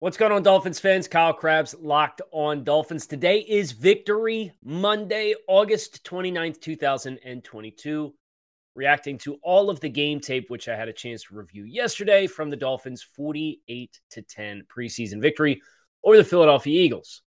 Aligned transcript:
What's 0.00 0.16
going 0.16 0.30
on, 0.30 0.44
Dolphins 0.44 0.78
fans? 0.78 1.08
Kyle 1.08 1.32
Crabbs 1.32 1.74
Locked 1.80 2.22
On 2.30 2.62
Dolphins. 2.62 3.08
Today 3.08 3.40
is 3.40 3.72
Victory 3.72 4.52
Monday, 4.62 5.34
August 5.48 6.04
29th, 6.04 6.60
2022. 6.60 8.14
Reacting 8.76 9.18
to 9.18 9.40
all 9.42 9.68
of 9.68 9.80
the 9.80 9.88
game 9.88 10.20
tape, 10.20 10.50
which 10.50 10.68
I 10.68 10.76
had 10.76 10.86
a 10.86 10.92
chance 10.92 11.24
to 11.24 11.34
review 11.34 11.64
yesterday 11.64 12.28
from 12.28 12.48
the 12.48 12.54
Dolphins' 12.54 13.02
48 13.02 13.98
to 14.12 14.22
10 14.22 14.66
preseason 14.72 15.20
victory 15.20 15.60
over 16.04 16.16
the 16.16 16.22
Philadelphia 16.22 16.80
Eagles. 16.80 17.22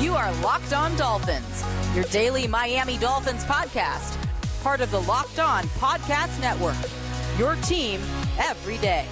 You 0.00 0.14
are 0.14 0.32
Locked 0.40 0.72
On 0.72 0.96
Dolphins, 0.96 1.62
your 1.94 2.04
daily 2.04 2.46
Miami 2.46 2.96
Dolphins 2.96 3.44
podcast, 3.44 4.16
part 4.62 4.80
of 4.80 4.90
the 4.90 5.00
Locked 5.02 5.40
On 5.40 5.64
Podcast 5.64 6.40
Network. 6.40 6.74
Your 7.38 7.56
team 7.56 8.00
every 8.38 8.78
day. 8.78 9.06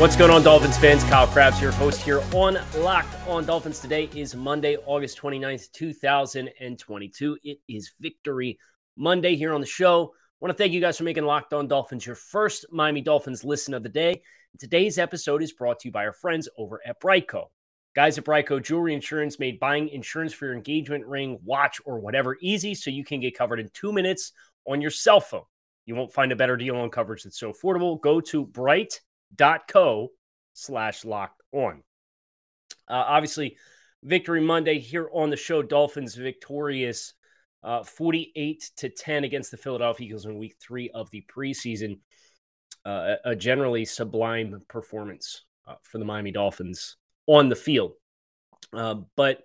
What's 0.00 0.16
going 0.16 0.30
on, 0.30 0.42
Dolphins 0.42 0.78
fans? 0.78 1.04
Kyle 1.04 1.26
Crabbs, 1.26 1.60
your 1.60 1.72
host 1.72 2.00
here 2.00 2.22
on 2.32 2.56
Locked 2.78 3.14
on 3.28 3.44
Dolphins. 3.44 3.80
Today 3.80 4.08
is 4.14 4.34
Monday, 4.34 4.78
August 4.86 5.18
29th, 5.18 5.70
2022. 5.72 7.38
It 7.44 7.58
is 7.68 7.92
Victory 8.00 8.58
Monday 8.96 9.36
here 9.36 9.52
on 9.52 9.60
the 9.60 9.66
show. 9.66 10.04
I 10.04 10.36
want 10.40 10.56
to 10.56 10.56
thank 10.56 10.72
you 10.72 10.80
guys 10.80 10.96
for 10.96 11.04
making 11.04 11.26
Locked 11.26 11.52
on 11.52 11.68
Dolphins 11.68 12.06
your 12.06 12.14
first 12.14 12.64
Miami 12.72 13.02
Dolphins 13.02 13.44
listen 13.44 13.74
of 13.74 13.82
the 13.82 13.90
day. 13.90 14.22
Today's 14.58 14.96
episode 14.96 15.42
is 15.42 15.52
brought 15.52 15.80
to 15.80 15.88
you 15.88 15.92
by 15.92 16.06
our 16.06 16.14
friends 16.14 16.48
over 16.56 16.80
at 16.86 16.98
BriteCo. 16.98 17.48
Guys 17.94 18.16
at 18.16 18.24
BriteCo 18.24 18.62
Jewelry 18.62 18.94
Insurance 18.94 19.38
made 19.38 19.60
buying 19.60 19.90
insurance 19.90 20.32
for 20.32 20.46
your 20.46 20.54
engagement 20.54 21.04
ring, 21.04 21.38
watch, 21.44 21.78
or 21.84 22.00
whatever 22.00 22.38
easy 22.40 22.74
so 22.74 22.88
you 22.88 23.04
can 23.04 23.20
get 23.20 23.36
covered 23.36 23.60
in 23.60 23.68
two 23.74 23.92
minutes 23.92 24.32
on 24.64 24.80
your 24.80 24.92
cell 24.92 25.20
phone. 25.20 25.44
You 25.84 25.94
won't 25.94 26.14
find 26.14 26.32
a 26.32 26.36
better 26.36 26.56
deal 26.56 26.76
on 26.76 26.88
coverage 26.88 27.24
that's 27.24 27.38
so 27.38 27.52
affordable. 27.52 28.00
Go 28.00 28.22
to 28.22 28.46
Bright 28.46 28.98
co 29.38 30.08
slash 30.52 31.04
locked 31.04 31.40
on. 31.52 31.82
Uh, 32.88 33.04
obviously, 33.06 33.56
victory 34.02 34.40
Monday 34.40 34.78
here 34.78 35.08
on 35.12 35.30
the 35.30 35.36
show. 35.36 35.62
Dolphins 35.62 36.14
victorious 36.14 37.14
uh, 37.62 37.82
48 37.82 38.70
to 38.78 38.88
10 38.88 39.24
against 39.24 39.50
the 39.50 39.56
Philadelphia 39.56 40.06
Eagles 40.06 40.26
in 40.26 40.38
week 40.38 40.56
three 40.60 40.90
of 40.90 41.10
the 41.10 41.24
preseason. 41.34 41.98
Uh, 42.84 43.16
a 43.26 43.36
generally 43.36 43.84
sublime 43.84 44.62
performance 44.66 45.42
uh, 45.68 45.74
for 45.82 45.98
the 45.98 46.04
Miami 46.04 46.30
Dolphins 46.30 46.96
on 47.26 47.50
the 47.50 47.56
field. 47.56 47.92
Uh, 48.72 48.96
but 49.16 49.42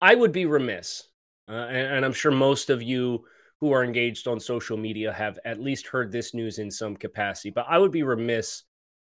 I 0.00 0.14
would 0.14 0.30
be 0.30 0.46
remiss, 0.46 1.02
uh, 1.48 1.52
and, 1.52 1.96
and 1.96 2.04
I'm 2.04 2.12
sure 2.12 2.30
most 2.30 2.70
of 2.70 2.82
you 2.82 3.24
who 3.60 3.72
are 3.72 3.82
engaged 3.82 4.28
on 4.28 4.38
social 4.38 4.76
media 4.76 5.12
have 5.12 5.38
at 5.44 5.60
least 5.60 5.88
heard 5.88 6.12
this 6.12 6.32
news 6.32 6.58
in 6.58 6.70
some 6.70 6.94
capacity, 6.94 7.50
but 7.50 7.66
I 7.68 7.78
would 7.78 7.90
be 7.90 8.02
remiss 8.02 8.62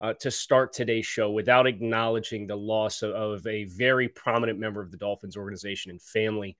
uh, 0.02 0.12
to 0.14 0.30
start 0.30 0.72
today's 0.72 1.06
show 1.06 1.30
without 1.30 1.66
acknowledging 1.66 2.46
the 2.46 2.56
loss 2.56 3.02
of, 3.02 3.12
of, 3.12 3.46
a 3.46 3.64
very 3.64 4.08
prominent 4.08 4.58
member 4.58 4.82
of 4.82 4.90
the 4.90 4.96
Dolphins 4.96 5.36
organization 5.36 5.92
and 5.92 6.02
family 6.02 6.56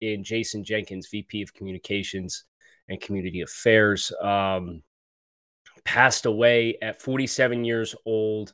in 0.00 0.24
Jason 0.24 0.64
Jenkins, 0.64 1.08
VP 1.08 1.42
of 1.42 1.54
Communications 1.54 2.44
and 2.88 3.00
Community 3.00 3.42
Affairs. 3.42 4.12
Um, 4.20 4.82
passed 5.84 6.26
away 6.26 6.76
at 6.82 7.00
47 7.00 7.64
years 7.64 7.94
old 8.04 8.52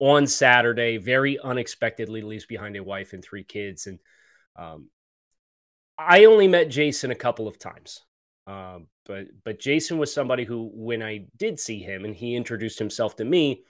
on 0.00 0.26
Saturday, 0.26 0.96
very 0.96 1.38
unexpectedly 1.38 2.22
leaves 2.22 2.46
behind 2.46 2.76
a 2.76 2.82
wife 2.82 3.12
and 3.12 3.24
three 3.24 3.44
kids. 3.44 3.86
And 3.86 4.00
um, 4.56 4.88
I 5.96 6.24
only 6.24 6.48
met 6.48 6.70
Jason 6.70 7.12
a 7.12 7.16
couple 7.16 7.46
of 7.46 7.58
times. 7.58 8.00
Um, 8.46 8.88
but 9.06 9.26
but 9.44 9.58
Jason 9.58 9.98
was 9.98 10.12
somebody 10.12 10.44
who, 10.44 10.70
when 10.74 11.02
I 11.02 11.26
did 11.36 11.58
see 11.58 11.78
him 11.78 12.04
and 12.04 12.14
he 12.14 12.34
introduced 12.34 12.78
himself 12.78 13.16
to 13.16 13.24
me, 13.24 13.62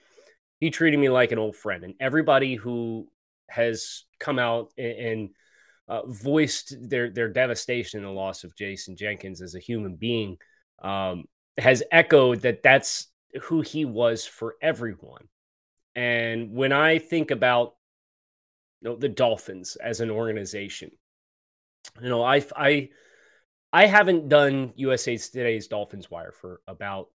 he 0.59 0.69
treated 0.69 0.99
me 0.99 1.09
like 1.09 1.31
an 1.31 1.39
old 1.39 1.55
friend. 1.55 1.83
And 1.83 1.93
everybody 1.99 2.55
who 2.55 3.07
has 3.49 4.03
come 4.19 4.39
out 4.39 4.71
and, 4.77 4.97
and 4.97 5.29
uh, 5.87 6.05
voiced 6.07 6.75
their 6.89 7.09
their 7.09 7.29
devastation 7.29 7.99
in 7.99 8.05
the 8.05 8.11
loss 8.11 8.43
of 8.43 8.55
Jason 8.55 8.95
Jenkins 8.95 9.41
as 9.41 9.55
a 9.55 9.59
human 9.59 9.95
being 9.95 10.37
um, 10.81 11.25
has 11.57 11.83
echoed 11.91 12.41
that 12.41 12.63
that's 12.63 13.07
who 13.43 13.61
he 13.61 13.85
was 13.85 14.25
for 14.25 14.55
everyone. 14.61 15.27
And 15.95 16.53
when 16.53 16.73
I 16.73 16.97
think 16.97 17.31
about 17.31 17.75
you 18.81 18.89
know, 18.89 18.95
the 18.95 19.09
Dolphins 19.09 19.77
as 19.77 20.01
an 20.01 20.09
organization, 20.09 20.91
you 22.01 22.09
know, 22.09 22.23
I 22.23 22.43
I 22.55 22.89
I 23.75 23.87
haven't 23.87 24.29
done 24.29 24.71
USA 24.77 25.17
Today's 25.17 25.67
Dolphins 25.67 26.09
Wire 26.09 26.31
for 26.31 26.61
about 26.65 27.09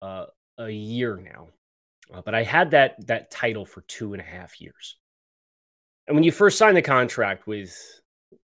uh, 0.00 0.24
a 0.56 0.70
year 0.70 1.18
now, 1.22 1.48
uh, 2.14 2.22
but 2.24 2.34
I 2.34 2.44
had 2.44 2.70
that 2.70 3.06
that 3.08 3.30
title 3.30 3.66
for 3.66 3.82
two 3.82 4.14
and 4.14 4.22
a 4.22 4.24
half 4.24 4.58
years. 4.58 4.96
And 6.08 6.16
when 6.16 6.24
you 6.24 6.32
first 6.32 6.56
signed 6.56 6.78
the 6.78 6.82
contract 6.82 7.46
with 7.46 7.76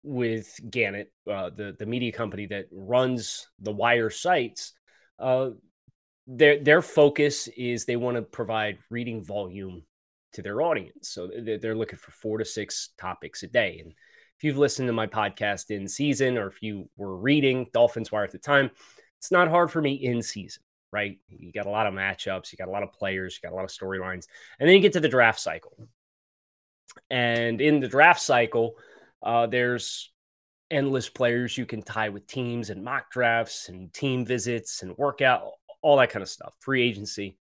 with 0.03 0.59
Gannett, 0.69 1.13
uh, 1.25 1.51
the 1.51 1.73
the 1.79 1.85
media 1.85 2.11
company 2.11 2.47
that 2.47 2.65
runs 2.69 3.47
the 3.59 3.71
Wire 3.71 4.09
sites, 4.09 4.73
uh, 5.17 5.51
their 6.27 6.61
their 6.61 6.81
focus 6.81 7.47
is 7.55 7.85
they 7.85 7.95
want 7.95 8.17
to 8.17 8.23
provide 8.23 8.77
reading 8.89 9.23
volume 9.23 9.83
to 10.33 10.41
their 10.41 10.61
audience. 10.61 11.11
So 11.11 11.31
they're 11.61 11.77
looking 11.77 11.97
for 11.97 12.11
four 12.11 12.39
to 12.39 12.43
six 12.43 12.89
topics 12.99 13.43
a 13.43 13.47
day, 13.47 13.79
and 13.81 13.93
if 14.37 14.43
you've 14.43 14.57
listened 14.57 14.87
to 14.87 14.93
my 14.93 15.07
podcast 15.07 15.71
in 15.71 15.87
season 15.87 16.37
or 16.37 16.47
if 16.47 16.61
you 16.61 16.87
were 16.95 17.17
reading 17.17 17.67
Dolphins 17.73 18.11
Wire 18.11 18.23
at 18.23 18.31
the 18.31 18.37
time, 18.37 18.69
it's 19.17 19.31
not 19.31 19.47
hard 19.47 19.71
for 19.71 19.81
me 19.81 19.93
in 19.93 20.21
season, 20.21 20.61
right? 20.91 21.17
You 21.27 21.51
got 21.51 21.65
a 21.65 21.71
lot 21.71 21.87
of 21.87 21.95
matchups, 21.95 22.51
you 22.51 22.57
got 22.57 22.67
a 22.67 22.71
lot 22.71 22.83
of 22.83 22.93
players, 22.93 23.35
you 23.35 23.47
got 23.47 23.53
a 23.53 23.57
lot 23.57 23.65
of 23.65 23.71
storylines, 23.71 24.27
and 24.59 24.69
then 24.69 24.75
you 24.75 24.79
get 24.79 24.93
to 24.93 24.99
the 24.99 25.09
draft 25.09 25.39
cycle. 25.39 25.87
And 27.09 27.59
in 27.61 27.79
the 27.79 27.87
draft 27.87 28.21
cycle, 28.21 28.75
uh, 29.23 29.47
there's 29.47 30.11
endless 30.69 31.09
players 31.09 31.57
you 31.57 31.65
can 31.65 31.81
tie 31.81 32.09
with 32.09 32.27
teams 32.27 32.69
and 32.69 32.83
mock 32.83 33.09
drafts 33.09 33.69
and 33.69 33.91
team 33.91 34.23
visits 34.23 34.83
and 34.83 34.95
workout, 34.97 35.49
all 35.81 35.97
that 35.97 36.11
kind 36.11 36.21
of 36.21 36.29
stuff, 36.29 36.53
free 36.59 36.83
agency. 36.83 37.39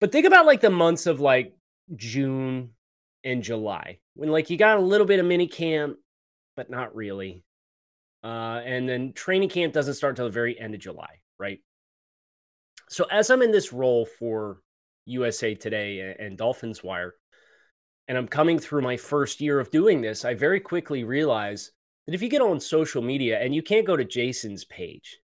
But 0.00 0.10
think 0.10 0.26
about 0.26 0.46
like 0.46 0.62
the 0.62 0.70
months 0.70 1.06
of 1.06 1.20
like 1.20 1.54
June 1.96 2.70
in 3.24 3.42
July 3.42 3.98
when 4.14 4.28
like 4.28 4.50
you 4.50 4.56
got 4.56 4.76
a 4.76 4.82
little 4.82 5.06
bit 5.06 5.18
of 5.18 5.26
mini 5.26 5.48
camp, 5.48 5.96
but 6.54 6.70
not 6.70 6.94
really. 6.94 7.42
Uh, 8.22 8.60
and 8.64 8.88
then 8.88 9.12
training 9.12 9.48
camp 9.48 9.72
doesn't 9.72 9.94
start 9.94 10.12
until 10.12 10.26
the 10.26 10.30
very 10.30 10.58
end 10.58 10.74
of 10.74 10.80
July, 10.80 11.20
right? 11.38 11.58
So 12.88 13.04
as 13.10 13.30
I'm 13.30 13.42
in 13.42 13.50
this 13.50 13.72
role 13.72 14.06
for 14.06 14.60
USA 15.06 15.54
Today 15.54 16.14
and 16.18 16.38
Dolphins 16.38 16.84
Wire, 16.84 17.14
and 18.06 18.16
I'm 18.16 18.28
coming 18.28 18.58
through 18.58 18.82
my 18.82 18.96
first 18.96 19.40
year 19.40 19.58
of 19.58 19.70
doing 19.70 20.00
this, 20.00 20.24
I 20.24 20.34
very 20.34 20.60
quickly 20.60 21.04
realize 21.04 21.72
that 22.06 22.14
if 22.14 22.22
you 22.22 22.28
get 22.28 22.42
on 22.42 22.60
social 22.60 23.02
media 23.02 23.40
and 23.40 23.54
you 23.54 23.62
can't 23.62 23.86
go 23.86 23.96
to 23.96 24.04
Jason's 24.04 24.64
page, 24.66 25.18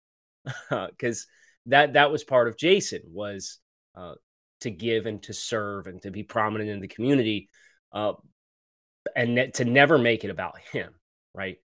because 0.71 1.27
that 1.67 1.93
that 1.93 2.11
was 2.11 2.25
part 2.25 2.49
of 2.49 2.57
Jason 2.57 3.03
was 3.07 3.59
uh, 3.95 4.15
to 4.63 4.71
give 4.71 5.05
and 5.05 5.23
to 5.25 5.35
serve 5.35 5.87
and 5.87 6.01
to 6.03 6.11
be 6.11 6.23
prominent 6.23 6.71
in 6.71 6.81
the 6.81 6.89
community 6.89 7.50
uh, 7.93 8.13
and 9.17 9.53
to 9.55 9.65
never 9.65 9.99
make 9.99 10.25
it 10.25 10.31
about 10.31 10.59
him, 10.73 10.93
right? 11.35 11.59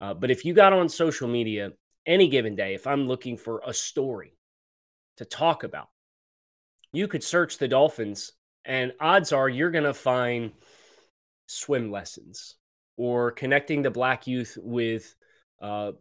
Uh, 0.00 0.14
but 0.14 0.30
if 0.30 0.44
you 0.44 0.54
got 0.54 0.72
on 0.72 0.88
social 0.88 1.28
media 1.28 1.72
any 2.06 2.28
given 2.28 2.54
day, 2.54 2.74
if 2.74 2.86
I'm 2.86 3.06
looking 3.08 3.36
for 3.36 3.62
a 3.66 3.74
story 3.74 4.36
to 5.16 5.24
talk 5.24 5.64
about, 5.64 5.88
you 6.92 7.08
could 7.08 7.22
search 7.22 7.58
the 7.58 7.68
Dolphins, 7.68 8.32
and 8.64 8.92
odds 9.00 9.32
are 9.32 9.48
you're 9.48 9.70
going 9.70 9.84
to 9.84 9.94
find 9.94 10.52
swim 11.46 11.90
lessons 11.90 12.56
or 12.96 13.30
connecting 13.30 13.82
the 13.82 13.90
black 13.90 14.26
youth 14.26 14.56
with 14.60 15.14
uh, 15.60 15.92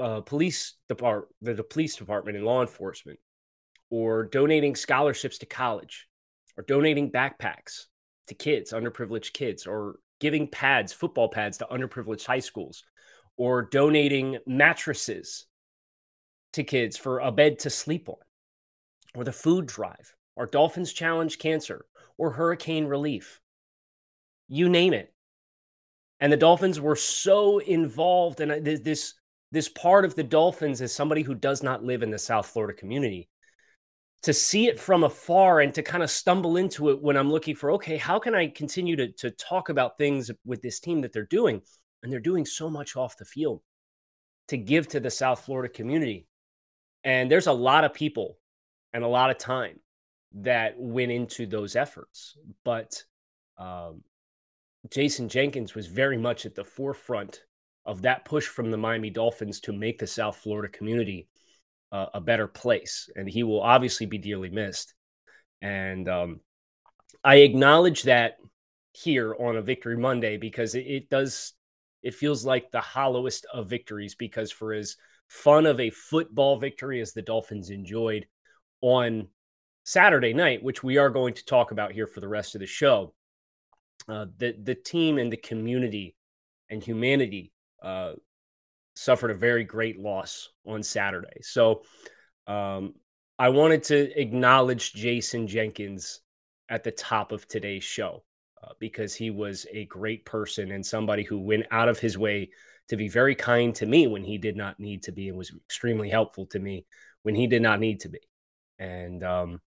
uh, 0.00 0.20
police 0.20 0.74
depart 0.88 1.28
the, 1.40 1.54
the 1.54 1.62
police 1.62 1.96
department 1.96 2.36
and 2.36 2.46
law 2.46 2.60
enforcement, 2.60 3.18
or 3.90 4.24
donating 4.24 4.76
scholarships 4.76 5.38
to 5.38 5.46
college, 5.46 6.06
or 6.56 6.64
donating 6.64 7.10
backpacks 7.10 7.86
to 8.28 8.34
kids, 8.34 8.72
underprivileged 8.72 9.32
kids, 9.32 9.66
or 9.66 9.96
giving 10.20 10.48
pads, 10.48 10.92
football 10.92 11.28
pads 11.28 11.58
to 11.58 11.66
underprivileged 11.70 12.26
high 12.26 12.38
schools, 12.38 12.84
or 13.36 13.62
donating 13.62 14.38
mattresses 14.46 15.46
to 16.52 16.62
kids 16.64 16.96
for 16.96 17.18
a 17.20 17.32
bed 17.32 17.58
to 17.58 17.70
sleep 17.70 18.08
on, 18.08 18.16
or 19.14 19.24
the 19.24 19.32
food 19.32 19.66
drive. 19.66 20.14
or 20.36 20.46
Dolphins 20.46 20.92
Challenge 20.92 21.38
Cancer 21.38 21.84
or 22.18 22.30
hurricane 22.30 22.86
relief. 22.86 23.40
You 24.48 24.68
name 24.68 24.92
it. 24.92 25.12
And 26.20 26.32
the 26.32 26.36
Dolphins 26.36 26.80
were 26.80 26.96
so 26.96 27.58
involved 27.58 28.40
and 28.40 28.52
uh, 28.52 28.58
this 28.62 29.14
this 29.50 29.68
part 29.68 30.04
of 30.04 30.14
the 30.14 30.22
Dolphins 30.22 30.80
as 30.80 30.94
somebody 30.94 31.22
who 31.22 31.34
does 31.34 31.62
not 31.62 31.84
live 31.84 32.02
in 32.02 32.10
the 32.10 32.18
South 32.18 32.46
Florida 32.46 32.72
community 32.78 33.28
to 34.22 34.32
see 34.32 34.68
it 34.68 34.78
from 34.78 35.04
afar 35.04 35.60
and 35.60 35.74
to 35.74 35.82
kind 35.82 36.02
of 36.02 36.10
stumble 36.10 36.56
into 36.56 36.90
it 36.90 37.02
when 37.02 37.16
I'm 37.16 37.30
looking 37.30 37.56
for, 37.56 37.72
okay, 37.72 37.96
how 37.96 38.18
can 38.18 38.34
I 38.34 38.46
continue 38.48 38.94
to, 38.96 39.08
to 39.12 39.30
talk 39.32 39.68
about 39.68 39.98
things 39.98 40.30
with 40.44 40.62
this 40.62 40.78
team 40.78 41.00
that 41.00 41.12
they're 41.12 41.24
doing? 41.24 41.60
And 42.02 42.12
they're 42.12 42.20
doing 42.20 42.46
so 42.46 42.70
much 42.70 42.96
off 42.96 43.16
the 43.16 43.24
field 43.24 43.62
to 44.48 44.56
give 44.56 44.88
to 44.88 45.00
the 45.00 45.10
South 45.10 45.44
Florida 45.44 45.72
community. 45.72 46.26
And 47.04 47.30
there's 47.30 47.48
a 47.48 47.52
lot 47.52 47.84
of 47.84 47.94
people 47.94 48.38
and 48.92 49.02
a 49.02 49.08
lot 49.08 49.30
of 49.30 49.38
time 49.38 49.80
that 50.34 50.74
went 50.78 51.10
into 51.10 51.46
those 51.46 51.76
efforts. 51.76 52.36
But 52.64 53.02
um, 53.58 54.02
Jason 54.90 55.28
Jenkins 55.28 55.74
was 55.74 55.86
very 55.86 56.18
much 56.18 56.46
at 56.46 56.54
the 56.54 56.64
forefront 56.64 57.42
of 57.84 58.02
that 58.02 58.24
push 58.24 58.46
from 58.46 58.70
the 58.70 58.76
Miami 58.76 59.10
Dolphins 59.10 59.60
to 59.60 59.72
make 59.72 59.98
the 59.98 60.06
South 60.06 60.36
Florida 60.36 60.68
community 60.68 61.28
a 61.92 62.20
better 62.20 62.48
place. 62.48 63.10
And 63.14 63.28
he 63.28 63.42
will 63.42 63.60
obviously 63.60 64.06
be 64.06 64.18
dearly 64.18 64.50
missed. 64.50 64.94
And 65.60 66.08
um, 66.08 66.40
I 67.22 67.36
acknowledge 67.36 68.04
that 68.04 68.36
here 68.92 69.34
on 69.38 69.56
a 69.56 69.62
Victory 69.62 69.96
Monday 69.96 70.36
because 70.36 70.74
it, 70.74 70.86
it 70.86 71.10
does, 71.10 71.52
it 72.02 72.14
feels 72.14 72.44
like 72.44 72.70
the 72.70 72.80
hollowest 72.80 73.46
of 73.52 73.68
victories 73.68 74.14
because 74.14 74.50
for 74.50 74.72
as 74.72 74.96
fun 75.28 75.66
of 75.66 75.80
a 75.80 75.90
football 75.90 76.58
victory 76.58 77.00
as 77.00 77.12
the 77.12 77.22
Dolphins 77.22 77.70
enjoyed 77.70 78.26
on 78.80 79.28
Saturday 79.84 80.32
night, 80.32 80.62
which 80.62 80.82
we 80.82 80.98
are 80.98 81.10
going 81.10 81.34
to 81.34 81.44
talk 81.44 81.72
about 81.72 81.92
here 81.92 82.06
for 82.06 82.20
the 82.20 82.28
rest 82.28 82.54
of 82.54 82.60
the 82.60 82.66
show, 82.66 83.14
uh, 84.08 84.26
the 84.38 84.54
the 84.62 84.74
team 84.74 85.18
and 85.18 85.32
the 85.32 85.36
community 85.36 86.16
and 86.70 86.82
humanity 86.82 87.52
uh, 87.82 88.12
suffered 88.94 89.30
a 89.30 89.34
very 89.34 89.64
great 89.64 89.98
loss 89.98 90.50
on 90.66 90.82
Saturday. 90.82 91.40
So 91.42 91.82
um, 92.46 92.94
I 93.38 93.48
wanted 93.48 93.82
to 93.84 94.20
acknowledge 94.20 94.92
Jason 94.92 95.46
Jenkins 95.46 96.20
at 96.68 96.84
the 96.84 96.90
top 96.90 97.32
of 97.32 97.46
today's 97.48 97.84
show 97.84 98.24
uh, 98.62 98.72
because 98.78 99.14
he 99.14 99.30
was 99.30 99.66
a 99.72 99.86
great 99.86 100.24
person 100.24 100.70
and 100.72 100.84
somebody 100.84 101.22
who 101.22 101.40
went 101.40 101.66
out 101.70 101.88
of 101.88 101.98
his 101.98 102.16
way 102.16 102.50
to 102.88 102.96
be 102.96 103.08
very 103.08 103.34
kind 103.34 103.74
to 103.74 103.86
me 103.86 104.06
when 104.06 104.24
he 104.24 104.38
did 104.38 104.56
not 104.56 104.78
need 104.78 105.02
to 105.04 105.12
be 105.12 105.28
and 105.28 105.38
was 105.38 105.52
extremely 105.64 106.10
helpful 106.10 106.46
to 106.46 106.58
me 106.58 106.84
when 107.22 107.34
he 107.34 107.46
did 107.46 107.62
not 107.62 107.80
need 107.80 108.00
to 108.00 108.08
be. 108.08 108.20
And 108.78 109.22
um, 109.22 109.60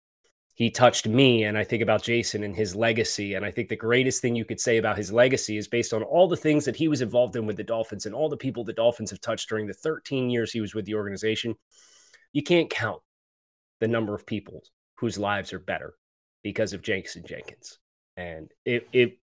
he 0.55 0.71
touched 0.71 1.07
me 1.07 1.45
and 1.45 1.57
i 1.57 1.65
think 1.65 1.83
about 1.83 2.03
jason 2.03 2.43
and 2.43 2.55
his 2.55 2.75
legacy 2.75 3.35
and 3.35 3.45
i 3.45 3.51
think 3.51 3.69
the 3.69 3.77
greatest 3.77 4.21
thing 4.21 4.37
you 4.37 4.45
could 4.45 4.61
say 4.61 4.77
about 4.77 4.97
his 4.97 5.13
legacy 5.13 5.57
is 5.57 5.69
based 5.69 5.93
on 5.93 6.03
all 6.03 6.29
the 6.29 6.37
things 6.37 6.65
that 6.65 6.77
he 6.77 6.89
was 6.89 7.01
involved 7.01 7.37
in 7.37 7.47
with 7.47 7.57
the 7.57 7.65
dolphins 7.65 8.07
and 8.07 8.15
all 8.15 8.29
the 8.29 8.37
people 8.37 8.65
the 8.65 8.73
dolphins 8.73 9.11
have 9.11 9.21
touched 9.21 9.49
during 9.49 9.67
the 9.67 9.75
13 9.75 10.31
years 10.31 10.53
he 10.53 10.61
was 10.61 10.75
with 10.75 10.85
the 10.85 10.95
organization. 10.95 11.55
You 12.33 12.43
can't 12.43 12.71
count 12.71 13.01
the 13.81 13.89
number 13.89 14.15
of 14.15 14.27
people 14.27 14.63
whose 14.97 15.19
lives 15.19 15.53
are 15.53 15.59
better 15.59 15.95
because 16.43 16.73
of 16.73 16.83
jason 16.83 17.25
jenkins. 17.27 17.79
And 18.17 18.51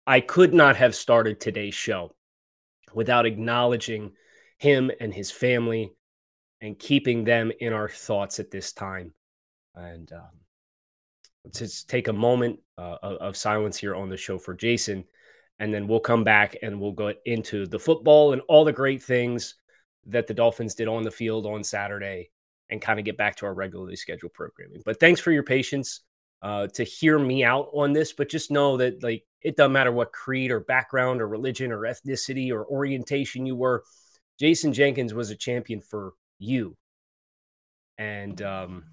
i 0.07 0.19
could 0.19 0.53
not 0.53 0.75
have 0.75 0.95
started 0.95 1.39
today's 1.39 1.75
show 1.75 2.15
without 2.93 3.25
acknowledging 3.25 4.11
him 4.57 4.91
and 4.99 5.13
his 5.13 5.31
family 5.31 5.91
and 6.59 6.77
keeping 6.77 7.23
them 7.23 7.51
in 7.59 7.71
our 7.71 7.87
thoughts 7.87 8.39
at 8.39 8.51
this 8.51 8.73
time. 8.73 9.13
And 9.75 10.11
um, 10.11 10.29
to 11.53 11.87
take 11.87 12.07
a 12.07 12.13
moment 12.13 12.59
uh, 12.77 12.97
of 13.01 13.37
silence 13.37 13.77
here 13.77 13.95
on 13.95 14.09
the 14.09 14.17
show 14.17 14.37
for 14.37 14.53
Jason, 14.53 15.03
and 15.59 15.73
then 15.73 15.87
we'll 15.87 15.99
come 15.99 16.23
back 16.23 16.57
and 16.61 16.79
we'll 16.79 16.91
go 16.91 17.13
into 17.25 17.65
the 17.67 17.79
football 17.79 18.33
and 18.33 18.41
all 18.47 18.65
the 18.65 18.73
great 18.73 19.01
things 19.01 19.55
that 20.05 20.27
the 20.27 20.33
Dolphins 20.33 20.75
did 20.75 20.87
on 20.87 21.03
the 21.03 21.11
field 21.11 21.45
on 21.45 21.63
Saturday, 21.63 22.31
and 22.69 22.81
kind 22.81 22.99
of 22.99 23.05
get 23.05 23.17
back 23.17 23.35
to 23.37 23.45
our 23.45 23.53
regularly 23.53 23.95
scheduled 23.95 24.33
programming. 24.33 24.81
But 24.85 24.99
thanks 24.99 25.19
for 25.19 25.31
your 25.31 25.43
patience 25.43 26.01
uh, 26.41 26.67
to 26.67 26.83
hear 26.83 27.17
me 27.19 27.43
out 27.43 27.69
on 27.73 27.93
this. 27.93 28.13
But 28.13 28.29
just 28.29 28.51
know 28.51 28.77
that 28.77 29.03
like 29.03 29.23
it 29.41 29.55
doesn't 29.55 29.71
matter 29.71 29.91
what 29.91 30.11
creed 30.11 30.51
or 30.51 30.59
background 30.59 31.21
or 31.21 31.27
religion 31.27 31.71
or 31.71 31.81
ethnicity 31.81 32.51
or 32.51 32.65
orientation 32.65 33.45
you 33.45 33.55
were. 33.55 33.83
Jason 34.39 34.71
Jenkins 34.71 35.13
was 35.13 35.31
a 35.31 35.35
champion 35.35 35.81
for 35.81 36.13
you, 36.37 36.77
and 37.97 38.41
um, 38.41 38.85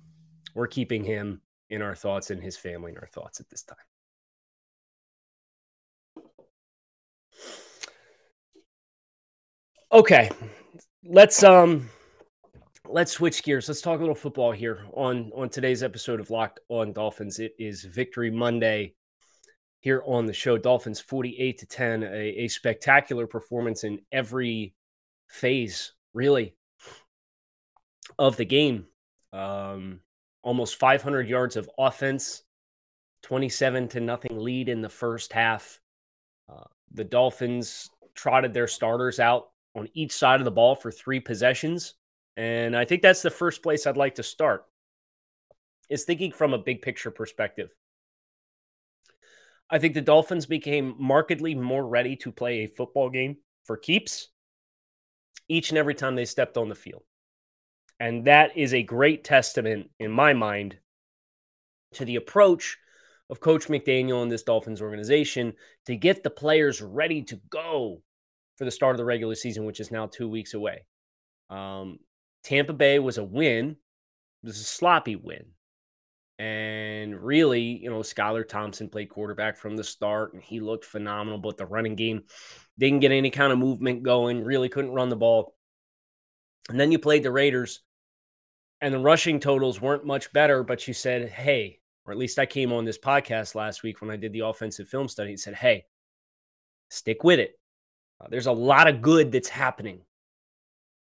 we're 0.54 0.66
keeping 0.66 1.04
him 1.04 1.40
in 1.70 1.82
our 1.82 1.94
thoughts 1.94 2.30
and 2.30 2.42
his 2.42 2.56
family 2.56 2.92
in 2.92 2.98
our 2.98 3.08
thoughts 3.08 3.40
at 3.40 3.48
this 3.48 3.62
time. 3.62 3.76
Okay, 9.92 10.30
let's 11.04 11.42
um 11.42 11.88
let's 12.88 13.12
switch 13.12 13.42
gears. 13.42 13.68
Let's 13.68 13.80
talk 13.80 13.98
a 13.98 14.00
little 14.00 14.14
football 14.14 14.52
here 14.52 14.84
on 14.92 15.30
on 15.34 15.48
today's 15.48 15.82
episode 15.82 16.20
of 16.20 16.30
Locked 16.30 16.60
On 16.68 16.92
Dolphins. 16.92 17.38
It 17.38 17.54
is 17.58 17.84
Victory 17.84 18.30
Monday 18.30 18.94
here 19.80 20.02
on 20.04 20.26
the 20.26 20.32
show. 20.32 20.58
Dolphins 20.58 21.00
48 21.00 21.58
to 21.58 21.66
10, 21.66 22.02
a, 22.02 22.06
a 22.06 22.48
spectacular 22.48 23.26
performance 23.26 23.84
in 23.84 24.00
every 24.10 24.74
phase, 25.28 25.92
really, 26.12 26.56
of 28.18 28.36
the 28.36 28.44
game. 28.44 28.86
Um, 29.32 30.00
almost 30.46 30.76
500 30.76 31.28
yards 31.28 31.56
of 31.56 31.68
offense, 31.76 32.44
27 33.24 33.88
to 33.88 34.00
nothing 34.00 34.38
lead 34.38 34.68
in 34.68 34.80
the 34.80 34.88
first 34.88 35.32
half. 35.32 35.80
Uh, 36.48 36.62
the 36.92 37.02
Dolphins 37.02 37.90
trotted 38.14 38.54
their 38.54 38.68
starters 38.68 39.18
out 39.18 39.48
on 39.74 39.88
each 39.92 40.12
side 40.12 40.40
of 40.40 40.44
the 40.44 40.52
ball 40.52 40.76
for 40.76 40.92
three 40.92 41.18
possessions. 41.18 41.94
And 42.36 42.76
I 42.76 42.84
think 42.84 43.02
that's 43.02 43.22
the 43.22 43.30
first 43.30 43.60
place 43.60 43.88
I'd 43.88 43.96
like 43.96 44.14
to 44.14 44.22
start 44.22 44.64
is 45.90 46.04
thinking 46.04 46.30
from 46.30 46.54
a 46.54 46.58
big 46.58 46.80
picture 46.80 47.10
perspective. 47.10 47.70
I 49.68 49.80
think 49.80 49.94
the 49.94 50.00
Dolphins 50.00 50.46
became 50.46 50.94
markedly 50.96 51.56
more 51.56 51.84
ready 51.84 52.14
to 52.16 52.30
play 52.30 52.60
a 52.60 52.68
football 52.68 53.10
game 53.10 53.38
for 53.64 53.76
keeps 53.76 54.28
each 55.48 55.70
and 55.70 55.78
every 55.78 55.94
time 55.94 56.14
they 56.14 56.24
stepped 56.24 56.56
on 56.56 56.68
the 56.68 56.76
field. 56.76 57.02
And 57.98 58.26
that 58.26 58.56
is 58.56 58.74
a 58.74 58.82
great 58.82 59.24
testament, 59.24 59.90
in 59.98 60.10
my 60.10 60.32
mind, 60.34 60.76
to 61.94 62.04
the 62.04 62.16
approach 62.16 62.76
of 63.30 63.40
Coach 63.40 63.68
McDaniel 63.68 64.22
and 64.22 64.30
this 64.30 64.42
Dolphins 64.42 64.82
organization 64.82 65.54
to 65.86 65.96
get 65.96 66.22
the 66.22 66.30
players 66.30 66.82
ready 66.82 67.22
to 67.22 67.40
go 67.50 68.02
for 68.56 68.64
the 68.64 68.70
start 68.70 68.94
of 68.94 68.98
the 68.98 69.04
regular 69.04 69.34
season, 69.34 69.64
which 69.64 69.80
is 69.80 69.90
now 69.90 70.06
two 70.06 70.28
weeks 70.28 70.54
away. 70.54 70.84
Um, 71.50 71.98
Tampa 72.44 72.72
Bay 72.72 72.98
was 72.98 73.18
a 73.18 73.24
win. 73.24 73.70
It 74.42 74.46
was 74.46 74.60
a 74.60 74.64
sloppy 74.64 75.16
win. 75.16 75.46
And 76.38 77.18
really, 77.18 77.62
you 77.62 77.88
know, 77.88 78.00
Skylar 78.00 78.46
Thompson 78.46 78.88
played 78.88 79.08
quarterback 79.08 79.56
from 79.56 79.74
the 79.74 79.84
start 79.84 80.34
and 80.34 80.42
he 80.42 80.60
looked 80.60 80.84
phenomenal, 80.84 81.38
but 81.38 81.56
the 81.56 81.64
running 81.64 81.96
game 81.96 82.24
didn't 82.78 83.00
get 83.00 83.10
any 83.10 83.30
kind 83.30 83.52
of 83.52 83.58
movement 83.58 84.02
going, 84.02 84.44
really 84.44 84.68
couldn't 84.68 84.92
run 84.92 85.08
the 85.08 85.16
ball. 85.16 85.54
And 86.68 86.78
then 86.78 86.92
you 86.92 86.98
played 86.98 87.22
the 87.22 87.30
Raiders, 87.30 87.80
and 88.80 88.92
the 88.92 88.98
rushing 88.98 89.40
totals 89.40 89.80
weren't 89.80 90.04
much 90.04 90.32
better, 90.32 90.62
but 90.62 90.86
you 90.86 90.94
said, 90.94 91.28
hey, 91.28 91.80
or 92.04 92.12
at 92.12 92.18
least 92.18 92.38
I 92.38 92.46
came 92.46 92.72
on 92.72 92.84
this 92.84 92.98
podcast 92.98 93.54
last 93.54 93.82
week 93.82 94.00
when 94.00 94.10
I 94.10 94.16
did 94.16 94.32
the 94.32 94.46
offensive 94.46 94.88
film 94.88 95.08
study 95.08 95.30
and 95.30 95.40
said, 95.40 95.54
hey, 95.54 95.86
stick 96.88 97.24
with 97.24 97.40
it. 97.40 97.58
Uh, 98.20 98.28
there's 98.30 98.46
a 98.46 98.52
lot 98.52 98.88
of 98.88 99.02
good 99.02 99.32
that's 99.32 99.48
happening 99.48 100.00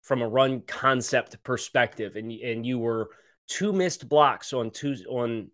from 0.01 0.21
a 0.21 0.27
run 0.27 0.61
concept 0.61 1.41
perspective. 1.43 2.15
And, 2.15 2.31
and 2.31 2.65
you 2.65 2.79
were 2.79 3.09
two 3.47 3.73
missed 3.73 4.07
blocks 4.09 4.53
on 4.53 4.71
two 4.71 4.95
on 5.09 5.49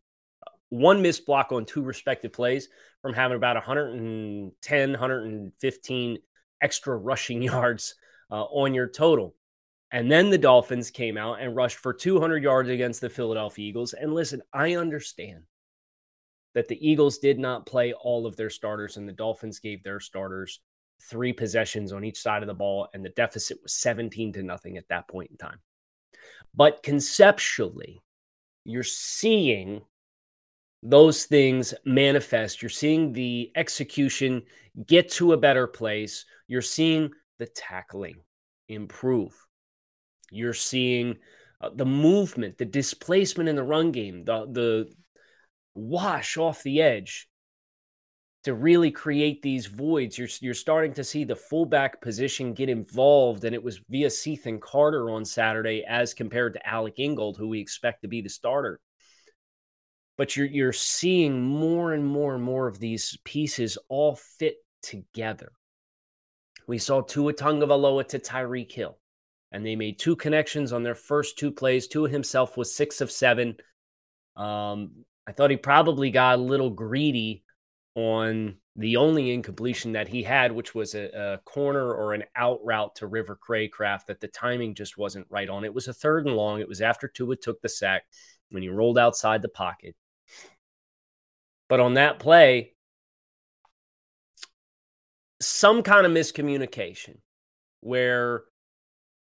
one 0.70 1.02
missed 1.02 1.26
block 1.26 1.52
on 1.52 1.66
two 1.66 1.82
respective 1.82 2.32
plays 2.32 2.70
from 3.02 3.14
having 3.14 3.36
about 3.36 3.58
110, 3.58 4.92
115 4.92 6.18
extra 6.62 6.96
rushing 6.96 7.42
yards 7.42 7.96
uh, 8.32 8.44
on 8.44 8.74
your 8.74 8.88
total. 8.88 9.36
And 9.92 10.10
then 10.10 10.30
the 10.30 10.38
Dolphins 10.38 10.90
came 10.90 11.18
out 11.18 11.42
and 11.42 11.56
rushed 11.56 11.78
for 11.78 11.94
200 11.94 12.42
yards 12.42 12.70
against 12.70 13.02
the 13.02 13.10
Philadelphia 13.10 13.68
Eagles. 13.68 13.94
And 13.94 14.14
listen, 14.14 14.42
I 14.54 14.76
understand 14.76 15.44
that 16.54 16.68
the 16.68 16.88
Eagles 16.88 17.18
did 17.18 17.40
not 17.40 17.66
play 17.66 17.94
all 17.94 18.26
of 18.26 18.36
their 18.36 18.50
starters, 18.50 18.98
and 18.98 19.08
the 19.08 19.14
Dolphins 19.14 19.60
gave 19.60 19.84
their 19.84 20.00
starters 20.00 20.62
three 21.10 21.34
possessions 21.34 21.92
on 21.92 22.04
each 22.04 22.22
side 22.22 22.42
of 22.42 22.48
the 22.48 22.54
ball, 22.54 22.88
and 22.94 23.04
the 23.04 23.10
deficit 23.10 23.58
was 23.62 23.74
17 23.74 24.34
to 24.34 24.44
nothing 24.44 24.78
at 24.78 24.88
that 24.90 25.08
point 25.08 25.32
in 25.32 25.38
time. 25.38 25.60
But 26.54 26.84
conceptually, 26.84 28.02
you're 28.64 28.84
seeing 28.84 29.82
those 30.84 31.26
things 31.26 31.74
manifest. 31.86 32.62
You're 32.62 32.70
seeing 32.70 33.14
the 33.14 33.52
execution 33.56 34.44
get 34.88 35.10
to 35.12 35.34
a 35.34 35.38
better 35.38 35.68
place. 35.68 36.26
You're 36.48 36.62
seeing 36.62 37.12
the 37.40 37.46
tackling 37.46 38.18
improve. 38.68 39.36
You're 40.32 40.54
seeing 40.54 41.18
uh, 41.60 41.70
the 41.76 41.86
movement, 41.86 42.58
the 42.58 42.66
displacement 42.66 43.50
in 43.50 43.56
the 43.56 43.64
run 43.64 43.92
game, 43.92 44.24
the 44.24 44.48
the 44.52 44.94
wash 45.76 46.38
off 46.38 46.64
the 46.64 46.82
edge 46.82 47.30
to 48.44 48.54
really 48.54 48.90
create 48.92 49.42
these 49.42 49.68
voids. 49.68 50.18
You're 50.18 50.28
you're 50.40 50.54
starting 50.54 50.94
to 50.94 51.04
see 51.04 51.24
the 51.24 51.36
fullback 51.36 52.02
position 52.02 52.54
get 52.54 52.70
involved, 52.70 53.44
and 53.44 53.54
it 53.54 53.64
was 53.64 53.82
via 53.90 54.10
Cethan 54.10 54.60
Carter 54.60 55.12
on 55.12 55.26
Saturday 55.26 55.84
as 55.88 56.14
compared 56.14 56.54
to 56.54 56.68
Alec 56.68 56.96
Ingold, 56.98 57.38
who 57.38 57.48
we 57.48 57.60
expect 57.60 58.02
to 58.02 58.08
be 58.08 58.22
the 58.22 58.30
starter. 58.30 58.80
But 60.18 60.36
you're 60.36 60.48
you're 60.48 60.74
seeing 60.74 61.42
more 61.42 61.94
and 61.94 62.06
more 62.06 62.34
and 62.34 62.44
more 62.44 62.68
of 62.68 62.80
these 62.80 63.18
pieces 63.24 63.78
all 63.90 64.16
fit 64.16 64.56
together. 64.82 65.52
We 66.68 66.78
saw 66.78 67.02
Tua 67.02 67.34
Tagovailoa 67.34 68.08
to 68.10 68.20
Tyreek 68.20 68.72
Hill, 68.72 68.98
and 69.52 69.66
they 69.66 69.76
made 69.76 70.00
two 70.00 70.16
connections 70.16 70.72
on 70.72 70.84
their 70.84 70.96
first 70.96 71.38
two 71.38 71.52
plays. 71.52 71.88
Tua 71.88 72.10
himself 72.10 72.58
was 72.58 72.74
six 72.74 73.02
of 73.02 73.12
seven. 73.12 73.56
Um, 74.36 74.92
I 75.28 75.34
thought 75.34 75.52
he 75.52 75.58
probably 75.58 76.10
got 76.12 76.40
a 76.40 76.42
little 76.42 76.70
greedy 76.70 77.44
on 77.96 78.56
the 78.78 78.96
only 78.96 79.32
incompletion 79.32 79.92
that 79.92 80.08
he 80.08 80.24
had, 80.24 80.52
which 80.52 80.74
was 80.74 80.96
a, 80.96 81.10
a, 81.14 81.38
corner 81.40 81.94
or 81.94 82.14
an 82.14 82.24
out 82.36 82.60
route 82.64 82.96
to 82.96 83.08
River 83.08 83.38
Cracraft, 83.38 84.06
that 84.06 84.22
the 84.22 84.30
timing 84.30 84.76
just 84.76 84.98
wasn't 84.98 85.28
right 85.30 85.50
on. 85.50 85.66
It 85.66 85.74
was 85.74 85.90
a 85.90 85.94
third 85.94 86.26
and 86.26 86.36
long. 86.36 86.62
It 86.62 86.70
was 86.70 86.82
after 86.82 87.10
Tua 87.10 87.36
took 87.36 87.62
the 87.62 87.70
sack 87.70 88.04
when 88.50 88.64
he 88.64 88.70
rolled 88.70 88.98
outside 88.98 89.42
the 89.42 89.50
pocket. 89.50 89.96
But 91.68 91.82
on 91.82 91.96
that 91.96 92.20
play, 92.20 92.74
some 95.42 95.84
kind 95.84 96.06
of 96.06 96.12
miscommunication 96.12 97.18
where 97.82 98.44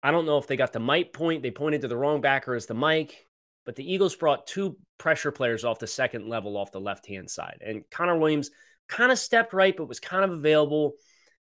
I 0.03 0.11
don't 0.11 0.25
know 0.25 0.37
if 0.37 0.47
they 0.47 0.55
got 0.55 0.73
the 0.73 0.79
mic 0.79 1.13
point, 1.13 1.43
they 1.43 1.51
pointed 1.51 1.81
to 1.81 1.87
the 1.87 1.97
wrong 1.97 2.21
backer 2.21 2.55
as 2.55 2.65
the 2.65 2.73
mic, 2.73 3.27
but 3.65 3.75
the 3.75 3.91
Eagles 3.91 4.15
brought 4.15 4.47
two 4.47 4.77
pressure 4.97 5.31
players 5.31 5.63
off 5.63 5.79
the 5.79 5.87
second 5.87 6.27
level 6.27 6.57
off 6.57 6.71
the 6.71 6.79
left 6.79 7.07
hand 7.07 7.29
side. 7.29 7.59
And 7.65 7.83
Connor 7.91 8.17
Williams 8.17 8.49
kind 8.87 9.11
of 9.11 9.19
stepped 9.19 9.53
right, 9.53 9.75
but 9.75 9.87
was 9.87 9.99
kind 9.99 10.23
of 10.23 10.31
available. 10.31 10.93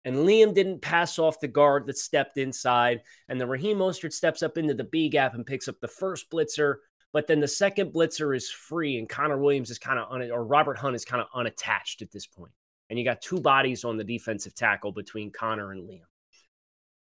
And 0.03 0.17
Liam 0.17 0.53
didn't 0.53 0.83
pass 0.83 1.17
off 1.17 1.39
the 1.39 1.47
guard 1.47 1.87
that 1.87 1.97
stepped 1.97 2.37
inside. 2.37 3.01
And 3.27 3.41
the 3.41 3.47
Raheem 3.47 3.77
Mostert 3.77 4.13
steps 4.13 4.43
up 4.43 4.57
into 4.57 4.75
the 4.75 4.83
B 4.83 5.09
gap 5.09 5.33
and 5.33 5.45
picks 5.45 5.67
up 5.67 5.79
the 5.79 5.87
first 5.87 6.29
blitzer. 6.29 6.75
But 7.11 7.27
then 7.27 7.39
the 7.39 7.47
second 7.47 7.93
blitzer 7.93 8.35
is 8.35 8.49
free, 8.49 8.97
and 8.99 9.07
Connor 9.07 9.37
Williams 9.37 9.69
is 9.71 9.79
kind 9.79 9.97
of 9.97 10.21
it, 10.21 10.31
or 10.31 10.45
Robert 10.45 10.77
Hunt 10.77 10.95
is 10.95 11.05
kind 11.05 11.21
of 11.21 11.27
unattached 11.33 12.01
at 12.01 12.11
this 12.11 12.27
point. 12.27 12.51
And 12.89 12.99
you 12.99 13.05
got 13.05 13.21
two 13.21 13.39
bodies 13.39 13.83
on 13.83 13.97
the 13.97 14.03
defensive 14.03 14.53
tackle 14.53 14.91
between 14.91 15.31
Connor 15.31 15.71
and 15.71 15.89
Liam. 15.89 16.01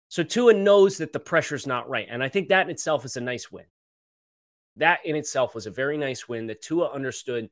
So 0.09 0.23
Tua 0.23 0.55
knows 0.55 0.99
that 0.99 1.13
the 1.13 1.21
pressure's 1.21 1.67
not 1.67 1.89
right. 1.89 2.07
And 2.09 2.23
I 2.23 2.29
think 2.29 2.49
that 2.49 2.67
in 2.67 2.71
itself 2.71 3.05
is 3.05 3.17
a 3.17 3.21
nice 3.21 3.53
win. 3.53 3.67
That 4.77 5.01
in 5.05 5.17
itself 5.17 5.55
was 5.55 5.67
a 5.67 5.71
very 5.71 5.99
nice 5.99 6.29
win 6.29 6.47
that 6.47 6.63
Tua 6.63 6.91
understood 6.91 7.51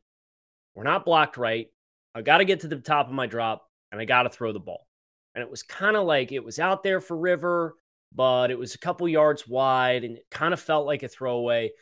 we're 0.75 0.85
not 0.85 1.05
blocked 1.05 1.37
right. 1.37 1.69
I 2.15 2.23
got 2.23 2.39
to 2.39 2.45
get 2.45 2.61
to 2.61 2.69
the 2.69 2.77
top 2.77 3.07
of 3.07 3.13
my 3.13 3.27
drop 3.27 3.69
and 3.93 4.01
I 4.01 4.05
got 4.05 4.23
to 4.23 4.31
throw 4.31 4.53
the 4.53 4.61
ball. 4.61 4.87
And 5.35 5.43
it 5.43 5.51
was 5.51 5.63
kind 5.63 5.97
of 5.97 6.07
like 6.07 6.33
it 6.33 6.45
was 6.45 6.59
out 6.59 6.83
there 6.83 7.01
for 7.01 7.17
River, 7.17 7.75
but 8.15 8.51
it 8.51 8.59
was 8.59 8.75
a 8.75 8.79
couple 8.79 9.07
yards 9.09 9.47
wide 9.47 10.05
and 10.05 10.17
it 10.17 10.27
kind 10.31 10.55
of 10.55 10.61
felt 10.61 10.87
like 10.87 11.03
a 11.03 11.09
throwaway 11.09 11.73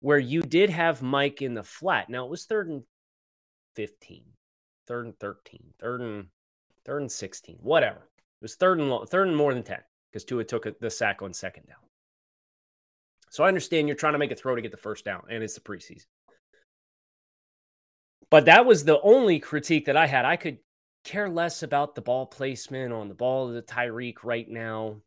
where 0.00 0.18
you 0.18 0.42
did 0.42 0.70
have 0.70 1.02
Mike 1.02 1.42
in 1.42 1.54
the 1.54 1.62
flat. 1.62 2.10
Now 2.10 2.24
it 2.24 2.30
was 2.30 2.44
third 2.44 2.68
and 2.68 2.82
15, 3.76 4.24
third 4.86 5.06
and 5.06 5.18
13, 5.18 5.74
third 5.78 6.00
and 6.00 6.26
third 6.84 7.02
and 7.02 7.12
16, 7.12 7.58
whatever. 7.60 7.98
It 7.98 8.42
was 8.42 8.56
third 8.56 8.80
and 8.80 8.90
long, 8.90 9.06
third 9.06 9.28
and 9.28 9.36
more 9.36 9.54
than 9.54 9.62
10 9.62 9.78
because 10.14 10.24
Tua 10.24 10.44
took 10.44 10.78
the 10.78 10.90
sack 10.90 11.22
on 11.22 11.34
second 11.34 11.66
down. 11.66 11.76
So 13.30 13.42
I 13.42 13.48
understand 13.48 13.88
you're 13.88 13.96
trying 13.96 14.12
to 14.12 14.18
make 14.20 14.30
a 14.30 14.36
throw 14.36 14.54
to 14.54 14.62
get 14.62 14.70
the 14.70 14.76
first 14.76 15.04
down, 15.04 15.24
and 15.28 15.42
it's 15.42 15.56
the 15.56 15.60
preseason. 15.60 16.06
But 18.30 18.44
that 18.44 18.64
was 18.64 18.84
the 18.84 19.00
only 19.00 19.40
critique 19.40 19.86
that 19.86 19.96
I 19.96 20.06
had. 20.06 20.24
I 20.24 20.36
could 20.36 20.58
care 21.02 21.28
less 21.28 21.64
about 21.64 21.96
the 21.96 22.00
ball 22.00 22.26
placement 22.26 22.92
on 22.92 23.08
the 23.08 23.14
ball 23.14 23.48
of 23.48 23.54
the 23.54 23.62
Tyreek 23.62 24.18
right 24.22 24.48
now. 24.48 25.00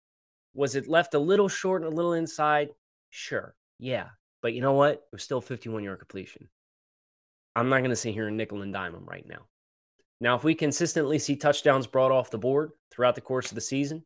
Was 0.54 0.76
it 0.76 0.90
left 0.90 1.14
a 1.14 1.20
little 1.20 1.48
short 1.48 1.84
and 1.84 1.92
a 1.92 1.96
little 1.96 2.14
inside? 2.14 2.72
Sure. 3.10 3.56
Yeah. 3.80 4.10
But 4.42 4.54
you 4.54 4.62
know 4.62 4.74
what? 4.74 4.94
It 4.94 5.02
was 5.14 5.24
still 5.24 5.40
51 5.40 5.84
yard 5.84 6.00
completion. 6.00 6.50
I'm 7.56 7.70
not 7.70 7.80
going 7.80 7.92
to 7.92 7.96
sit 7.96 8.14
here 8.14 8.28
and 8.28 8.36
nickel 8.36 8.62
and 8.62 8.74
dime 8.74 8.92
them 8.92 9.06
right 9.06 9.26
now. 9.26 9.48
Now, 10.20 10.36
if 10.36 10.44
we 10.44 10.54
consistently 10.54 11.18
see 11.18 11.38
touchdowns 11.38 11.88
brought 11.88 12.12
off 12.12 12.30
the 12.30 12.38
board 12.38 12.72
throughout 12.92 13.16
the 13.16 13.22
course 13.22 13.50
of 13.50 13.56
the 13.56 13.62
season, 13.62 14.04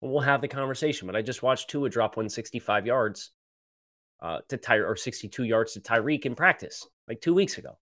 we'll 0.00 0.20
have 0.20 0.40
the 0.40 0.48
conversation. 0.48 1.06
But 1.06 1.16
I 1.16 1.22
just 1.22 1.42
watched 1.42 1.70
Tua 1.70 1.88
drop 1.88 2.12
165 2.16 2.86
yards 2.86 3.30
uh, 4.20 4.38
to 4.48 4.56
Ty 4.56 4.76
or 4.76 4.96
62 4.96 5.44
yards 5.44 5.72
to 5.74 5.80
Tyreek 5.80 6.26
in 6.26 6.34
practice 6.34 6.86
like 7.06 7.20
two 7.20 7.34
weeks 7.34 7.58
ago. 7.58 7.78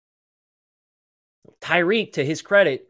Tyreek, 1.61 2.13
to 2.15 2.25
his 2.25 2.43
credit, 2.43 2.89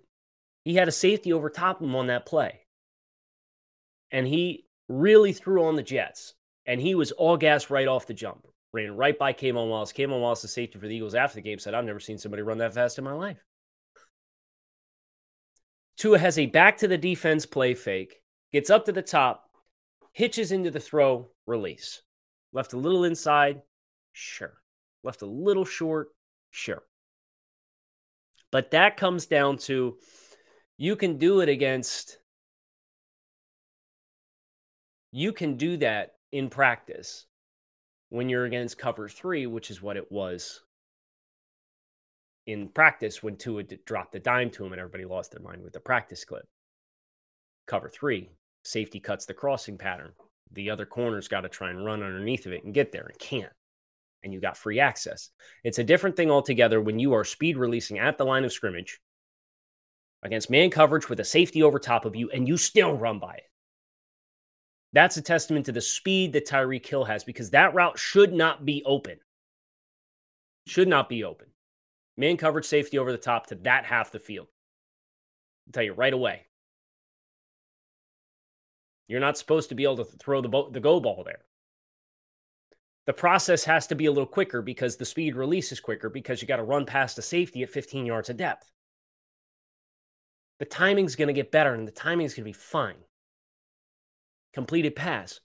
he 0.64 0.74
had 0.74 0.88
a 0.88 0.92
safety 0.92 1.32
over 1.32 1.50
top 1.50 1.80
him 1.80 1.94
on 1.94 2.08
that 2.08 2.26
play. 2.26 2.60
And 4.10 4.26
he 4.26 4.66
really 4.88 5.32
threw 5.32 5.64
on 5.64 5.76
the 5.76 5.82
Jets. 5.82 6.34
And 6.66 6.80
he 6.80 6.94
was 6.94 7.12
all 7.12 7.36
gas 7.36 7.70
right 7.70 7.88
off 7.88 8.06
the 8.06 8.14
jump. 8.14 8.46
Ran 8.72 8.96
right 8.96 9.18
by 9.18 9.32
K'Von 9.32 9.68
Wallace. 9.68 9.92
K'Von 9.92 10.20
Wallace, 10.20 10.42
the 10.42 10.48
safety 10.48 10.78
for 10.78 10.86
the 10.86 10.94
Eagles 10.94 11.14
after 11.14 11.36
the 11.36 11.42
game, 11.42 11.58
said, 11.58 11.74
I've 11.74 11.84
never 11.84 12.00
seen 12.00 12.18
somebody 12.18 12.42
run 12.42 12.58
that 12.58 12.74
fast 12.74 12.98
in 12.98 13.04
my 13.04 13.12
life. 13.12 13.42
Tua 15.96 16.18
has 16.18 16.38
a 16.38 16.46
back 16.46 16.78
to 16.78 16.88
the 16.88 16.98
defense 16.98 17.46
play 17.46 17.74
fake, 17.74 18.19
gets 18.52 18.70
up 18.70 18.84
to 18.86 18.92
the 18.92 19.02
top, 19.02 19.50
hitches 20.12 20.52
into 20.52 20.70
the 20.70 20.80
throw, 20.80 21.28
release. 21.46 22.02
Left 22.52 22.72
a 22.72 22.78
little 22.78 23.04
inside, 23.04 23.62
sure. 24.12 24.54
Left 25.02 25.22
a 25.22 25.26
little 25.26 25.64
short, 25.64 26.08
sure. 26.50 26.82
But 28.50 28.72
that 28.72 28.96
comes 28.96 29.26
down 29.26 29.58
to 29.58 29.96
you 30.76 30.96
can 30.96 31.18
do 31.18 31.40
it 31.40 31.48
against, 31.48 32.18
you 35.12 35.32
can 35.32 35.56
do 35.56 35.76
that 35.78 36.14
in 36.32 36.50
practice 36.50 37.26
when 38.08 38.28
you're 38.28 38.46
against 38.46 38.78
cover 38.78 39.08
three, 39.08 39.46
which 39.46 39.70
is 39.70 39.80
what 39.80 39.96
it 39.96 40.10
was 40.10 40.62
in 42.46 42.68
practice 42.68 43.22
when 43.22 43.36
Tua 43.36 43.62
dropped 43.62 44.12
the 44.12 44.18
dime 44.18 44.50
to 44.50 44.64
him 44.64 44.72
and 44.72 44.80
everybody 44.80 45.04
lost 45.04 45.30
their 45.30 45.42
mind 45.42 45.62
with 45.62 45.72
the 45.72 45.80
practice 45.80 46.24
clip. 46.24 46.46
Cover 47.66 47.88
three, 47.88 48.30
safety 48.64 49.00
cuts 49.00 49.26
the 49.26 49.34
crossing 49.34 49.78
pattern. 49.78 50.12
The 50.52 50.70
other 50.70 50.86
corner's 50.86 51.28
got 51.28 51.42
to 51.42 51.48
try 51.48 51.70
and 51.70 51.84
run 51.84 52.02
underneath 52.02 52.46
of 52.46 52.52
it 52.52 52.64
and 52.64 52.74
get 52.74 52.92
there 52.92 53.06
and 53.06 53.18
can't 53.18 53.52
and 54.22 54.32
you 54.32 54.40
got 54.40 54.56
free 54.56 54.80
access. 54.80 55.30
It's 55.64 55.78
a 55.78 55.84
different 55.84 56.16
thing 56.16 56.30
altogether 56.30 56.80
when 56.80 56.98
you 56.98 57.12
are 57.14 57.24
speed 57.24 57.56
releasing 57.56 57.98
at 57.98 58.18
the 58.18 58.24
line 58.24 58.44
of 58.44 58.52
scrimmage 58.52 59.00
against 60.22 60.50
man 60.50 60.70
coverage 60.70 61.08
with 61.08 61.20
a 61.20 61.24
safety 61.24 61.62
over 61.62 61.78
top 61.78 62.04
of 62.04 62.16
you 62.16 62.30
and 62.30 62.46
you 62.46 62.56
still 62.56 62.92
run 62.92 63.18
by 63.18 63.34
it. 63.34 63.44
That's 64.92 65.16
a 65.16 65.22
testament 65.22 65.66
to 65.66 65.72
the 65.72 65.80
speed 65.80 66.32
that 66.32 66.48
Tyreek 66.48 66.84
Hill 66.84 67.04
has 67.04 67.24
because 67.24 67.50
that 67.50 67.74
route 67.74 67.98
should 67.98 68.32
not 68.32 68.64
be 68.64 68.82
open. 68.84 69.18
Should 70.66 70.88
not 70.88 71.08
be 71.08 71.24
open. 71.24 71.46
Man 72.16 72.36
coverage 72.36 72.66
safety 72.66 72.98
over 72.98 73.12
the 73.12 73.18
top 73.18 73.46
to 73.46 73.54
that 73.56 73.86
half 73.86 74.10
the 74.10 74.18
field. 74.18 74.48
I'll 75.68 75.72
tell 75.72 75.84
you 75.84 75.94
right 75.94 76.12
away. 76.12 76.46
You're 79.10 79.20
not 79.20 79.36
supposed 79.36 79.68
to 79.68 79.74
be 79.74 79.84
able 79.84 79.98
to 79.98 80.04
throw 80.04 80.40
the, 80.40 80.48
bo- 80.48 80.70
the 80.70 80.80
go 80.80 81.00
ball 81.00 81.24
there 81.24 81.40
the 83.10 83.14
process 83.14 83.64
has 83.64 83.88
to 83.88 83.96
be 83.96 84.06
a 84.06 84.12
little 84.12 84.24
quicker 84.24 84.62
because 84.62 84.96
the 84.96 85.04
speed 85.04 85.34
release 85.34 85.72
is 85.72 85.80
quicker 85.80 86.08
because 86.08 86.40
you 86.40 86.46
got 86.46 86.58
to 86.58 86.62
run 86.62 86.86
past 86.86 87.16
the 87.16 87.22
safety 87.22 87.64
at 87.64 87.70
15 87.70 88.06
yards 88.06 88.30
of 88.30 88.36
depth. 88.36 88.70
The 90.60 90.64
timing's 90.66 91.16
going 91.16 91.26
to 91.26 91.34
get 91.34 91.50
better 91.50 91.74
and 91.74 91.88
the 91.88 91.92
timing's 91.92 92.34
going 92.34 92.44
to 92.44 92.48
be 92.48 92.52
fine. 92.52 92.94
Completed 94.52 94.94
pass, 94.94 95.40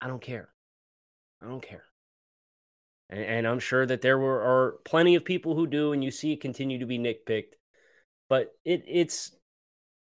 I 0.00 0.06
don't 0.06 0.22
care. 0.22 0.48
I 1.42 1.48
don't 1.48 1.62
care. 1.62 1.84
And, 3.10 3.20
and 3.20 3.46
I'm 3.46 3.58
sure 3.58 3.84
that 3.84 4.00
there 4.00 4.18
were 4.18 4.40
are 4.40 4.72
plenty 4.86 5.14
of 5.14 5.24
people 5.24 5.54
who 5.54 5.66
do, 5.66 5.92
and 5.92 6.02
you 6.04 6.10
see 6.10 6.32
it 6.32 6.40
continue 6.40 6.78
to 6.78 6.86
be 6.86 6.98
nitpicked. 6.98 7.52
But 8.30 8.54
it, 8.64 8.84
it's 8.86 9.32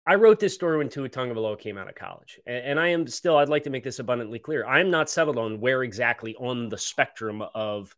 I 0.07 0.15
wrote 0.15 0.39
this 0.39 0.55
story 0.55 0.79
when 0.79 0.89
Tua 0.89 1.09
Tagovailoa 1.09 1.59
came 1.59 1.77
out 1.77 1.89
of 1.89 1.97
college, 1.97 2.39
and, 2.47 2.65
and, 2.65 2.81
I 2.81 2.89
am 2.89 3.09
still. 3.09 3.37
I'd 3.37 3.49
like 3.49 3.65
to 3.65 3.71
make 3.71 3.83
this 3.83 3.99
abundantly 3.99 4.39
clear. 4.39 4.65
I 4.65 4.81
am 4.81 4.91
not 4.91 5.11
settled 5.11 5.37
on 5.37 5.61
where 5.61 5.83
exactly 5.83 6.37
on 6.37 6.69
the 6.69 6.79
spectrum 6.79 7.43
of 7.55 7.95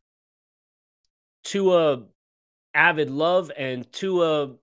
Tua 1.45 2.05
avid 2.73 3.11
love 3.11 3.53
and 3.57 3.91
Tua 3.93 4.55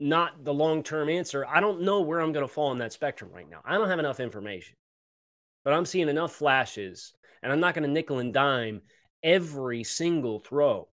not 0.00 0.44
the 0.44 0.54
long 0.54 0.82
term 0.82 1.10
answer. 1.10 1.46
I 1.46 1.60
don't 1.60 1.82
know 1.82 2.00
where 2.00 2.20
I'm 2.20 2.32
going 2.32 2.46
to 2.46 2.52
fall 2.52 2.70
on 2.70 2.78
that 2.78 2.94
spectrum 2.94 3.30
right 3.34 3.48
now. 3.48 3.60
I 3.64 3.76
don't 3.76 3.88
have 3.88 3.98
enough 3.98 4.18
information, 4.18 4.76
but 5.62 5.74
I'm 5.74 5.86
seeing 5.86 6.08
enough 6.08 6.32
flashes, 6.32 7.12
and 7.42 7.52
I'm 7.52 7.60
not 7.60 7.74
going 7.74 7.86
to 7.86 7.90
nickel 7.90 8.18
and 8.18 8.32
dime 8.32 8.80
every 9.22 9.84
single 9.84 10.40
throw 10.40 10.88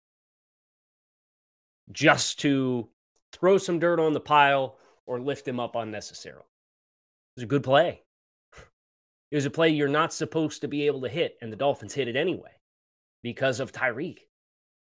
just 1.91 2.41
to 2.41 2.89
throw 3.33 3.59
some 3.59 3.79
dirt 3.79 4.01
on 4.01 4.13
the 4.13 4.21
pile 4.21 4.77
or 5.07 5.21
lift 5.21 5.47
him 5.47 5.61
up 5.61 5.77
unnecessarily. 5.77 6.41
It 6.41 7.41
was 7.41 7.45
a 7.45 7.47
good 7.47 7.63
play. 7.63 8.03
It 9.31 9.37
was 9.37 9.47
a 9.47 9.51
play 9.51 9.71
you're 9.71 9.89
not 9.89 10.13
supposed 10.13 10.61
to 10.61 10.69
be 10.69 10.87
able 10.87 11.03
to 11.03 11.09
hit, 11.09 11.37
and 11.43 11.53
the 11.53 11.57
Dolphins 11.57 11.95
hit 11.95 12.09
it 12.09 12.17
anyway 12.17 12.53
because 13.23 13.61
of 13.61 13.73
Tyreek 13.73 14.19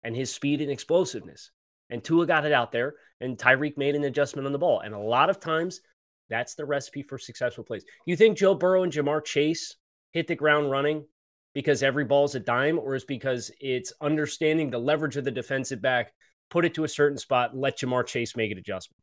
and 0.03 0.15
his 0.15 0.34
speed 0.34 0.62
and 0.62 0.72
explosiveness. 0.72 1.51
And 1.89 2.03
Tua 2.03 2.25
got 2.25 2.46
it 2.46 2.53
out 2.53 2.72
there, 2.72 2.96
and 3.20 3.38
Tyreek 3.38 3.77
made 3.77 3.96
an 3.96 4.06
adjustment 4.06 4.46
on 4.46 4.53
the 4.53 4.60
ball. 4.60 4.80
And 4.80 4.94
a 4.94 5.00
lot 5.00 5.30
of 5.30 5.39
times, 5.39 5.82
that's 6.30 6.56
the 6.56 6.65
recipe 6.65 7.03
for 7.03 7.18
successful 7.18 7.65
plays. 7.65 7.84
You 8.06 8.15
think 8.15 8.38
Joe 8.38 8.56
Burrow 8.56 8.84
and 8.84 8.94
Ja'Marr 8.94 9.25
Chase 9.25 9.75
hit 10.13 10.27
the 10.27 10.36
ground 10.36 10.72
running 10.72 11.06
because 11.53 11.84
every 11.84 12.06
ball's 12.06 12.36
a 12.36 12.39
dime, 12.39 12.80
or 12.80 12.96
is 12.96 13.03
because 13.03 13.51
it's 13.60 13.91
understanding 14.00 14.70
the 14.70 14.80
leverage 14.80 15.18
of 15.18 15.25
the 15.25 15.32
defensive 15.32 15.82
back, 15.82 16.13
put 16.50 16.63
it 16.63 16.74
to 16.75 16.86
a 16.86 16.88
certain 16.88 17.18
spot, 17.18 17.58
let 17.58 17.80
Ja'Marr 17.80 18.08
Chase 18.08 18.38
make 18.38 18.53
an 18.53 18.58
adjustment. 18.58 19.01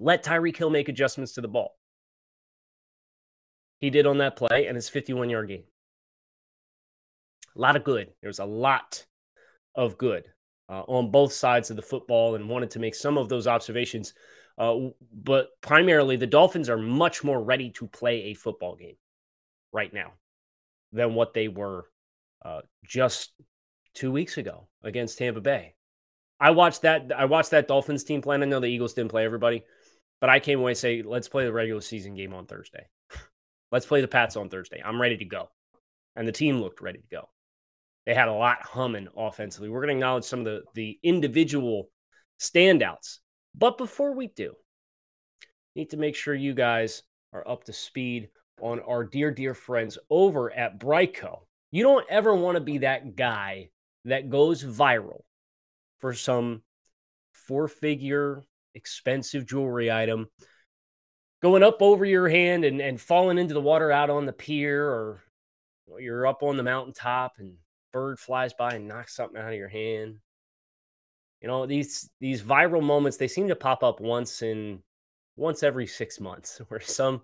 Let 0.00 0.24
Tyreek 0.24 0.56
Hill 0.56 0.70
make 0.70 0.88
adjustments 0.88 1.34
to 1.34 1.42
the 1.42 1.48
ball. 1.48 1.76
He 3.80 3.90
did 3.90 4.06
on 4.06 4.18
that 4.18 4.36
play 4.36 4.66
and 4.66 4.74
his 4.74 4.88
51 4.88 5.30
yard 5.30 5.48
game. 5.48 5.64
A 7.56 7.60
lot 7.60 7.76
of 7.76 7.84
good. 7.84 8.08
There's 8.22 8.38
a 8.38 8.44
lot 8.44 9.04
of 9.74 9.98
good 9.98 10.24
uh, 10.68 10.82
on 10.82 11.10
both 11.10 11.32
sides 11.32 11.70
of 11.70 11.76
the 11.76 11.82
football 11.82 12.34
and 12.34 12.48
wanted 12.48 12.70
to 12.72 12.78
make 12.78 12.94
some 12.94 13.18
of 13.18 13.28
those 13.28 13.46
observations. 13.46 14.14
Uh, 14.56 14.88
but 15.12 15.48
primarily, 15.60 16.16
the 16.16 16.26
Dolphins 16.26 16.68
are 16.68 16.78
much 16.78 17.22
more 17.22 17.42
ready 17.42 17.70
to 17.70 17.86
play 17.86 18.24
a 18.24 18.34
football 18.34 18.76
game 18.76 18.96
right 19.72 19.92
now 19.92 20.12
than 20.92 21.14
what 21.14 21.34
they 21.34 21.48
were 21.48 21.86
uh, 22.44 22.60
just 22.84 23.32
two 23.94 24.10
weeks 24.10 24.38
ago 24.38 24.68
against 24.82 25.18
Tampa 25.18 25.40
Bay. 25.40 25.74
I 26.38 26.50
watched 26.50 26.82
that. 26.82 27.10
I 27.16 27.26
watched 27.26 27.50
that 27.50 27.68
Dolphins 27.68 28.04
team 28.04 28.22
play. 28.22 28.36
I 28.36 28.44
know 28.44 28.60
the 28.60 28.66
Eagles 28.66 28.94
didn't 28.94 29.10
play 29.10 29.24
everybody, 29.24 29.62
but 30.20 30.30
I 30.30 30.40
came 30.40 30.60
away 30.60 30.74
say, 30.74 31.02
let's 31.02 31.28
play 31.28 31.44
the 31.44 31.52
regular 31.52 31.80
season 31.80 32.14
game 32.14 32.34
on 32.34 32.46
Thursday. 32.46 32.86
let's 33.72 33.86
play 33.86 34.00
the 34.00 34.08
Pats 34.08 34.36
on 34.36 34.48
Thursday. 34.48 34.82
I'm 34.84 35.00
ready 35.00 35.16
to 35.18 35.24
go, 35.24 35.48
and 36.16 36.26
the 36.26 36.32
team 36.32 36.60
looked 36.60 36.80
ready 36.80 36.98
to 36.98 37.08
go. 37.10 37.28
They 38.06 38.14
had 38.14 38.28
a 38.28 38.32
lot 38.32 38.62
humming 38.62 39.08
offensively. 39.16 39.68
We're 39.68 39.80
going 39.80 39.88
to 39.88 39.94
acknowledge 39.94 40.24
some 40.24 40.40
of 40.40 40.46
the 40.46 40.62
the 40.74 40.98
individual 41.02 41.90
standouts, 42.40 43.18
but 43.54 43.78
before 43.78 44.14
we 44.14 44.28
do, 44.28 44.54
need 45.74 45.90
to 45.90 45.96
make 45.96 46.16
sure 46.16 46.34
you 46.34 46.54
guys 46.54 47.02
are 47.32 47.46
up 47.46 47.64
to 47.64 47.72
speed 47.72 48.28
on 48.60 48.80
our 48.80 49.04
dear, 49.04 49.30
dear 49.30 49.54
friends 49.54 49.98
over 50.10 50.52
at 50.52 50.78
BriteCo. 50.78 51.40
You 51.70 51.82
don't 51.84 52.06
ever 52.10 52.34
want 52.34 52.56
to 52.56 52.60
be 52.60 52.78
that 52.78 53.16
guy 53.16 53.70
that 54.04 54.30
goes 54.30 54.64
viral 54.64 55.22
for 55.98 56.14
some 56.14 56.62
four 57.32 57.68
figure 57.68 58.42
expensive 58.74 59.46
jewelry 59.46 59.90
item 59.90 60.28
going 61.42 61.62
up 61.62 61.80
over 61.80 62.04
your 62.04 62.28
hand 62.28 62.64
and, 62.64 62.80
and 62.80 63.00
falling 63.00 63.38
into 63.38 63.54
the 63.54 63.60
water 63.60 63.90
out 63.90 64.10
on 64.10 64.26
the 64.26 64.32
pier 64.32 64.84
or 64.84 65.22
you're 65.98 66.26
up 66.26 66.42
on 66.42 66.56
the 66.56 66.62
mountaintop 66.62 67.34
and 67.38 67.54
bird 67.92 68.18
flies 68.18 68.52
by 68.54 68.70
and 68.70 68.86
knocks 68.86 69.16
something 69.16 69.40
out 69.40 69.52
of 69.52 69.58
your 69.58 69.68
hand. 69.68 70.16
You 71.40 71.48
know 71.48 71.66
these 71.66 72.10
these 72.20 72.42
viral 72.42 72.82
moments 72.82 73.16
they 73.16 73.28
seem 73.28 73.48
to 73.48 73.56
pop 73.56 73.82
up 73.82 74.00
once 74.00 74.42
in 74.42 74.82
once 75.36 75.62
every 75.62 75.86
six 75.86 76.20
months 76.20 76.60
where 76.68 76.80
some 76.80 77.22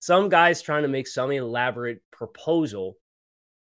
some 0.00 0.28
guys 0.28 0.62
trying 0.62 0.82
to 0.82 0.88
make 0.88 1.06
some 1.06 1.30
elaborate 1.30 2.00
proposal 2.10 2.96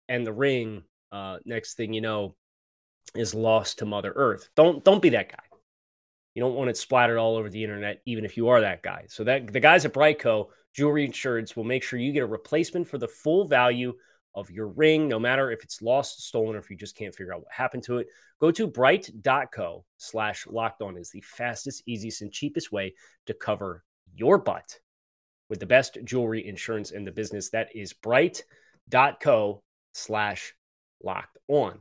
and 0.09 0.27
the 0.27 0.33
ring 0.33 0.83
uh, 1.11 1.39
next 1.47 1.75
thing 1.75 1.95
you 1.95 2.03
know 2.03 2.35
is 3.15 3.35
lost 3.35 3.79
to 3.79 3.87
mother 3.87 4.13
earth. 4.15 4.51
Don't 4.55 4.85
don't 4.85 5.01
be 5.01 5.11
that 5.11 5.31
guy 5.31 5.54
you 6.35 6.43
don't 6.43 6.55
want 6.55 6.71
it 6.71 6.77
splattered 6.77 7.19
all 7.19 7.37
over 7.37 7.49
the 7.49 7.63
internet 7.63 8.01
even 8.07 8.25
if 8.25 8.37
you 8.37 8.49
are 8.49 8.61
that 8.61 8.83
guy 8.83 9.05
so 9.09 9.25
that 9.25 9.53
the 9.53 9.61
guys 9.61 9.85
at 9.85 9.93
briteco 9.93 10.49
jewelry 10.75 11.05
insurance 11.05 11.57
will 11.57 11.65
make 11.65 11.83
sure 11.83 11.99
you 11.99 12.13
get 12.13 12.23
a 12.23 12.27
replacement 12.27 12.87
for 12.87 12.99
the 12.99 13.09
full 13.09 13.47
value 13.47 13.95
of 14.35 14.51
your 14.51 14.69
ring 14.69 15.09
no 15.09 15.19
matter 15.19 15.51
if 15.51 15.63
it's 15.63 15.81
lost 15.81 16.27
stolen 16.27 16.57
or 16.57 16.59
if 16.59 16.71
you 16.71 16.77
just 16.77 16.97
can't 16.97 17.15
figure 17.15 17.33
out 17.33 17.41
what 17.41 17.53
happened 17.53 17.83
to 17.83 17.99
it 17.99 18.09
go 18.41 18.51
to 18.51 18.67
brite.co 18.67 19.85
slash 19.97 20.47
locked 20.47 20.83
on 20.83 20.97
is 20.97 21.11
the 21.11 21.21
fastest 21.21 21.83
easiest 21.87 22.23
and 22.23 22.33
cheapest 22.33 22.73
way 22.73 22.93
to 23.27 23.35
cover 23.35 23.85
your 24.17 24.39
butt 24.39 24.79
with 25.49 25.61
the 25.61 25.67
best 25.67 25.99
jewelry 26.05 26.47
insurance 26.47 26.91
in 26.91 27.05
the 27.05 27.13
business. 27.13 27.51
That 27.51 27.69
is 27.75 27.93
brite.co 27.93 29.63
slash 29.93 30.55
locked 31.03 31.39
on. 31.49 31.81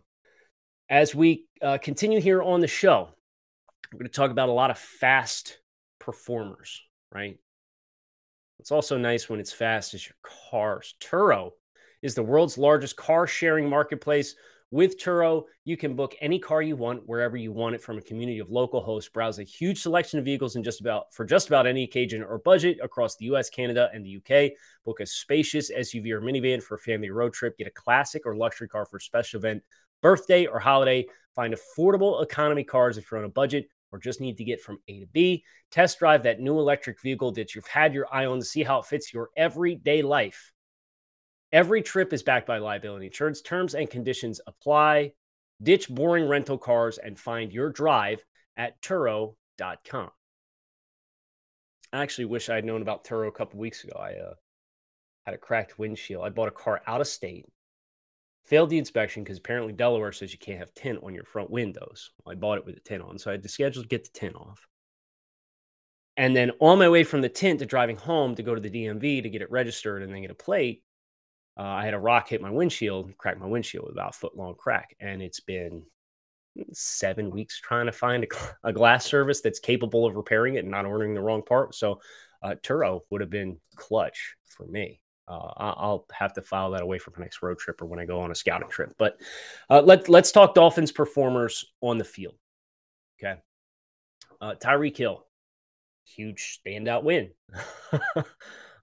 As 0.90 1.16
we 1.16 1.46
uh, 1.62 1.78
continue 1.82 2.20
here 2.20 2.44
on 2.44 2.60
the 2.60 2.68
show, 2.68 3.10
we're 3.92 4.00
going 4.00 4.10
to 4.10 4.16
talk 4.16 4.32
about 4.32 4.50
a 4.50 4.54
lot 4.54 4.72
of 4.72 4.78
fast 4.78 5.60
performers, 6.00 6.82
right? 7.12 7.38
It's 8.60 8.72
also 8.72 8.98
nice 8.98 9.30
when 9.30 9.40
it's 9.40 9.52
fast 9.52 9.94
as 9.94 10.06
your 10.06 10.16
cars. 10.50 10.96
Turo 11.00 11.52
is 12.02 12.16
the 12.16 12.24
world's 12.24 12.58
largest 12.58 12.96
car 12.96 13.28
sharing 13.28 13.70
marketplace 13.70 14.36
with 14.74 15.00
Turo, 15.00 15.44
you 15.66 15.78
can 15.78 15.96
book 15.96 16.16
any 16.20 16.40
car 16.40 16.64
you 16.64 16.76
want 16.76 17.04
wherever 17.06 17.38
you 17.38 17.52
want 17.52 17.76
it 17.76 17.82
from 17.84 18.00
a 18.00 18.02
community 18.02 18.40
of 18.40 18.50
local 18.50 18.82
hosts. 18.82 19.08
Browse 19.08 19.38
a 19.38 19.44
huge 19.44 19.80
selection 19.80 20.18
of 20.18 20.26
vehicles 20.26 20.56
in 20.56 20.64
just 20.64 20.82
about 20.82 21.14
for 21.14 21.26
just 21.26 21.48
about 21.48 21.68
any 21.68 21.84
occasion 21.84 22.24
or 22.24 22.40
budget 22.40 22.80
across 22.82 23.16
the 23.16 23.26
US, 23.26 23.52
Canada, 23.52 23.92
and 23.94 24.04
the 24.04 24.18
UK. 24.18 24.54
Book 24.84 25.00
a 25.00 25.06
spacious 25.06 25.72
SUV 25.72 26.10
or 26.10 26.22
minivan 26.22 26.62
for 26.62 26.74
a 26.74 26.80
family 26.80 27.12
road 27.12 27.34
trip. 27.34 27.56
Get 27.56 27.68
a 27.68 27.72
classic 27.72 28.24
or 28.26 28.36
luxury 28.36 28.68
car 28.68 28.88
for 28.88 28.98
a 28.98 29.02
special 29.02 29.38
event, 29.38 29.62
birthday, 30.04 30.46
or 30.46 30.60
holiday. 30.60 31.08
Find 31.36 31.56
affordable 31.56 32.22
economy 32.22 32.64
cars 32.64 33.00
if 33.00 33.10
you're 33.10 33.20
on 33.20 33.26
a 33.26 33.30
budget 33.30 33.66
or 33.92 34.00
just 34.00 34.22
need 34.22 34.38
to 34.38 34.44
get 34.44 34.62
from 34.62 34.80
A 34.88 35.00
to 35.00 35.08
B. 35.08 35.44
Test 35.72 36.00
drive 36.00 36.24
that 36.24 36.40
new 36.40 36.60
electric 36.60 37.02
vehicle 37.02 37.32
that 37.34 37.56
you've 37.56 37.68
had 37.68 37.94
your 37.94 38.08
eye 38.14 38.26
on 38.26 38.40
to 38.40 38.46
see 38.46 38.64
how 38.64 38.80
it 38.80 38.86
fits 38.86 39.14
your 39.14 39.30
everyday 39.38 40.02
life. 40.02 40.52
Every 41.52 41.84
trip 41.84 42.12
is 42.14 42.24
backed 42.24 42.48
by 42.48 42.58
liability 42.58 43.06
insurance. 43.06 43.42
Terms 43.42 43.76
and 43.76 43.90
conditions 43.90 44.42
apply. 44.48 45.14
Ditch 45.62 45.88
boring 45.88 46.28
rental 46.28 46.58
cars 46.58 46.98
and 46.98 47.18
find 47.18 47.54
your 47.54 47.70
drive 47.70 48.24
at 48.58 48.82
Turo.com. 48.82 50.10
I 51.94 52.02
actually 52.02 52.26
wish 52.26 52.50
I 52.50 52.56
had 52.56 52.66
known 52.66 52.82
about 52.82 53.06
Turo 53.06 53.28
a 53.28 53.32
couple 53.32 53.60
weeks 53.60 53.84
ago. 53.84 53.96
I 54.00 54.14
uh, 54.14 54.34
had 55.28 55.36
a 55.36 55.38
cracked 55.38 55.78
windshield. 55.78 56.26
I 56.26 56.30
bought 56.30 56.48
a 56.48 56.52
car 56.52 56.82
out 56.88 57.02
of 57.02 57.08
state, 57.08 57.46
failed 58.46 58.70
the 58.70 58.78
inspection 58.78 59.24
because 59.24 59.38
apparently 59.38 59.74
Delaware 59.74 60.12
says 60.12 60.32
you 60.32 60.40
can't 60.40 60.60
have 60.60 60.74
tint 60.74 61.00
on 61.04 61.14
your 61.14 61.24
front 61.24 61.50
windows. 61.50 62.12
Well, 62.24 62.34
I 62.34 62.36
bought 62.36 62.58
it 62.58 62.66
with 62.66 62.76
the 62.76 62.82
tint 62.82 63.04
on, 63.04 63.18
so 63.18 63.32
I 63.32 63.34
had 63.34 63.44
to 63.44 63.50
schedule 63.50 63.84
to 63.84 63.88
get 63.88 64.04
the 64.04 64.20
tint 64.20 64.36
off. 64.36 64.68
And 66.16 66.36
then 66.36 66.52
on 66.60 66.80
my 66.80 66.90
way 66.90 67.04
from 67.04 67.22
the 67.22 67.30
tint 67.30 67.60
to 67.60 67.66
driving 67.66 67.98
home 67.98 68.36
to 68.36 68.44
go 68.44 68.54
to 68.54 68.62
the 68.62 68.70
DMV 68.70 69.24
to 69.24 69.30
get 69.30 69.42
it 69.42 69.52
registered 69.52 70.04
and 70.04 70.14
then 70.14 70.22
get 70.22 70.32
a 70.32 70.36
plate, 70.36 70.84
uh, 71.58 71.64
I 71.64 71.86
had 71.86 71.94
a 71.94 72.00
rock 72.00 72.30
hit 72.30 72.42
my 72.42 72.52
windshield, 72.52 73.18
cracked 73.18 73.40
my 73.40 73.48
windshield 73.48 73.86
with 73.86 73.96
about 73.96 74.16
a 74.16 74.18
foot 74.18 74.36
long 74.36 74.56
crack. 74.56 74.96
And 75.00 75.22
it's 75.22 75.40
been 75.40 75.84
seven 76.72 77.32
weeks 77.32 77.60
trying 77.60 77.88
to 77.88 77.92
find 77.92 78.24
a, 78.24 78.28
a, 78.70 78.74
glass 78.74 79.06
service 79.06 79.42
that's 79.42 79.60
capable 79.60 80.06
of 80.06 80.16
repairing 80.16 80.56
it 80.56 80.60
and 80.60 80.72
not 80.72 80.86
ordering 80.86 81.14
the 81.14 81.22
wrong 81.22 81.42
part. 81.42 81.74
So 81.74 82.00
uh, 82.44 82.56
Turo 82.62 83.02
would 83.10 83.22
have 83.22 83.30
been 83.30 83.58
clutch 83.76 84.36
for 84.46 84.66
me. 84.68 85.00
Uh, 85.28 85.52
I'll 85.58 86.06
have 86.12 86.34
to 86.34 86.42
file 86.42 86.72
that 86.72 86.82
away 86.82 87.00
for 87.00 87.12
my 87.12 87.24
next 87.24 87.42
road 87.42 87.58
trip 87.58 87.82
or 87.82 87.86
when 87.86 88.00
I 88.00 88.06
go 88.06 88.20
on 88.20 88.32
a 88.32 88.36
scouting 88.36 88.70
trip. 88.70 88.94
But 88.98 89.20
uh, 89.70 89.82
let, 89.82 90.10
let's 90.10 90.32
talk 90.32 90.54
Dolphins 90.54 90.92
performers 90.92 91.66
on 91.82 91.98
the 91.98 92.04
field. 92.04 92.36
Okay. 93.20 93.40
Uh, 94.42 94.56
Tyreek 94.56 94.98
Hill, 94.98 95.26
huge 96.06 96.60
standout 96.66 97.04
win. 97.04 97.32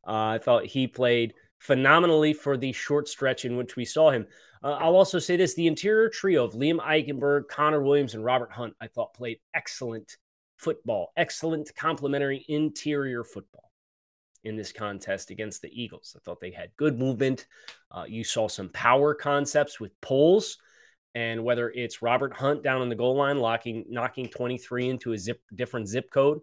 Uh, 0.03 0.33
I 0.33 0.39
thought 0.39 0.65
he 0.65 0.87
played– 0.87 1.35
phenomenally 1.61 2.33
for 2.33 2.57
the 2.57 2.73
short 2.73 3.07
stretch 3.07 3.45
in 3.45 3.57
which 3.57 3.77
we 3.77 3.85
saw 3.85 4.11
him. 4.11 4.27
Uh, 4.63 4.73
I'll 4.73 4.97
also 4.97 5.19
say 5.19 5.37
this 5.37 5.55
the 5.55 5.67
interior 5.67 6.09
trio 6.09 6.45
of 6.45 6.55
Liam 6.55 6.81
Eichenberg, 6.81 7.49
Connor 7.49 7.83
Williams, 7.83 8.15
and 8.15 8.25
Robert 8.25 8.51
Hunt, 8.51 8.75
I 8.81 8.89
thought 8.89 9.15
played 9.15 9.39
excellent 9.55 10.17
football, 10.57 11.13
excellent 11.17 11.71
complementary 11.77 12.45
interior 12.49 13.25
football 13.25 13.70
in 14.45 14.57
this 14.57 14.73
contest 14.73 15.31
against 15.31 15.63
the 15.63 15.71
Eagles. 15.71 16.17
I 16.17 16.21
thought 16.21 16.41
they 16.41 16.51
had 16.51 16.77
good 16.77 16.99
movement. 16.99 17.47
Uh, 17.91 18.05
you 18.09 18.25
saw 18.25 18.49
some 18.49 18.69
power 18.71 19.15
concepts 19.15 19.79
with 19.81 19.99
pulls. 20.01 20.59
And 21.15 21.43
whether 21.43 21.71
it's 21.71 22.03
Robert 22.03 22.33
Hunt 22.33 22.63
down 22.63 22.81
on 22.81 22.89
the 22.89 22.95
goal 22.95 23.17
line, 23.17 23.39
locking, 23.39 23.85
knocking 23.89 24.29
23 24.29 24.89
into 24.89 25.13
a 25.13 25.19
zip, 25.19 25.41
different 25.55 25.89
zip 25.89 26.11
code 26.11 26.41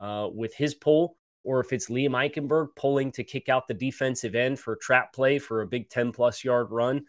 uh, 0.00 0.28
with 0.32 0.54
his 0.54 0.74
pull, 0.74 1.16
or 1.44 1.60
if 1.60 1.72
it's 1.72 1.88
Liam 1.88 2.10
Eichenberg 2.10 2.68
pulling 2.76 3.10
to 3.12 3.24
kick 3.24 3.48
out 3.48 3.66
the 3.66 3.74
defensive 3.74 4.34
end 4.34 4.58
for 4.58 4.74
a 4.74 4.78
trap 4.78 5.12
play 5.12 5.38
for 5.38 5.62
a 5.62 5.66
big 5.66 5.88
10 5.88 6.12
plus 6.12 6.44
yard 6.44 6.68
run. 6.70 7.04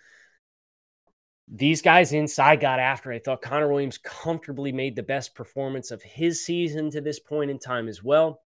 These 1.49 1.81
guys 1.81 2.13
inside 2.13 2.61
got 2.61 2.79
after. 2.79 3.11
I 3.11 3.19
thought 3.19 3.41
Connor 3.41 3.67
Williams 3.67 3.97
comfortably 3.97 4.71
made 4.71 4.95
the 4.95 5.03
best 5.03 5.35
performance 5.35 5.91
of 5.91 6.01
his 6.01 6.45
season 6.45 6.89
to 6.91 7.01
this 7.01 7.19
point 7.19 7.51
in 7.51 7.59
time 7.59 7.89
as 7.89 8.01
well. 8.01 8.42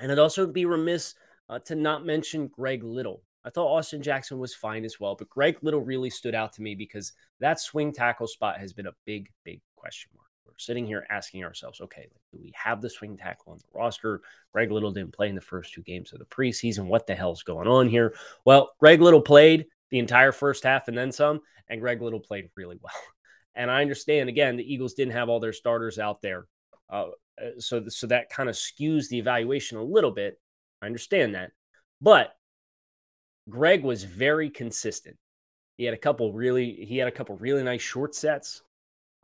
And 0.00 0.10
I'd 0.10 0.18
also 0.18 0.46
be 0.46 0.64
remiss 0.64 1.14
uh, 1.48 1.58
to 1.60 1.74
not 1.74 2.04
mention 2.04 2.48
Greg 2.48 2.82
Little. 2.82 3.22
I 3.44 3.50
thought 3.50 3.76
Austin 3.76 4.02
Jackson 4.02 4.38
was 4.38 4.54
fine 4.54 4.84
as 4.84 4.98
well, 4.98 5.14
but 5.14 5.28
Greg 5.28 5.58
Little 5.62 5.80
really 5.80 6.10
stood 6.10 6.34
out 6.34 6.52
to 6.54 6.62
me 6.62 6.74
because 6.74 7.12
that 7.40 7.60
swing 7.60 7.92
tackle 7.92 8.26
spot 8.26 8.58
has 8.58 8.72
been 8.72 8.86
a 8.86 8.94
big, 9.04 9.30
big 9.44 9.60
question 9.76 10.10
mark 10.16 10.24
we're 10.54 10.58
sitting 10.58 10.86
here 10.86 11.06
asking 11.10 11.44
ourselves, 11.44 11.80
okay, 11.80 12.06
do 12.32 12.38
we 12.40 12.52
have 12.54 12.80
the 12.80 12.88
swing 12.88 13.16
tackle 13.16 13.52
on 13.52 13.58
the 13.58 13.78
roster? 13.78 14.20
Greg 14.52 14.70
Little 14.70 14.92
didn't 14.92 15.12
play 15.12 15.28
in 15.28 15.34
the 15.34 15.40
first 15.40 15.74
two 15.74 15.82
games 15.82 16.12
of 16.12 16.20
the 16.20 16.24
preseason. 16.26 16.86
What 16.86 17.06
the 17.06 17.14
hell's 17.14 17.42
going 17.42 17.66
on 17.66 17.88
here? 17.88 18.14
Well, 18.44 18.70
Greg 18.78 19.00
Little 19.00 19.20
played 19.20 19.66
the 19.90 19.98
entire 19.98 20.32
first 20.32 20.62
half 20.62 20.86
and 20.86 20.96
then 20.96 21.10
some, 21.10 21.40
and 21.68 21.80
Greg 21.80 22.02
Little 22.02 22.20
played 22.20 22.50
really 22.56 22.78
well. 22.82 22.92
And 23.56 23.70
I 23.70 23.82
understand 23.82 24.28
again, 24.28 24.56
the 24.56 24.72
Eagles 24.72 24.94
didn't 24.94 25.14
have 25.14 25.28
all 25.28 25.40
their 25.40 25.52
starters 25.52 25.98
out 25.98 26.22
there, 26.22 26.46
uh, 26.90 27.06
uh 27.40 27.50
so 27.58 27.88
so 27.88 28.06
that 28.06 28.30
kind 28.30 28.48
of 28.48 28.54
skews 28.54 29.08
the 29.08 29.18
evaluation 29.18 29.78
a 29.78 29.82
little 29.82 30.10
bit. 30.10 30.40
I 30.82 30.86
understand 30.86 31.34
that, 31.34 31.50
but 32.00 32.34
Greg 33.48 33.82
was 33.82 34.04
very 34.04 34.50
consistent. 34.50 35.16
He 35.76 35.84
had 35.84 35.94
a 35.94 35.98
couple 35.98 36.32
really 36.32 36.84
he 36.86 36.98
had 36.98 37.08
a 37.08 37.12
couple 37.12 37.36
really 37.36 37.62
nice 37.62 37.82
short 37.82 38.14
sets. 38.14 38.62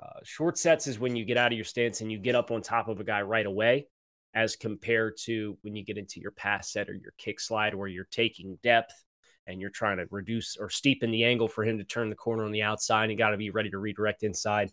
Uh, 0.03 0.21
short 0.25 0.57
sets 0.57 0.87
is 0.87 0.99
when 0.99 1.15
you 1.15 1.25
get 1.25 1.37
out 1.37 1.53
of 1.53 1.57
your 1.59 1.65
stance 1.65 2.01
and 2.01 2.11
you 2.11 2.19
get 2.19 2.35
up 2.35 2.51
on 2.51 2.63
top 2.63 2.89
of 2.89 3.01
a 3.01 3.05
guy 3.05 3.21
right 3.21 3.45
away, 3.45 3.87
as 4.35 4.57
compared 4.57 5.17
to 5.19 5.59
when 5.63 5.75
you 5.77 5.85
get 5.85 5.99
into 5.99 6.21
your 6.21 6.31
pass 6.31 6.73
set 6.73 6.89
or 6.89 6.95
your 6.95 7.13
kick 7.19 7.41
slide 7.41 7.75
where 7.75 7.89
you're 7.89 8.09
taking 8.11 8.59
depth 8.63 9.05
and 9.47 9.61
you're 9.61 9.71
trying 9.71 9.97
to 9.97 10.07
reduce 10.11 10.57
or 10.57 10.69
steepen 10.69 11.11
the 11.11 11.25
angle 11.25 11.49
for 11.49 11.65
him 11.65 11.79
to 11.79 11.85
turn 11.85 12.09
the 12.09 12.17
corner 12.17 12.45
on 12.45 12.53
the 12.53 12.63
outside. 12.63 13.11
You 13.11 13.17
got 13.17 13.31
to 13.31 13.37
be 13.37 13.51
ready 13.51 13.71
to 13.71 13.79
redirect 13.79 14.23
inside. 14.23 14.71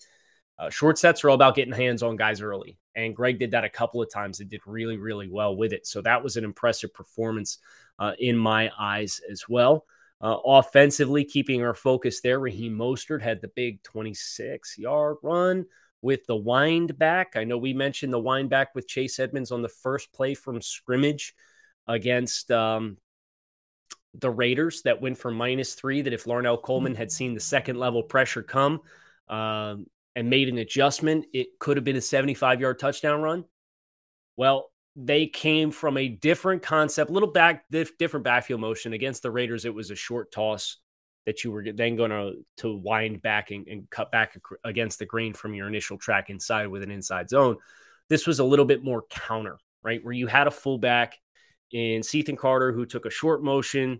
Uh, 0.60 0.70
short 0.70 0.98
sets 0.98 1.24
are 1.24 1.30
all 1.30 1.36
about 1.36 1.56
getting 1.56 1.74
hands 1.74 2.02
on 2.02 2.16
guys 2.16 2.42
early. 2.42 2.78
And 2.96 3.16
Greg 3.16 3.38
did 3.38 3.52
that 3.52 3.64
a 3.64 3.70
couple 3.70 4.02
of 4.02 4.12
times 4.12 4.40
and 4.40 4.50
did 4.50 4.62
really, 4.66 4.98
really 4.98 5.30
well 5.30 5.56
with 5.56 5.72
it. 5.72 5.86
So 5.86 6.02
that 6.02 6.24
was 6.24 6.36
an 6.36 6.44
impressive 6.44 6.94
performance 6.94 7.60
uh, 8.00 8.14
in 8.18 8.36
my 8.38 8.72
eyes 8.80 9.22
as 9.32 9.48
well. 9.48 9.86
Uh, 10.20 10.38
offensively, 10.46 11.24
keeping 11.24 11.64
our 11.64 11.76
focus 11.76 12.22
there, 12.22 12.40
Raheem 12.40 12.76
Mostert 12.76 13.22
had 13.22 13.40
the 13.40 13.50
big 13.50 13.84
26 13.84 14.80
yard 14.80 15.18
run 15.22 15.66
with 16.02 16.26
the 16.26 16.36
wind 16.36 16.98
back. 16.98 17.34
I 17.36 17.44
know 17.44 17.58
we 17.60 17.74
mentioned 17.74 18.12
the 18.12 18.20
wind 18.20 18.50
back 18.50 18.74
with 18.74 18.88
Chase 18.88 19.20
Edmonds 19.20 19.52
on 19.52 19.62
the 19.62 19.70
first 19.70 20.12
play 20.12 20.34
from 20.34 20.60
scrimmage 20.60 21.36
against 21.88 22.52
um, 22.52 22.98
the 24.16 24.30
Raiders 24.32 24.82
that 24.84 25.02
went 25.02 25.20
for 25.20 25.30
minus 25.30 25.76
three. 25.76 26.02
That 26.02 26.14
if 26.14 26.26
Larnel 26.26 26.62
Coleman 26.62 26.96
had 26.96 27.12
seen 27.12 27.36
the 27.36 27.40
second 27.40 27.78
level 27.78 28.02
pressure 28.02 28.42
come 28.42 28.82
um, 29.30 29.86
and 30.18 30.32
made 30.32 30.50
an 30.50 30.58
adjustment, 30.58 31.28
it 31.32 31.60
could 31.60 31.78
have 31.78 31.84
been 31.84 31.96
a 31.96 32.02
75 32.02 32.60
yard 32.60 32.80
touchdown 32.80 33.22
run. 33.22 33.46
Well, 34.36 34.72
they 34.96 35.28
came 35.28 35.70
from 35.70 35.96
a 35.96 36.08
different 36.08 36.64
concept, 36.64 37.12
a 37.12 37.14
little 37.14 37.32
back, 37.32 37.66
different 37.70 38.24
backfield 38.24 38.60
motion 38.60 38.94
against 38.94 39.22
the 39.22 39.30
Raiders. 39.30 39.64
It 39.64 39.76
was 39.76 39.92
a 39.92 39.96
short 39.96 40.32
toss 40.32 40.78
that 41.28 41.44
you 41.44 41.52
were 41.52 41.64
then 41.72 41.96
going 41.96 42.10
to 42.10 42.34
to 42.58 42.76
wind 42.76 43.22
back 43.22 43.52
and, 43.52 43.68
and 43.68 43.88
cut 43.92 44.12
back 44.12 44.36
against 44.64 44.98
the 44.98 45.06
grain 45.06 45.34
from 45.34 45.54
your 45.54 45.68
initial 45.68 46.00
track 46.00 46.32
inside 46.32 46.66
with 46.66 46.82
an 46.82 46.90
inside 46.90 47.30
zone. 47.30 47.58
This 48.10 48.26
was 48.26 48.40
a 48.40 48.44
little 48.44 48.66
bit 48.66 48.84
more 48.84 49.04
counter, 49.12 49.60
right, 49.84 50.04
where 50.04 50.16
you 50.16 50.26
had 50.26 50.48
a 50.48 50.52
fullback 50.52 51.16
in 51.72 52.02
Cethan 52.02 52.38
Carter 52.38 52.72
who 52.72 52.88
took 52.88 53.06
a 53.06 53.12
short 53.12 53.44
motion 53.44 54.00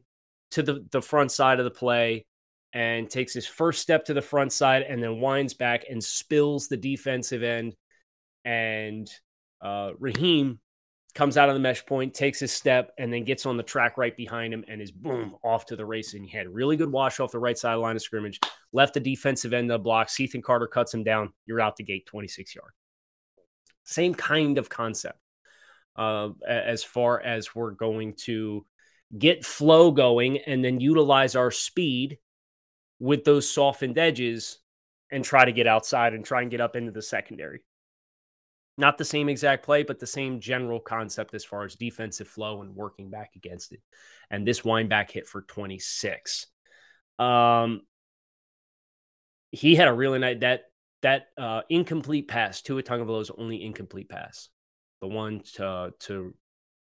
to 0.50 0.64
the, 0.64 0.84
the 0.90 1.02
front 1.02 1.32
side 1.32 1.60
of 1.60 1.66
the 1.66 1.70
play 1.70 2.26
and 2.74 3.10
takes 3.10 3.34
his 3.34 3.48
first 3.48 3.82
step 3.82 4.06
to 4.06 4.14
the 4.14 4.22
front 4.22 4.52
side 4.52 4.84
and 4.84 5.02
then 5.02 5.20
winds 5.20 5.54
back 5.54 5.86
and 5.90 6.04
spills 6.04 6.68
the 6.68 6.78
defensive 6.78 7.44
end. 7.44 7.76
And 8.46 9.10
uh, 9.62 9.92
Raheem 10.00 10.60
comes 11.16 11.38
out 11.38 11.50
of 11.50 11.56
the 11.56 11.60
mesh 11.60 11.86
point, 11.86 12.14
takes 12.14 12.40
his 12.40 12.52
step, 12.52 12.92
and 12.98 13.12
then 13.12 13.24
gets 13.24 13.46
on 13.46 13.58
the 13.58 13.64
track 13.64 13.98
right 13.98 14.16
behind 14.16 14.54
him 14.54 14.64
and 14.68 14.82
is 14.82 14.92
boom 14.92 15.36
off 15.44 15.66
to 15.66 15.76
the 15.76 15.86
race. 15.86 16.14
And 16.14 16.24
he 16.24 16.38
had 16.38 16.48
really 16.48 16.78
good 16.78 16.92
wash 16.92 17.20
off 17.20 17.32
the 17.32 17.40
right 17.40 17.58
side 17.58 17.76
line 17.76 17.96
of 17.96 18.02
scrimmage, 18.02 18.40
left 18.72 18.94
the 18.94 19.00
defensive 19.00 19.54
end 19.54 19.72
of 19.72 19.80
the 19.80 19.84
block. 19.84 20.10
Cethan 20.10 20.42
Carter 20.42 20.68
cuts 20.68 20.94
him 20.94 21.04
down. 21.04 21.34
You're 21.46 21.62
out 21.62 21.76
the 21.76 21.84
gate, 21.84 22.06
26 22.06 22.56
yard. 22.56 22.72
Same 23.84 24.14
kind 24.14 24.58
of 24.58 24.70
concept 24.70 25.18
uh, 25.96 26.30
as 26.48 26.84
far 26.84 27.20
as 27.20 27.56
we're 27.56 27.72
going 27.72 28.14
to 28.26 28.66
get 29.18 29.46
flow 29.46 29.92
going, 29.92 30.38
and 30.40 30.64
then 30.64 30.80
utilize 30.80 31.36
our 31.36 31.50
speed 31.50 32.18
with 33.00 33.24
those 33.24 33.50
softened 33.50 33.98
edges 33.98 34.60
and 35.12 35.24
try 35.24 35.46
to 35.46 35.52
get 35.52 35.68
outside 35.68 36.14
and 36.14 36.26
try 36.26 36.42
and 36.42 36.52
get 36.52 36.62
up 36.62 36.76
into 36.76 36.92
the 36.92 37.02
secondary. 37.02 37.62
Not 38.78 38.98
the 38.98 39.06
same 39.06 39.30
exact 39.30 39.66
play, 39.66 39.84
but 39.84 40.00
the 40.00 40.08
same 40.08 40.40
general 40.40 40.80
concept 40.80 41.34
as 41.34 41.44
far 41.44 41.64
as 41.64 41.76
defensive 41.76 42.28
flow 42.28 42.62
and 42.62 42.76
working 42.76 43.10
back 43.10 43.32
against 43.36 43.74
it. 43.74 43.82
And 44.30 44.48
this 44.48 44.64
wind 44.64 44.90
back 44.90 45.12
hit 45.12 45.28
for 45.28 45.42
26. 45.42 46.48
Um, 47.18 47.82
he 49.52 49.76
had 49.76 49.88
a 49.88 49.94
really 49.94 50.20
nice 50.20 50.38
that 50.42 50.64
that 51.02 51.28
uh, 51.38 51.62
incomplete 51.70 52.28
pass 52.28 52.62
to 52.64 52.78
a 52.78 52.84
Tagovailoa's 52.84 53.32
only 53.36 53.64
incomplete 53.64 54.10
pass, 54.10 54.50
the 55.02 55.08
one 55.08 55.42
to 55.56 55.94
to 56.02 56.36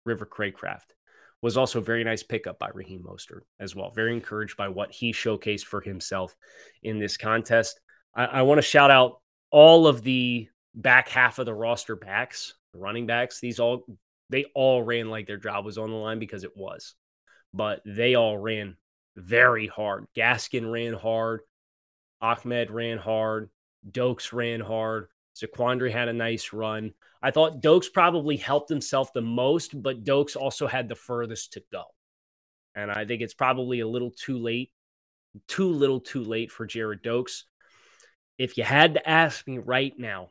River 0.04 0.26
Cracraft 0.26 0.94
was 1.42 1.56
also 1.56 1.80
very 1.80 2.02
nice 2.04 2.22
pickup 2.22 2.58
by 2.58 2.68
Raheem 2.72 3.02
Mostert 3.02 3.42
as 3.60 3.74
well. 3.74 3.90
Very 3.90 4.12
encouraged 4.12 4.56
by 4.56 4.68
what 4.68 4.92
he 4.92 5.12
showcased 5.12 5.64
for 5.64 5.80
himself 5.80 6.34
in 6.82 6.98
this 6.98 7.16
contest. 7.16 7.80
I, 8.14 8.24
I 8.24 8.42
want 8.42 8.58
to 8.58 8.62
shout 8.62 8.90
out 8.90 9.20
all 9.50 9.86
of 9.86 10.02
the 10.02 10.48
back 10.74 11.08
half 11.08 11.38
of 11.38 11.46
the 11.46 11.54
roster 11.54 11.96
backs, 11.96 12.54
the 12.72 12.80
running 12.80 13.06
backs. 13.06 13.40
These 13.40 13.60
all 13.60 13.86
they 14.30 14.46
all 14.54 14.82
ran 14.82 15.10
like 15.10 15.26
their 15.26 15.36
job 15.38 15.64
was 15.64 15.78
on 15.78 15.90
the 15.90 15.96
line 15.96 16.18
because 16.18 16.44
it 16.44 16.56
was, 16.56 16.94
but 17.54 17.80
they 17.86 18.14
all 18.14 18.36
ran 18.36 18.76
very 19.16 19.66
hard. 19.66 20.06
Gaskin 20.16 20.70
ran 20.70 20.94
hard. 20.94 21.40
Ahmed 22.20 22.70
ran 22.70 22.98
hard. 22.98 23.48
Dokes 23.88 24.32
ran 24.32 24.60
hard. 24.60 25.08
Zaquandre 25.36 25.90
had 25.90 26.08
a 26.08 26.12
nice 26.12 26.52
run. 26.52 26.92
I 27.22 27.30
thought 27.30 27.60
Dokes 27.62 27.92
probably 27.92 28.36
helped 28.36 28.68
himself 28.68 29.12
the 29.12 29.20
most, 29.20 29.80
but 29.80 30.04
Dokes 30.04 30.36
also 30.36 30.66
had 30.66 30.88
the 30.88 30.94
furthest 30.94 31.54
to 31.54 31.62
go. 31.72 31.84
And 32.74 32.90
I 32.90 33.04
think 33.04 33.22
it's 33.22 33.34
probably 33.34 33.80
a 33.80 33.88
little 33.88 34.12
too 34.12 34.38
late, 34.38 34.70
too 35.48 35.70
little 35.70 36.00
too 36.00 36.22
late 36.22 36.52
for 36.52 36.64
Jared 36.64 37.02
Dokes. 37.02 37.42
If 38.38 38.56
you 38.56 38.62
had 38.62 38.94
to 38.94 39.08
ask 39.08 39.46
me 39.48 39.58
right 39.58 39.92
now, 39.98 40.30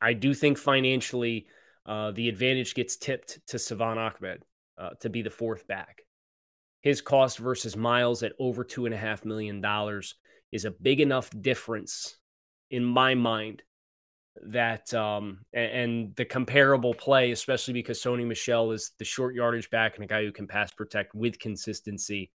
I 0.00 0.12
do 0.12 0.34
think 0.34 0.58
financially 0.58 1.46
uh, 1.86 2.10
the 2.10 2.28
advantage 2.28 2.74
gets 2.74 2.96
tipped 2.96 3.38
to 3.48 3.58
Salvon 3.58 3.96
Ahmed 3.96 4.42
uh, 4.76 4.90
to 5.00 5.08
be 5.08 5.22
the 5.22 5.30
fourth 5.30 5.66
back. 5.66 6.02
His 6.82 7.00
cost 7.00 7.38
versus 7.38 7.74
Myles 7.74 8.22
at 8.22 8.34
over 8.38 8.64
two 8.64 8.84
and 8.84 8.94
a 8.94 8.98
half 8.98 9.24
million 9.24 9.62
dollars 9.62 10.16
is 10.52 10.66
a 10.66 10.70
big 10.70 11.00
enough 11.00 11.30
difference 11.40 12.18
in 12.70 12.84
my 12.84 13.14
mind 13.14 13.62
that 14.42 14.92
um 14.94 15.38
and, 15.52 16.14
the 16.16 16.24
comparable 16.24 16.94
play, 16.94 17.30
especially 17.30 17.74
because 17.74 18.02
Sony 18.02 18.26
Michel 18.26 18.72
is 18.72 18.92
the 18.98 19.04
short 19.04 19.34
yardage 19.34 19.70
back 19.70 19.94
and 19.94 20.04
a 20.04 20.08
guy 20.08 20.24
who 20.24 20.32
can 20.32 20.48
pass 20.48 20.72
protect 20.72 21.14
with 21.14 21.38
consistency. 21.38 22.30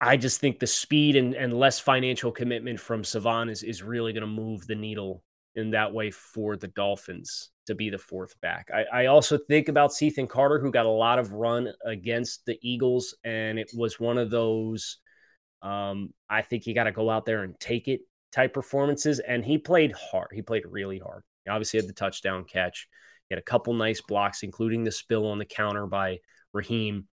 I 0.00 0.16
just 0.16 0.40
think 0.40 0.58
the 0.58 0.66
speed 0.66 1.16
and, 1.16 1.34
and 1.34 1.52
less 1.52 1.78
financial 1.78 2.32
commitment 2.32 2.80
from 2.80 3.04
Salvon 3.04 3.48
is, 3.48 3.62
is 3.62 3.82
really 3.82 4.12
going 4.12 4.22
to 4.22 4.26
move 4.26 4.66
the 4.66 4.74
needle 4.74 5.22
in 5.54 5.70
that 5.70 5.92
way 5.92 6.10
for 6.10 6.56
the 6.56 6.68
Dolphins 6.68 7.50
to 7.66 7.74
be 7.74 7.88
the 7.88 7.98
fourth 7.98 8.40
back. 8.40 8.68
I, 8.74 9.02
I 9.02 9.06
also 9.06 9.38
think 9.38 9.68
about 9.68 9.92
Cethan 9.92 10.26
Carter, 10.26 10.58
who 10.58 10.72
got 10.72 10.86
a 10.86 10.90
lot 10.90 11.18
of 11.18 11.32
run 11.32 11.72
against 11.84 12.44
the 12.46 12.58
Eagles, 12.62 13.14
and 13.22 13.58
it 13.58 13.70
was 13.74 14.00
one 14.00 14.18
of 14.18 14.30
those. 14.30 14.98
Um, 15.62 16.12
I 16.28 16.42
think 16.42 16.66
you 16.66 16.74
got 16.74 16.84
to 16.84 16.92
go 16.92 17.08
out 17.08 17.24
there 17.24 17.44
and 17.44 17.58
take 17.60 17.86
it 17.86 18.00
type 18.32 18.52
performances, 18.52 19.20
and 19.20 19.44
he 19.44 19.58
played 19.58 19.92
hard. 19.92 20.28
He 20.32 20.42
played 20.42 20.64
really 20.68 20.98
hard. 20.98 21.22
He 21.44 21.50
obviously 21.50 21.78
had 21.78 21.88
the 21.88 21.94
touchdown 21.94 22.44
catch. 22.44 22.88
He 23.28 23.34
had 23.34 23.38
a 23.38 23.44
couple 23.44 23.74
nice 23.74 24.00
blocks, 24.00 24.42
including 24.42 24.84
the 24.84 24.92
spill 24.92 25.26
on 25.26 25.38
the 25.38 25.44
counter 25.44 25.86
by 25.86 26.18
Raheem. 26.52 27.08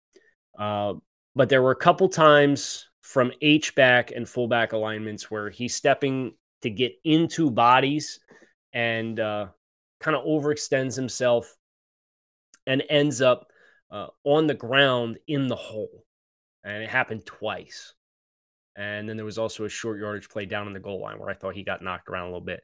Uh, 0.57 0.95
but 1.35 1.49
there 1.49 1.61
were 1.61 1.71
a 1.71 1.75
couple 1.75 2.09
times 2.09 2.87
from 3.01 3.31
H 3.41 3.75
back 3.75 4.11
and 4.11 4.27
fullback 4.27 4.73
alignments 4.73 5.31
where 5.31 5.49
he's 5.49 5.75
stepping 5.75 6.33
to 6.61 6.69
get 6.69 6.93
into 7.03 7.49
bodies 7.49 8.19
and 8.73 9.19
uh, 9.19 9.47
kind 9.99 10.15
of 10.15 10.25
overextends 10.25 10.95
himself 10.95 11.55
and 12.67 12.83
ends 12.89 13.21
up 13.21 13.47
uh, 13.91 14.07
on 14.23 14.47
the 14.47 14.53
ground 14.53 15.17
in 15.27 15.47
the 15.47 15.55
hole. 15.55 16.03
And 16.63 16.83
it 16.83 16.89
happened 16.89 17.25
twice. 17.25 17.93
And 18.79 19.09
then 19.09 19.17
there 19.17 19.25
was 19.25 19.37
also 19.37 19.65
a 19.65 19.69
short 19.69 19.99
yardage 19.99 20.29
play 20.29 20.45
down 20.45 20.65
in 20.65 20.73
the 20.73 20.79
goal 20.79 21.01
line 21.01 21.19
where 21.19 21.29
I 21.29 21.33
thought 21.33 21.53
he 21.53 21.63
got 21.63 21.83
knocked 21.83 22.07
around 22.07 22.23
a 22.23 22.27
little 22.27 22.39
bit. 22.39 22.61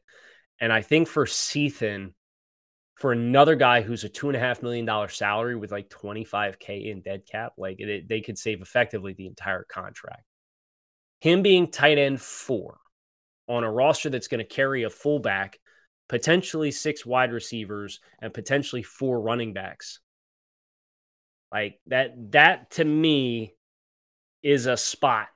And 0.62 0.72
I 0.72 0.82
think 0.82 1.10
for 1.10 1.26
Cethan, 1.26 2.16
for 2.96 3.12
another 3.12 3.56
guy 3.56 3.82
who's 3.82 4.06
a 4.06 4.10
two 4.10 4.30
and 4.30 4.38
a 4.38 4.40
half 4.40 4.64
million 4.64 4.86
dollar 4.86 5.10
salary 5.10 5.58
with 5.58 5.74
like 5.74 5.90
25K 5.90 6.90
in 6.90 7.02
dead 7.02 7.24
cap, 7.30 7.52
like 7.58 7.82
it, 7.82 8.08
they 8.08 8.22
could 8.22 8.38
save 8.38 8.62
effectively 8.62 9.12
the 9.12 9.28
entire 9.28 9.66
contract. 9.70 10.24
Him 11.20 11.42
being 11.42 11.70
tight 11.70 11.98
end 11.98 12.22
four 12.22 12.78
on 13.50 13.66
a 13.66 13.72
roster 13.72 14.10
that's 14.10 14.30
going 14.30 14.40
to 14.40 14.46
carry 14.46 14.84
a 14.84 14.90
fullback, 14.90 15.60
potentially 16.08 16.72
six 16.72 17.06
wide 17.06 17.34
receivers, 17.34 18.00
and 18.22 18.34
potentially 18.34 18.84
four 18.84 19.20
running 19.20 19.52
backs. 19.52 20.00
Like 21.52 21.82
that, 21.88 22.14
that 22.32 22.72
to 22.72 22.86
me 22.86 23.54
is 24.42 24.66
a 24.66 24.78
spot 24.78 25.28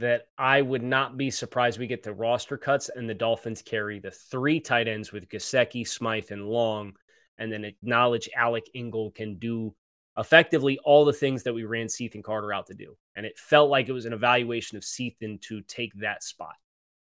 that 0.00 0.28
I 0.36 0.62
would 0.62 0.82
not 0.82 1.16
be 1.16 1.30
surprised 1.30 1.78
we 1.78 1.86
get 1.86 2.02
the 2.02 2.12
roster 2.12 2.56
cuts 2.56 2.88
and 2.94 3.08
the 3.08 3.14
Dolphins 3.14 3.62
carry 3.62 3.98
the 3.98 4.10
three 4.10 4.60
tight 4.60 4.86
ends 4.86 5.12
with 5.12 5.28
Gesicki, 5.28 5.86
Smythe, 5.86 6.30
and 6.30 6.46
Long, 6.46 6.94
and 7.38 7.52
then 7.52 7.64
acknowledge 7.64 8.28
Alec 8.36 8.68
Ingold 8.74 9.14
can 9.14 9.38
do 9.38 9.74
effectively 10.16 10.78
all 10.84 11.04
the 11.04 11.12
things 11.12 11.42
that 11.44 11.54
we 11.54 11.64
ran 11.64 11.88
Cethan 11.88 12.22
Carter 12.22 12.52
out 12.52 12.66
to 12.66 12.74
do. 12.74 12.96
And 13.16 13.26
it 13.26 13.38
felt 13.38 13.70
like 13.70 13.88
it 13.88 13.92
was 13.92 14.06
an 14.06 14.12
evaluation 14.12 14.76
of 14.76 14.84
Cethan 14.84 15.38
to 15.42 15.62
take 15.62 15.92
that 16.00 16.22
spot. 16.22 16.54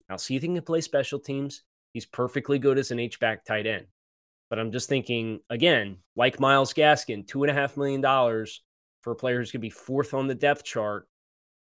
Now, 0.10 0.18
Cethan 0.18 0.56
can 0.56 0.64
play 0.64 0.82
special 0.82 1.20
teams. 1.20 1.64
He's 1.94 2.06
perfectly 2.06 2.60
good 2.60 2.78
as 2.78 2.92
an 2.92 3.00
H-back 3.00 3.46
tight 3.46 3.66
end. 3.66 3.88
But 4.50 4.60
I'm 4.60 4.72
just 4.72 4.90
thinking, 4.90 5.40
again, 5.50 5.98
like 6.16 6.40
Myles 6.40 6.74
Gaskin, 6.74 7.26
$2.5 7.26 7.78
million 7.78 8.02
for 9.02 9.12
a 9.12 9.16
player 9.16 9.40
who's 9.40 9.52
going 9.52 9.62
to 9.62 9.66
be 9.66 9.70
fourth 9.70 10.14
on 10.14 10.28
the 10.28 10.36
depth 10.36 10.64
chart, 10.64 11.08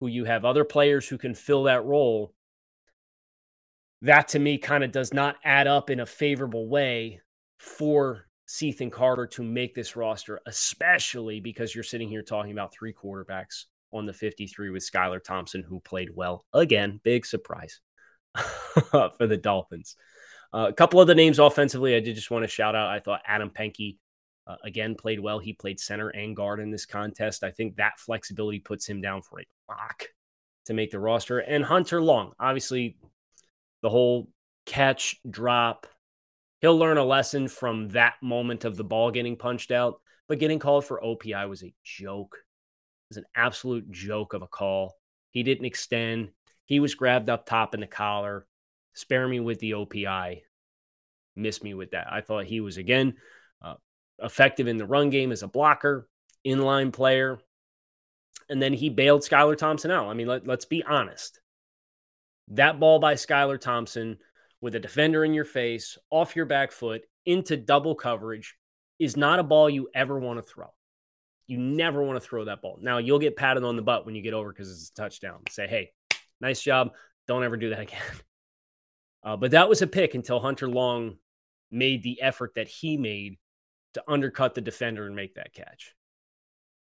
who 0.01 0.07
you 0.07 0.25
have 0.25 0.43
other 0.43 0.65
players 0.65 1.07
who 1.07 1.17
can 1.17 1.35
fill 1.35 1.63
that 1.63 1.85
role. 1.85 2.33
That 4.01 4.29
to 4.29 4.39
me 4.39 4.57
kind 4.57 4.83
of 4.83 4.91
does 4.91 5.13
not 5.13 5.37
add 5.43 5.67
up 5.67 5.91
in 5.91 5.99
a 5.99 6.07
favorable 6.07 6.67
way 6.67 7.21
for 7.59 8.25
Cethan 8.47 8.89
Carter 8.89 9.27
to 9.27 9.43
make 9.43 9.75
this 9.75 9.95
roster, 9.95 10.41
especially 10.47 11.39
because 11.39 11.73
you're 11.73 11.83
sitting 11.83 12.09
here 12.09 12.23
talking 12.23 12.51
about 12.51 12.73
three 12.73 12.93
quarterbacks 12.93 13.65
on 13.93 14.07
the 14.07 14.13
53 14.13 14.71
with 14.71 14.89
Skylar 14.89 15.23
Thompson, 15.23 15.61
who 15.61 15.79
played 15.79 16.09
well. 16.15 16.45
Again, 16.51 16.99
big 17.03 17.23
surprise 17.23 17.79
for 18.35 19.11
the 19.19 19.37
Dolphins. 19.37 19.95
Uh, 20.51 20.65
a 20.67 20.73
couple 20.73 20.99
of 20.99 21.07
the 21.07 21.15
names 21.15 21.37
offensively, 21.37 21.95
I 21.95 21.99
did 21.99 22.15
just 22.15 22.31
want 22.31 22.43
to 22.43 22.49
shout 22.49 22.75
out. 22.75 22.89
I 22.89 22.99
thought 22.99 23.21
Adam 23.25 23.51
Pankey, 23.51 23.97
uh, 24.47 24.56
again, 24.63 24.95
played 24.95 25.19
well. 25.19 25.39
He 25.39 25.54
played 25.54 25.80
center 25.80 26.10
and 26.10 26.36
guard 26.36 26.60
in 26.60 26.71
this 26.71 26.86
contest. 26.86 27.43
I 27.43 27.51
think 27.51 27.75
that 27.75 27.99
flexibility 27.99 28.60
puts 28.60 28.88
him 28.88 29.01
down 29.01 29.21
for 29.21 29.39
a 29.39 29.45
lock 29.69 30.08
to 30.65 30.73
make 30.73 30.91
the 30.91 30.99
roster. 30.99 31.39
And 31.39 31.63
Hunter 31.63 32.01
Long, 32.01 32.34
obviously, 32.39 32.97
the 33.82 33.89
whole 33.89 34.30
catch, 34.65 35.19
drop, 35.30 35.88
he'll 36.60 36.77
learn 36.77 36.97
a 36.97 37.04
lesson 37.04 37.47
from 37.47 37.89
that 37.89 38.15
moment 38.21 38.65
of 38.65 38.77
the 38.77 38.84
ball 38.84 39.12
getting 39.12 39.38
punched 39.38 39.71
out. 39.71 40.01
But 40.27 40.39
getting 40.39 40.60
called 40.60 40.86
for 40.86 41.01
OPI 41.01 41.47
was 41.49 41.63
a 41.63 41.73
joke. 41.84 42.38
It 42.38 43.15
was 43.15 43.17
an 43.17 43.25
absolute 43.36 43.91
joke 43.91 44.34
of 44.34 44.41
a 44.41 44.47
call. 44.47 44.95
He 45.32 45.43
didn't 45.43 45.65
extend. 45.65 46.30
He 46.65 46.80
was 46.80 46.95
grabbed 46.95 47.30
up 47.30 47.45
top 47.45 47.73
in 47.73 47.82
the 47.82 47.88
collar. 47.88 48.47
Spare 48.93 49.27
me 49.27 49.39
with 49.39 49.60
the 49.60 49.71
OPI. 49.71 50.41
Miss 51.36 51.62
me 51.63 51.73
with 51.73 51.91
that. 51.91 52.08
I 52.12 52.21
thought 52.21 52.45
he 52.45 52.62
was 52.62 52.77
again 52.77 53.15
effective 54.21 54.67
in 54.67 54.77
the 54.77 54.86
run 54.86 55.10
game 55.10 55.31
as 55.31 55.43
a 55.43 55.47
blocker, 55.47 56.07
inline 56.45 56.91
player. 56.93 57.39
And 58.49 58.62
then 58.62 58.73
he 58.73 58.89
bailed 58.89 59.21
Skylar 59.21 59.57
Thompson 59.57 59.91
out. 59.91 60.07
I 60.07 60.13
mean, 60.13 60.27
let, 60.27 60.45
let's 60.45 60.65
be 60.65 60.84
honest. 60.84 61.39
That 62.49 62.79
ball 62.79 62.99
by 62.99 63.13
Skylar 63.13 63.60
Thompson 63.60 64.17
with 64.60 64.75
a 64.75 64.79
defender 64.79 65.23
in 65.23 65.34
your 65.34 65.45
face, 65.45 65.97
off 66.10 66.36
your 66.36 66.45
back 66.45 66.71
foot, 66.71 67.03
into 67.25 67.55
double 67.57 67.95
coverage 67.95 68.55
is 68.99 69.17
not 69.17 69.39
a 69.39 69.43
ball 69.43 69.69
you 69.69 69.89
ever 69.95 70.19
want 70.19 70.38
to 70.38 70.43
throw. 70.43 70.67
You 71.47 71.57
never 71.57 72.03
want 72.03 72.21
to 72.21 72.25
throw 72.25 72.45
that 72.45 72.62
ball. 72.62 72.77
Now, 72.81 72.99
you'll 72.99 73.19
get 73.19 73.36
patted 73.36 73.63
on 73.63 73.75
the 73.75 73.81
butt 73.81 74.05
when 74.05 74.15
you 74.15 74.21
get 74.21 74.34
over 74.34 74.51
because 74.51 74.71
it's 74.71 74.89
a 74.89 74.93
touchdown. 74.93 75.39
Say, 75.49 75.67
hey, 75.67 75.91
nice 76.39 76.62
job. 76.62 76.91
Don't 77.27 77.43
ever 77.43 77.57
do 77.57 77.69
that 77.69 77.79
again. 77.81 78.01
Uh, 79.23 79.38
but 79.38 79.51
that 79.51 79.69
was 79.69 79.81
a 79.81 79.88
pick 79.88 80.15
until 80.15 80.39
Hunter 80.39 80.67
Long 80.67 81.17
made 81.71 82.03
the 82.03 82.21
effort 82.21 82.55
that 82.55 82.67
he 82.67 82.97
made 82.97 83.38
to 83.93 84.04
undercut 84.08 84.56
the 84.56 84.62
defender 84.62 85.06
and 85.06 85.15
make 85.15 85.36
that 85.36 85.54
catch. 85.54 85.95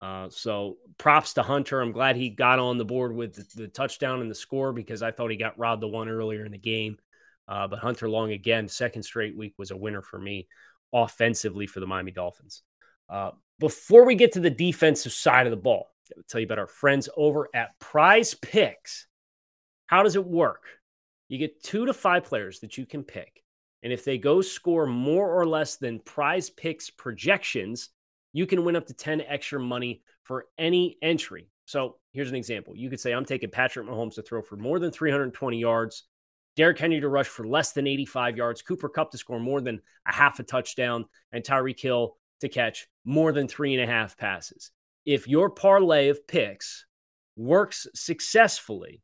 Uh, 0.03 0.29
so 0.31 0.77
props 0.99 1.35
to 1.35 1.43
Hunter. 1.43 1.81
I'm 1.81 1.93
glad 1.93 2.17
he 2.17 2.29
got 2.29 2.59
on 2.59 2.77
the 2.79 2.85
board 2.85 3.15
with 3.15 3.35
the, 3.35 3.63
the, 3.63 3.69
touchdown 3.69 4.21
and 4.21 4.31
the 4.31 4.35
score 4.35 4.73
because 4.73 5.03
I 5.03 5.11
thought 5.11 5.31
he 5.31 5.37
got 5.37 5.59
robbed 5.59 5.83
the 5.83 5.89
one 5.89 6.09
earlier 6.09 6.45
in 6.45 6.53
the 6.53 6.59
game. 6.59 6.99
Uh, 7.49 7.67
but 7.67 7.79
Hunter 7.79 8.09
Long, 8.09 8.33
again, 8.33 8.69
second 8.69 9.05
straight 9.05 9.37
week 9.37 9.55
was 9.57 9.71
a 9.71 9.77
winner 9.77 10.03
for 10.03 10.19
me 10.19 10.49
offensively 10.93 11.67
for 11.67 11.81
the 11.81 11.87
Miami 11.87 12.11
Dolphins. 12.11 12.63
Uh, 13.09 13.31
before 13.59 14.05
we 14.05 14.15
get 14.15 14.33
to 14.33 14.41
the 14.41 14.51
defensive 14.51 15.13
side 15.13 15.47
of 15.47 15.51
the 15.51 15.57
ball, 15.57 15.89
I'll 16.15 16.23
tell 16.29 16.41
you 16.41 16.47
about 16.47 16.59
our 16.59 16.67
friends 16.67 17.09
over 17.17 17.49
at 17.55 17.79
Prize 17.79 18.35
Picks. 18.35 19.07
How 19.87 20.03
does 20.03 20.17
it 20.17 20.27
work? 20.27 20.65
You 21.29 21.39
get 21.39 21.63
two 21.63 21.87
to 21.87 21.95
five 21.95 22.25
players 22.25 22.61
that 22.61 22.77
you 22.77 22.85
can 22.85 23.03
pick. 23.03 23.43
And 23.83 23.93
if 23.93 24.05
they 24.05 24.19
go 24.19 24.41
score 24.41 24.87
more 24.87 25.31
or 25.31 25.47
less 25.47 25.77
than 25.77 26.01
prize 26.01 26.51
picks 26.51 26.91
projections, 26.91 27.91
you 28.33 28.47
can 28.47 28.65
win 28.65 28.77
up 28.77 28.87
to 28.87 28.95
10 28.95 29.23
extra 29.23 29.61
money 29.61 30.03
for 30.23 30.47
any 30.59 30.99
entry. 31.03 31.49
So 31.67 31.97
here's 32.13 32.31
an 32.31 32.37
example. 32.37 32.77
You 32.77 32.91
could 32.91 33.01
say, 33.01 33.13
I'm 33.13 33.25
taking 33.25 33.51
Patrick 33.51 33.87
Mahomes 33.87 34.15
to 34.15 34.23
throw 34.23 34.43
for 34.43 34.57
more 34.57 34.79
than 34.79 34.91
320 34.91 35.59
yards, 35.59 36.05
Derrick 36.57 36.79
Henry 36.79 37.01
to 37.01 37.09
rush 37.09 37.27
for 37.27 37.47
less 37.47 37.73
than 37.73 37.87
85 37.87 38.37
yards, 38.37 38.63
Cooper 38.63 38.89
Kupp 38.89 39.11
to 39.11 39.19
score 39.19 39.39
more 39.39 39.61
than 39.61 39.81
a 40.07 40.13
half 40.13 40.39
a 40.39 40.43
touchdown, 40.43 41.05
and 41.33 41.45
Tyreek 41.45 41.81
Hill 41.81 42.17
to 42.41 42.49
catch 42.49 42.87
more 43.05 43.33
than 43.33 43.47
three 43.47 43.75
and 43.75 43.83
a 43.83 43.93
half 43.93 44.17
passes. 44.17 44.71
If 45.05 45.29
your 45.29 45.51
parlay 45.51 46.09
of 46.09 46.27
picks 46.27 46.87
works 47.37 47.87
successfully 47.95 49.03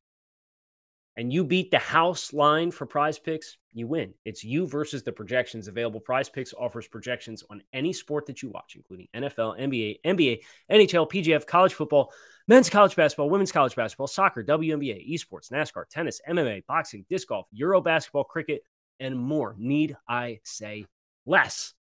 and 1.17 1.33
you 1.33 1.45
beat 1.45 1.71
the 1.71 1.79
house 1.79 2.33
line 2.33 2.71
for 2.71 2.87
prize 2.87 3.19
picks, 3.19 3.59
you 3.73 3.87
win. 3.87 4.15
It's 4.25 4.43
you 4.43 4.67
versus 4.67 5.03
the 5.03 5.13
projections 5.13 5.69
available. 5.69 6.01
Prize 6.01 6.29
picks 6.29 6.55
offers 6.55 6.89
projections 6.89 7.45
on 7.51 7.63
any 7.73 7.93
sport 7.93 8.27
that 8.27 8.43
you 8.43 8.49
watch, 8.49 8.77
including 8.77 9.09
NFL, 9.15 9.59
NBA, 9.61 10.01
NBA, 10.05 10.41
NHL, 10.71 11.11
PGF, 11.11 11.47
college 11.47 11.75
football, 11.75 12.13
men's 12.49 12.71
college 12.71 12.97
basketball, 12.97 13.31
women's 13.31 13.53
college 13.53 13.77
basketball, 13.77 14.07
soccer, 14.07 14.43
WNBA, 14.43 15.13
esports, 15.13 15.51
NASCAR, 15.53 15.85
tennis, 15.91 16.21
MMA, 16.29 16.65
boxing, 16.67 17.05
disc 17.11 17.29
golf, 17.29 17.47
Euro 17.53 17.81
basketball, 17.81 18.25
cricket, 18.25 18.63
and 18.99 19.19
more. 19.19 19.55
Need 19.59 19.97
I 20.09 20.41
say 20.45 20.87
less? 21.27 21.75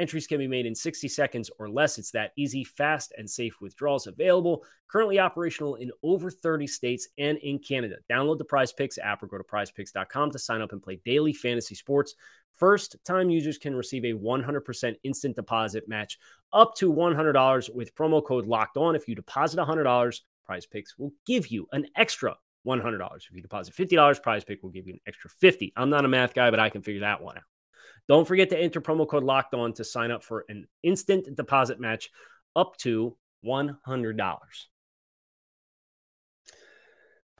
Entries 0.00 0.26
can 0.26 0.38
be 0.38 0.48
made 0.48 0.64
in 0.64 0.74
60 0.74 1.06
seconds 1.08 1.50
or 1.58 1.68
less. 1.68 1.98
It's 1.98 2.10
that 2.12 2.32
easy, 2.36 2.64
fast, 2.64 3.12
and 3.18 3.28
safe 3.28 3.60
withdrawals 3.60 4.06
available. 4.06 4.64
Currently 4.88 5.18
operational 5.18 5.74
in 5.76 5.90
over 6.02 6.30
30 6.30 6.66
states 6.66 7.08
and 7.18 7.36
in 7.38 7.58
Canada. 7.58 7.96
Download 8.10 8.38
the 8.38 8.44
Prize 8.44 8.72
Picks 8.72 8.98
app 8.98 9.22
or 9.22 9.26
go 9.26 9.36
to 9.36 9.44
prizepicks.com 9.44 10.30
to 10.30 10.38
sign 10.38 10.62
up 10.62 10.72
and 10.72 10.82
play 10.82 11.00
daily 11.04 11.34
fantasy 11.34 11.74
sports. 11.74 12.14
First 12.56 12.96
time 13.04 13.30
users 13.30 13.58
can 13.58 13.74
receive 13.74 14.04
a 14.04 14.12
100% 14.12 14.96
instant 15.02 15.36
deposit 15.36 15.88
match 15.88 16.18
up 16.52 16.74
to 16.76 16.92
$100 16.92 17.74
with 17.74 17.94
promo 17.94 18.24
code 18.24 18.46
locked 18.46 18.76
on. 18.76 18.96
If 18.96 19.06
you 19.06 19.14
deposit 19.14 19.58
$100, 19.58 20.20
Prize 20.44 20.66
Picks 20.66 20.98
will 20.98 21.12
give 21.26 21.48
you 21.48 21.66
an 21.72 21.86
extra 21.96 22.36
$100. 22.66 23.16
If 23.16 23.34
you 23.34 23.42
deposit 23.42 23.74
$50, 23.74 24.22
Prize 24.22 24.44
Pick 24.44 24.62
will 24.62 24.70
give 24.70 24.86
you 24.86 24.94
an 24.94 25.00
extra 25.06 25.30
50. 25.30 25.72
I'm 25.76 25.90
not 25.90 26.04
a 26.04 26.08
math 26.08 26.34
guy, 26.34 26.50
but 26.50 26.60
I 26.60 26.70
can 26.70 26.82
figure 26.82 27.02
that 27.02 27.22
one 27.22 27.36
out. 27.36 27.44
Don't 28.08 28.26
forget 28.26 28.50
to 28.50 28.58
enter 28.58 28.80
promo 28.80 29.06
code 29.08 29.22
locked 29.24 29.54
on 29.54 29.72
to 29.74 29.84
sign 29.84 30.10
up 30.10 30.22
for 30.22 30.44
an 30.48 30.66
instant 30.82 31.34
deposit 31.36 31.80
match 31.80 32.10
up 32.56 32.76
to 32.78 33.16
$100. 33.44 34.16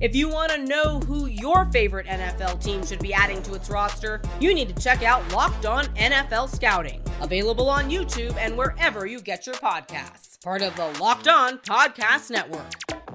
If 0.00 0.16
you 0.16 0.28
want 0.28 0.50
to 0.50 0.58
know 0.58 0.98
who 0.98 1.26
your 1.26 1.66
favorite 1.66 2.06
NFL 2.08 2.62
team 2.62 2.84
should 2.84 2.98
be 2.98 3.14
adding 3.14 3.40
to 3.44 3.54
its 3.54 3.70
roster, 3.70 4.20
you 4.40 4.52
need 4.52 4.74
to 4.74 4.82
check 4.82 5.04
out 5.04 5.32
Locked 5.32 5.66
On 5.66 5.84
NFL 5.94 6.48
Scouting, 6.48 7.00
available 7.20 7.68
on 7.70 7.88
YouTube 7.88 8.36
and 8.36 8.56
wherever 8.56 9.06
you 9.06 9.20
get 9.20 9.46
your 9.46 9.54
podcasts. 9.54 10.42
Part 10.42 10.62
of 10.62 10.74
the 10.74 10.88
Locked 11.00 11.28
On 11.28 11.58
Podcast 11.58 12.30
Network. 12.30 12.72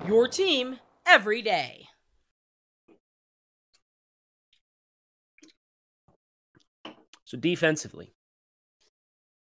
Your 0.07 0.29
team 0.29 0.79
every 1.05 1.41
day. 1.41 1.85
So 7.25 7.37
defensively, 7.37 8.13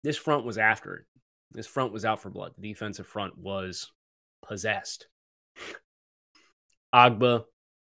this 0.02 0.16
front 0.16 0.44
was 0.44 0.58
after 0.58 0.96
it. 0.96 1.04
This 1.52 1.68
front 1.68 1.92
was 1.92 2.04
out 2.04 2.20
for 2.20 2.28
blood. 2.28 2.54
The 2.58 2.68
defensive 2.68 3.06
front 3.06 3.38
was 3.38 3.92
possessed. 4.44 5.06
Ogbah 6.94 7.44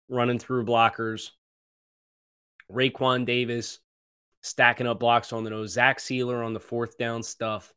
running 0.10 0.40
through 0.40 0.66
blockers. 0.66 1.32
Raekwon 2.72 3.26
Davis 3.26 3.80
stacking 4.42 4.88
up 4.88 5.00
blocks 5.00 5.34
on 5.34 5.44
the 5.44 5.50
nose. 5.50 5.72
Zach 5.74 6.00
Sieler 6.00 6.46
on 6.46 6.54
the 6.54 6.60
fourth 6.60 6.98
down 6.98 7.24
stuff. 7.24 7.74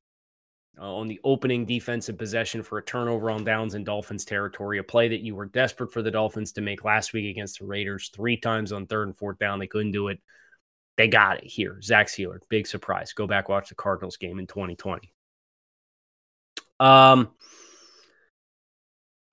Uh, 0.78 0.94
on 0.94 1.08
the 1.08 1.18
opening 1.24 1.64
defensive 1.64 2.18
possession 2.18 2.62
for 2.62 2.76
a 2.76 2.84
turnover 2.84 3.30
on 3.30 3.44
downs 3.44 3.74
in 3.74 3.82
Dolphins 3.82 4.26
territory, 4.26 4.76
a 4.76 4.82
play 4.82 5.08
that 5.08 5.22
you 5.22 5.34
were 5.34 5.46
desperate 5.46 5.90
for 5.90 6.02
the 6.02 6.10
Dolphins 6.10 6.52
to 6.52 6.60
make 6.60 6.84
last 6.84 7.14
week 7.14 7.30
against 7.30 7.60
the 7.60 7.64
Raiders. 7.64 8.10
Three 8.14 8.36
times 8.36 8.72
on 8.72 8.86
third 8.86 9.08
and 9.08 9.16
fourth 9.16 9.38
down, 9.38 9.58
they 9.58 9.66
couldn't 9.66 9.92
do 9.92 10.08
it. 10.08 10.20
They 10.98 11.08
got 11.08 11.38
it 11.38 11.46
here. 11.46 11.80
Zach 11.80 12.08
Sieler, 12.08 12.40
big 12.50 12.66
surprise. 12.66 13.14
Go 13.14 13.26
back 13.26 13.48
watch 13.48 13.70
the 13.70 13.74
Cardinals 13.74 14.18
game 14.18 14.38
in 14.38 14.46
2020. 14.46 15.10
Um, 16.78 17.30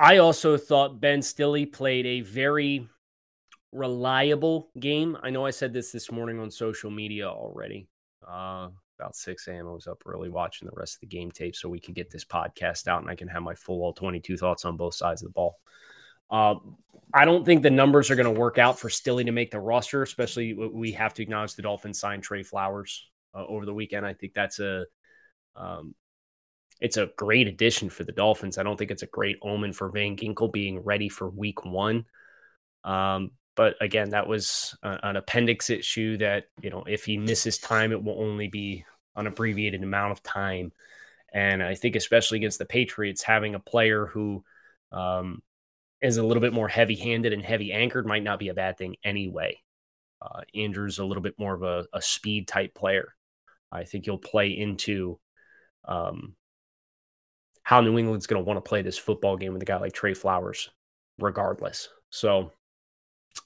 I 0.04 0.18
also 0.18 0.58
thought 0.58 1.00
Ben 1.00 1.22
Stille 1.22 1.66
played 1.66 2.06
a 2.06 2.20
very 2.20 2.90
reliable 3.72 4.70
game. 4.78 5.18
I 5.24 5.30
know 5.30 5.46
I 5.46 5.52
said 5.52 5.72
this 5.72 5.94
this 5.94 6.12
morning 6.12 6.42
on 6.42 6.52
social 6.52 6.92
media 6.92 7.30
already. 7.30 7.88
Uh, 8.22 8.68
about 9.00 9.16
6 9.16 9.48
a.m. 9.48 9.66
I 9.66 9.72
was 9.72 9.88
up 9.88 10.04
early 10.06 10.28
watching 10.28 10.66
the 10.66 10.76
rest 10.76 10.96
of 10.96 11.00
the 11.00 11.08
game 11.08 11.32
tape 11.32 11.56
so 11.56 11.70
we 11.70 11.80
could 11.80 11.96
get 11.96 12.12
this 12.12 12.26
podcast 12.26 12.90
out 12.90 13.02
and 13.02 13.10
I 13.10 13.16
can 13.16 13.30
have 13.30 13.44
my 13.44 13.56
full 13.56 13.82
all 13.82 13.94
22 13.94 14.36
thoughts 14.36 14.66
on 14.66 14.76
both 14.76 14.94
sides 14.94 15.22
of 15.22 15.30
the 15.30 15.34
ball. 15.34 15.58
Uh, 16.30 16.56
I 17.14 17.24
don't 17.24 17.46
think 17.46 17.64
the 17.64 17.70
numbers 17.70 18.12
are 18.12 18.16
going 18.16 18.26
to 18.26 18.38
work 18.38 18.58
out 18.58 18.78
for 18.78 18.90
Stille 18.90 19.24
to 19.24 19.32
make 19.32 19.52
the 19.52 19.60
roster, 19.62 20.04
especially 20.04 20.54
we 20.54 20.92
have 20.92 21.14
to 21.14 21.24
acknowledge 21.24 21.56
the 21.56 21.62
Dolphins 21.62 22.02
signed 22.02 22.24
Trey 22.24 22.44
Flowers 22.44 23.10
uh, 23.34 23.46
over 23.46 23.66
the 23.66 23.74
weekend. 23.74 24.06
I 24.06 24.16
think 24.16 24.34
that's 24.34 24.60
a 24.60 24.86
um, 25.56 25.96
it's 26.84 26.98
a 26.98 27.10
great 27.16 27.48
addition 27.48 27.90
for 27.90 28.04
the 28.04 28.12
Dolphins. 28.12 28.58
I 28.58 28.64
don't 28.64 28.78
think 28.78 28.92
it's 28.92 29.04
a 29.04 29.08
great 29.08 29.38
omen 29.42 29.72
for 29.72 29.90
Van 29.90 30.18
Ginkel 30.18 30.52
being 30.52 30.82
ready 30.82 31.08
for 31.08 31.30
Week 31.30 31.64
One. 31.64 32.06
Um, 32.84 33.32
but 33.56 33.76
again, 33.80 34.10
that 34.10 34.28
was 34.28 34.78
a, 34.84 35.00
an 35.04 35.16
appendix 35.16 35.70
issue 35.70 36.18
that 36.18 36.48
you 36.62 36.70
know 36.70 36.84
if 36.86 37.06
he 37.06 37.18
misses 37.18 37.58
time, 37.58 37.94
it 37.94 38.04
will 38.04 38.22
only 38.22 38.50
be 38.50 38.84
an 39.16 39.28
abbreviated 39.28 39.82
amount 39.82 40.12
of 40.12 40.22
time. 40.24 40.74
And 41.34 41.64
I 41.64 41.76
think 41.76 41.96
especially 41.96 42.40
against 42.40 42.60
the 42.60 42.66
Patriots, 42.66 43.24
having 43.24 43.56
a 43.56 43.60
player 43.60 44.06
who 44.06 44.44
um, 44.92 45.42
is 46.02 46.18
a 46.18 46.24
little 46.24 46.42
bit 46.42 46.54
more 46.54 46.68
heavy-handed 46.68 47.32
and 47.32 47.44
heavy 47.44 47.72
anchored 47.72 48.06
might 48.06 48.24
not 48.24 48.40
be 48.40 48.50
a 48.50 48.54
bad 48.54 48.78
thing 48.78 48.98
anyway. 49.06 49.58
Uh, 50.22 50.42
Andrew's 50.54 51.00
a 51.00 51.06
little 51.06 51.24
bit 51.24 51.40
more 51.40 51.54
of 51.56 51.64
a, 51.64 51.86
a 51.94 52.02
speed 52.02 52.48
type 52.48 52.76
player. 52.76 53.16
I 53.72 53.86
think 53.86 54.06
he'll 54.06 54.18
play 54.18 54.50
into 54.50 55.20
um, 55.86 56.36
how 57.74 57.82
New 57.82 57.98
England's 57.98 58.28
going 58.28 58.40
to 58.40 58.46
want 58.48 58.58
to 58.58 58.70
play 58.70 58.84
this 58.84 59.00
football 59.00 59.36
game 59.36 59.52
with 59.52 59.64
a 59.64 59.66
guy 59.66 59.80
like 59.80 59.94
Trey 59.94 60.14
Flowers, 60.14 60.70
regardless. 61.18 61.90
So, 62.12 62.52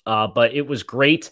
uh, 0.06 0.28
but 0.28 0.54
it 0.54 0.68
was 0.68 0.84
great 0.84 1.32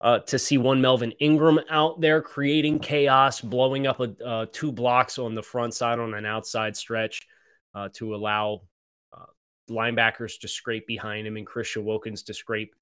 uh, 0.00 0.20
to 0.20 0.38
see 0.38 0.56
one 0.56 0.80
Melvin 0.80 1.12
Ingram 1.20 1.60
out 1.68 2.00
there 2.00 2.22
creating 2.22 2.78
chaos, 2.78 3.42
blowing 3.42 3.86
up 3.86 4.00
a, 4.00 4.16
uh, 4.24 4.46
two 4.50 4.72
blocks 4.72 5.18
on 5.18 5.34
the 5.34 5.42
front 5.42 5.74
side 5.74 5.98
on 5.98 6.14
an 6.14 6.24
outside 6.24 6.74
stretch 6.74 7.26
uh, 7.74 7.90
to 7.92 8.14
allow 8.14 8.62
uh, 9.12 9.26
linebackers 9.68 10.40
to 10.40 10.48
scrape 10.48 10.86
behind 10.86 11.26
him 11.26 11.36
and 11.36 11.46
Christian 11.46 11.84
Wilkins 11.84 12.22
to 12.22 12.32
scrape 12.32 12.74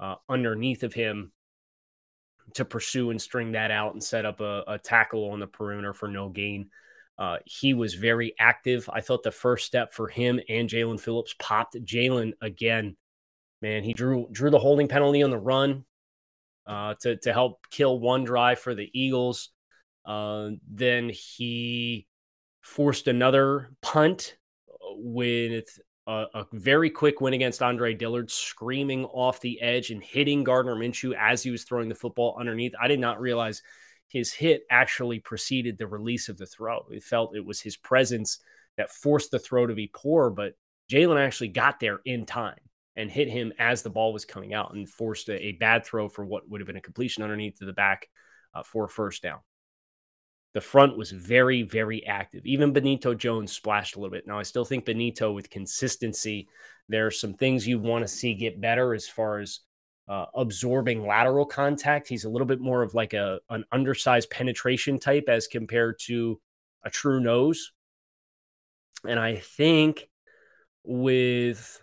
uh, 0.00 0.16
underneath 0.28 0.82
of 0.82 0.92
him 0.92 1.30
to 2.54 2.64
pursue 2.64 3.10
and 3.10 3.22
string 3.22 3.52
that 3.52 3.70
out 3.70 3.92
and 3.92 4.02
set 4.02 4.26
up 4.26 4.40
a, 4.40 4.64
a 4.66 4.78
tackle 4.80 5.30
on 5.30 5.38
the 5.38 5.46
perimeter 5.46 5.94
for 5.94 6.08
no 6.08 6.28
gain. 6.28 6.70
Uh, 7.20 7.36
he 7.44 7.74
was 7.74 7.92
very 7.92 8.34
active. 8.38 8.88
I 8.90 9.02
thought 9.02 9.22
the 9.22 9.30
first 9.30 9.66
step 9.66 9.92
for 9.92 10.08
him 10.08 10.40
and 10.48 10.70
Jaelan 10.70 10.98
Phillips 10.98 11.34
popped. 11.38 11.76
Jalen 11.84 12.32
again, 12.40 12.96
man, 13.60 13.84
he 13.84 13.92
drew 13.92 14.26
drew 14.32 14.48
the 14.48 14.58
holding 14.58 14.88
penalty 14.88 15.22
on 15.22 15.28
the 15.28 15.38
run 15.38 15.84
uh, 16.66 16.94
to 17.02 17.16
to 17.18 17.32
help 17.34 17.66
kill 17.70 18.00
one 18.00 18.24
drive 18.24 18.58
for 18.58 18.74
the 18.74 18.88
Eagles. 18.98 19.50
Uh, 20.06 20.50
then 20.66 21.10
he 21.10 22.06
forced 22.62 23.06
another 23.06 23.70
punt 23.82 24.38
with 24.96 25.78
a, 26.06 26.24
a, 26.34 26.46
very 26.52 26.88
quick 26.88 27.20
win 27.20 27.34
against 27.34 27.62
Andre 27.62 27.94
Dillard, 27.94 28.30
screaming 28.30 29.04
off 29.04 29.40
the 29.40 29.60
edge 29.60 29.90
and 29.90 30.02
hitting 30.02 30.42
Gardner 30.42 30.74
Minshew 30.74 31.14
as 31.18 31.42
he 31.42 31.50
was 31.50 31.64
throwing 31.64 31.90
the 31.90 31.94
football 31.94 32.36
underneath. 32.40 32.72
I 32.80 32.88
did 32.88 32.98
not 32.98 33.20
realize 33.20 33.62
his 34.10 34.32
hit 34.32 34.64
actually 34.70 35.20
preceded 35.20 35.78
the 35.78 35.86
release 35.86 36.28
of 36.28 36.36
the 36.36 36.46
throw. 36.46 36.84
It 36.90 37.04
felt 37.04 37.36
it 37.36 37.44
was 37.44 37.60
his 37.60 37.76
presence 37.76 38.38
that 38.76 38.90
forced 38.90 39.30
the 39.30 39.38
throw 39.38 39.66
to 39.66 39.74
be 39.74 39.90
poor, 39.92 40.30
but 40.30 40.54
Jaelan 40.90 41.24
actually 41.24 41.48
got 41.48 41.78
there 41.78 42.00
in 42.04 42.26
time 42.26 42.58
and 42.96 43.08
hit 43.08 43.28
him 43.28 43.52
as 43.58 43.82
the 43.82 43.90
ball 43.90 44.12
was 44.12 44.24
coming 44.24 44.52
out 44.52 44.74
and 44.74 44.88
forced 44.88 45.28
a, 45.28 45.46
a 45.46 45.52
bad 45.52 45.86
throw 45.86 46.08
for 46.08 46.24
what 46.24 46.48
would 46.50 46.60
have 46.60 46.66
been 46.66 46.76
a 46.76 46.80
completion 46.80 47.22
underneath 47.22 47.58
to 47.58 47.64
the 47.64 47.72
back 47.72 48.08
uh, 48.52 48.64
for 48.64 48.84
a 48.84 48.88
first 48.88 49.22
down. 49.22 49.38
The 50.54 50.60
front 50.60 50.98
was 50.98 51.12
very, 51.12 51.62
very 51.62 52.04
active. 52.04 52.44
Even 52.44 52.72
Benito 52.72 53.14
Jones 53.14 53.52
splashed 53.52 53.94
a 53.94 54.00
little 54.00 54.10
bit. 54.10 54.26
Now, 54.26 54.40
I 54.40 54.42
still 54.42 54.64
think 54.64 54.84
Benito, 54.84 55.30
with 55.30 55.48
consistency, 55.48 56.48
there 56.88 57.06
are 57.06 57.12
some 57.12 57.34
things 57.34 57.68
you 57.68 57.78
want 57.78 58.02
to 58.02 58.08
see 58.08 58.34
get 58.34 58.60
better 58.60 58.92
as 58.92 59.06
far 59.06 59.38
as 59.38 59.60
uh, 60.10 60.26
absorbing 60.34 61.06
lateral 61.06 61.46
contact. 61.46 62.08
He's 62.08 62.24
a 62.24 62.28
little 62.28 62.46
bit 62.46 62.60
more 62.60 62.82
of 62.82 62.94
like 62.94 63.14
a 63.14 63.38
an 63.48 63.64
undersized 63.70 64.28
penetration 64.28 64.98
type 64.98 65.26
as 65.28 65.46
compared 65.46 66.00
to 66.00 66.40
a 66.84 66.90
true 66.90 67.20
nose. 67.20 67.70
And 69.06 69.20
I 69.20 69.36
think 69.36 70.08
with 70.82 71.80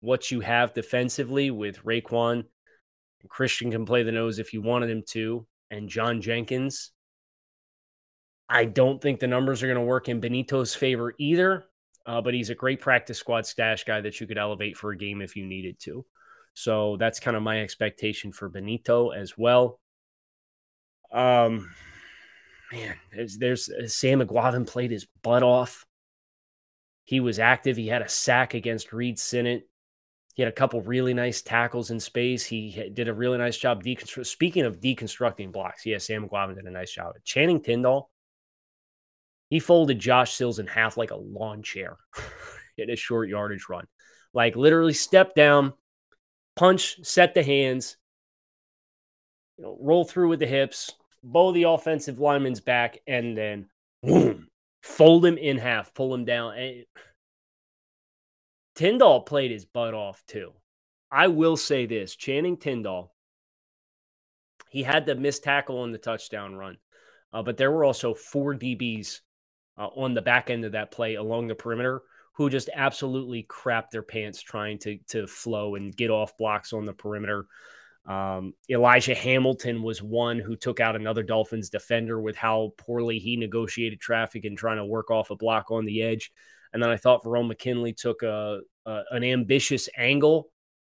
what 0.00 0.32
you 0.32 0.40
have 0.40 0.74
defensively 0.74 1.52
with 1.52 1.84
Raekwon, 1.84 2.46
Christian 3.28 3.70
can 3.70 3.86
play 3.86 4.02
the 4.02 4.12
nose 4.12 4.40
if 4.40 4.52
you 4.52 4.60
wanted 4.60 4.90
him 4.90 5.04
to, 5.10 5.46
and 5.70 5.88
John 5.88 6.20
Jenkins. 6.20 6.90
I 8.48 8.64
don't 8.64 9.00
think 9.00 9.20
the 9.20 9.26
numbers 9.28 9.62
are 9.62 9.66
going 9.66 9.78
to 9.78 9.82
work 9.82 10.08
in 10.08 10.20
Benito's 10.20 10.74
favor 10.74 11.14
either, 11.18 11.66
uh, 12.06 12.22
but 12.22 12.34
he's 12.34 12.50
a 12.50 12.54
great 12.56 12.80
practice 12.80 13.18
squad 13.18 13.46
stash 13.46 13.84
guy 13.84 14.00
that 14.00 14.20
you 14.20 14.26
could 14.26 14.38
elevate 14.38 14.76
for 14.76 14.90
a 14.90 14.96
game 14.96 15.20
if 15.20 15.36
you 15.36 15.46
needed 15.46 15.78
to. 15.80 16.04
So 16.58 16.96
that's 16.96 17.20
kind 17.20 17.36
of 17.36 17.44
my 17.44 17.60
expectation 17.60 18.32
for 18.32 18.48
Benito 18.48 19.10
as 19.10 19.38
well. 19.38 19.78
Um, 21.12 21.70
man, 22.72 22.96
there's, 23.14 23.38
there's 23.38 23.68
uh, 23.68 23.86
Sam 23.86 24.20
Eguavoen 24.20 24.66
played 24.66 24.90
his 24.90 25.06
butt 25.22 25.44
off. 25.44 25.86
He 27.04 27.20
was 27.20 27.38
active. 27.38 27.76
He 27.76 27.86
had 27.86 28.02
a 28.02 28.08
sack 28.08 28.54
against 28.54 28.92
Reid 28.92 29.20
Sinnett. 29.20 29.68
He 30.34 30.42
had 30.42 30.50
a 30.50 30.54
couple 30.54 30.82
really 30.82 31.14
nice 31.14 31.42
tackles 31.42 31.92
in 31.92 32.00
space. 32.00 32.44
He 32.44 32.90
did 32.92 33.06
a 33.06 33.14
really 33.14 33.38
nice 33.38 33.56
job. 33.56 33.84
Speaking 34.24 34.64
of 34.64 34.80
deconstructing 34.80 35.52
blocks, 35.52 35.86
yeah, 35.86 35.98
Sam 35.98 36.28
Eguavoen 36.28 36.56
did 36.56 36.64
a 36.64 36.72
nice 36.72 36.90
job. 36.90 37.14
Channing 37.22 37.62
Tindall, 37.62 38.10
he 39.48 39.60
folded 39.60 40.00
Josh 40.00 40.32
Sills 40.34 40.58
in 40.58 40.66
half 40.66 40.96
like 40.96 41.12
a 41.12 41.16
lawn 41.16 41.62
chair 41.62 41.98
in 42.78 42.90
a 42.90 42.96
short 42.96 43.28
yardage 43.28 43.66
run. 43.70 43.86
Like 44.34 44.56
literally 44.56 44.92
stepped 44.92 45.36
down, 45.36 45.72
punch, 46.58 46.98
set 47.04 47.34
the 47.34 47.42
hands, 47.42 47.96
you 49.56 49.64
know, 49.64 49.78
roll 49.80 50.04
through 50.04 50.28
with 50.28 50.40
the 50.40 50.46
hips, 50.46 50.92
bow 51.22 51.52
the 51.52 51.62
offensive 51.62 52.18
lineman's 52.18 52.60
back, 52.60 52.98
and 53.06 53.38
then 53.38 53.68
boom, 54.02 54.48
fold 54.82 55.24
him 55.24 55.38
in 55.38 55.56
half, 55.56 55.94
pull 55.94 56.12
him 56.12 56.24
down. 56.24 56.58
And 56.58 56.84
Tindall 58.74 59.20
played 59.20 59.52
his 59.52 59.66
butt 59.66 59.94
off 59.94 60.20
too. 60.26 60.52
I 61.12 61.28
will 61.28 61.56
say 61.56 61.86
this 61.86 62.16
Channing 62.16 62.56
Tindall, 62.56 63.14
he 64.68 64.82
had 64.82 65.06
the 65.06 65.14
missed 65.14 65.44
tackle 65.44 65.78
on 65.78 65.92
the 65.92 65.98
touchdown 65.98 66.56
run, 66.56 66.76
uh, 67.32 67.44
but 67.44 67.56
there 67.56 67.70
were 67.70 67.84
also 67.84 68.14
four 68.14 68.54
DBs 68.54 69.20
uh, 69.78 69.86
on 69.86 70.12
the 70.12 70.22
back 70.22 70.50
end 70.50 70.64
of 70.64 70.72
that 70.72 70.90
play 70.90 71.14
along 71.14 71.46
the 71.46 71.54
perimeter 71.54 72.02
who 72.38 72.48
just 72.48 72.70
absolutely 72.72 73.42
crap 73.42 73.90
their 73.90 74.02
pants 74.02 74.40
trying 74.40 74.78
to 74.78 74.96
to 75.08 75.26
flow 75.26 75.74
and 75.74 75.94
get 75.94 76.08
off 76.08 76.38
blocks 76.38 76.72
on 76.72 76.86
the 76.86 76.92
perimeter. 76.92 77.46
Um, 78.06 78.54
Elijah 78.70 79.14
Hamilton 79.14 79.82
was 79.82 80.00
one 80.00 80.38
who 80.38 80.54
took 80.54 80.78
out 80.78 80.94
another 80.94 81.24
Dolphins 81.24 81.68
defender 81.68 82.20
with 82.20 82.36
how 82.36 82.74
poorly 82.78 83.18
he 83.18 83.36
negotiated 83.36 84.00
traffic 84.00 84.44
and 84.44 84.56
trying 84.56 84.76
to 84.76 84.84
work 84.84 85.10
off 85.10 85.30
a 85.30 85.36
block 85.36 85.72
on 85.72 85.84
the 85.84 86.00
edge. 86.00 86.30
And 86.72 86.80
then 86.80 86.90
I 86.90 86.96
thought 86.96 87.24
Verone 87.24 87.48
McKinley 87.48 87.92
took 87.92 88.22
a, 88.22 88.60
a 88.86 89.02
an 89.10 89.24
ambitious 89.24 89.88
angle 89.96 90.48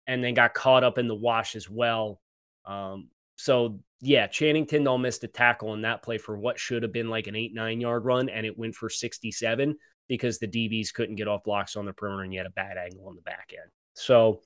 and 0.08 0.24
then 0.24 0.34
got 0.34 0.54
caught 0.54 0.86
up 0.86 0.98
in 0.98 1.10
the 1.10 1.14
wash 1.14 1.58
as 1.58 1.70
well. 1.70 2.22
Um, 2.66 3.10
so 3.36 3.82
yeah, 4.00 4.28
Channing 4.28 4.66
Tindall 4.66 4.98
missed 4.98 5.26
a 5.26 5.28
tackle 5.28 5.72
on 5.72 5.82
that 5.82 6.04
play 6.04 6.18
for 6.18 6.38
what 6.38 6.58
should 6.58 6.84
have 6.84 6.94
been 6.94 7.10
like 7.10 7.28
an 7.28 7.36
eight 7.36 7.54
nine 7.54 7.82
yard 7.82 8.06
run, 8.06 8.30
and 8.30 8.46
it 8.46 8.58
went 8.58 8.76
for 8.76 8.90
sixty 8.90 9.32
seven 9.32 9.76
because 10.08 10.40
the 10.40 10.48
DBs 10.48 10.94
couldn't 10.94 11.16
get 11.16 11.28
off 11.28 11.44
blocks 11.44 11.76
on 11.76 11.86
the 11.86 11.94
perimeter 11.94 12.24
and 12.24 12.34
you 12.34 12.40
had 12.40 12.48
a 12.48 12.52
bad 12.52 12.78
angle 12.78 13.08
on 13.08 13.16
the 13.16 13.22
back 13.22 13.52
end. 13.52 13.72
So 13.94 14.42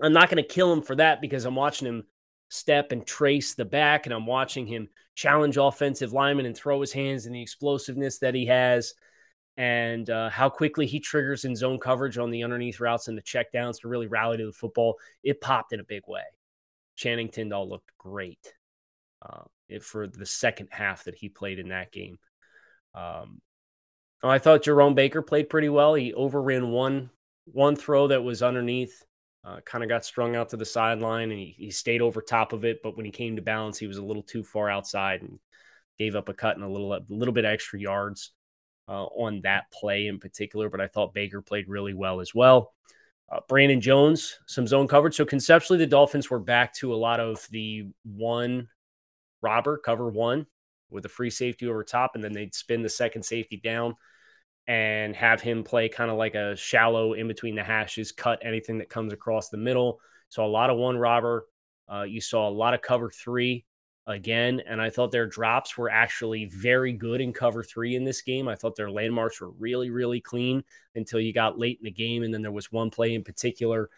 I'm 0.00 0.12
not 0.12 0.30
going 0.30 0.42
to 0.42 0.48
kill 0.48 0.72
him 0.72 0.82
for 0.82 0.96
that 0.96 1.20
because 1.20 1.44
I'm 1.44 1.54
watching 1.54 1.86
him 1.86 2.04
step 2.48 2.92
and 2.92 3.06
trace 3.06 3.54
the 3.54 3.64
back 3.64 4.06
and 4.06 4.14
I'm 4.14 4.26
watching 4.26 4.66
him 4.66 4.88
challenge 5.14 5.56
offensive 5.56 6.12
linemen 6.12 6.46
and 6.46 6.56
throw 6.56 6.80
his 6.80 6.92
hands 6.92 7.26
and 7.26 7.34
the 7.34 7.42
explosiveness 7.42 8.18
that 8.18 8.34
he 8.34 8.46
has 8.46 8.94
and 9.56 10.10
uh, 10.10 10.30
how 10.30 10.48
quickly 10.48 10.86
he 10.86 10.98
triggers 10.98 11.44
in 11.44 11.54
zone 11.54 11.78
coverage 11.78 12.18
on 12.18 12.30
the 12.30 12.42
underneath 12.42 12.80
routes 12.80 13.08
and 13.08 13.16
the 13.16 13.22
checkdowns 13.22 13.80
to 13.80 13.88
really 13.88 14.08
rally 14.08 14.36
to 14.36 14.46
the 14.46 14.52
football. 14.52 14.98
It 15.22 15.40
popped 15.40 15.72
in 15.72 15.80
a 15.80 15.84
big 15.84 16.02
way. 16.08 16.22
Channing 16.96 17.28
Tindall 17.28 17.68
looked 17.68 17.90
great 17.98 18.54
uh, 19.22 19.42
for 19.80 20.08
the 20.08 20.26
second 20.26 20.68
half 20.70 21.04
that 21.04 21.14
he 21.14 21.28
played 21.28 21.58
in 21.58 21.68
that 21.68 21.92
game. 21.92 22.18
Um, 22.94 23.40
I 24.30 24.38
thought 24.38 24.62
Jerome 24.62 24.94
Baker 24.94 25.22
played 25.22 25.50
pretty 25.50 25.68
well. 25.68 25.94
He 25.94 26.14
overran 26.14 26.70
one 26.70 27.10
one 27.46 27.76
throw 27.76 28.08
that 28.08 28.22
was 28.22 28.42
underneath, 28.42 29.04
uh, 29.44 29.60
kind 29.66 29.84
of 29.84 29.90
got 29.90 30.04
strung 30.04 30.34
out 30.34 30.48
to 30.48 30.56
the 30.56 30.64
sideline, 30.64 31.30
and 31.30 31.38
he, 31.38 31.54
he 31.58 31.70
stayed 31.70 32.00
over 32.00 32.22
top 32.22 32.54
of 32.54 32.64
it. 32.64 32.80
But 32.82 32.96
when 32.96 33.04
he 33.04 33.12
came 33.12 33.36
to 33.36 33.42
balance, 33.42 33.78
he 33.78 33.86
was 33.86 33.98
a 33.98 34.04
little 34.04 34.22
too 34.22 34.42
far 34.42 34.70
outside 34.70 35.20
and 35.20 35.38
gave 35.98 36.16
up 36.16 36.30
a 36.30 36.34
cut 36.34 36.56
and 36.56 36.64
a 36.64 36.68
little 36.68 36.92
a 36.94 37.02
little 37.08 37.34
bit 37.34 37.44
extra 37.44 37.78
yards 37.78 38.32
uh, 38.88 39.04
on 39.04 39.42
that 39.42 39.70
play 39.70 40.06
in 40.06 40.18
particular. 40.18 40.70
But 40.70 40.80
I 40.80 40.86
thought 40.86 41.14
Baker 41.14 41.42
played 41.42 41.68
really 41.68 41.94
well 41.94 42.20
as 42.20 42.34
well. 42.34 42.72
Uh, 43.30 43.40
Brandon 43.48 43.80
Jones, 43.80 44.38
some 44.46 44.66
zone 44.66 44.88
coverage. 44.88 45.16
So 45.16 45.24
conceptually, 45.24 45.78
the 45.78 45.86
Dolphins 45.86 46.30
were 46.30 46.40
back 46.40 46.72
to 46.76 46.94
a 46.94 46.96
lot 46.96 47.20
of 47.20 47.46
the 47.50 47.88
one 48.04 48.68
robber 49.42 49.76
cover 49.76 50.08
one 50.08 50.46
with 50.90 51.04
a 51.04 51.10
free 51.10 51.30
safety 51.30 51.66
over 51.66 51.84
top, 51.84 52.12
and 52.14 52.24
then 52.24 52.32
they'd 52.32 52.54
spin 52.54 52.82
the 52.82 52.88
second 52.88 53.22
safety 53.22 53.60
down 53.62 53.96
and 54.66 55.14
have 55.14 55.40
him 55.40 55.62
play 55.62 55.88
kind 55.88 56.10
of 56.10 56.16
like 56.16 56.34
a 56.34 56.56
shallow 56.56 57.12
in 57.12 57.28
between 57.28 57.54
the 57.54 57.62
hashes, 57.62 58.12
cut 58.12 58.40
anything 58.42 58.78
that 58.78 58.88
comes 58.88 59.12
across 59.12 59.48
the 59.48 59.56
middle. 59.56 60.00
So 60.28 60.44
a 60.44 60.46
lot 60.46 60.70
of 60.70 60.78
one 60.78 60.96
robber. 60.96 61.46
Uh, 61.92 62.02
you 62.02 62.20
saw 62.20 62.48
a 62.48 62.50
lot 62.50 62.72
of 62.72 62.80
cover 62.80 63.10
three 63.10 63.66
again, 64.06 64.62
and 64.66 64.80
I 64.80 64.90
thought 64.90 65.10
their 65.10 65.26
drops 65.26 65.76
were 65.76 65.90
actually 65.90 66.46
very 66.46 66.92
good 66.92 67.20
in 67.20 67.32
cover 67.32 67.62
three 67.62 67.94
in 67.94 68.04
this 68.04 68.22
game. 68.22 68.48
I 68.48 68.54
thought 68.54 68.76
their 68.76 68.90
landmarks 68.90 69.40
were 69.40 69.50
really, 69.50 69.90
really 69.90 70.20
clean 70.20 70.64
until 70.94 71.20
you 71.20 71.32
got 71.32 71.58
late 71.58 71.78
in 71.80 71.84
the 71.84 71.90
game, 71.90 72.22
and 72.22 72.32
then 72.32 72.42
there 72.42 72.52
was 72.52 72.72
one 72.72 72.90
play 72.90 73.14
in 73.14 73.22
particular, 73.22 73.90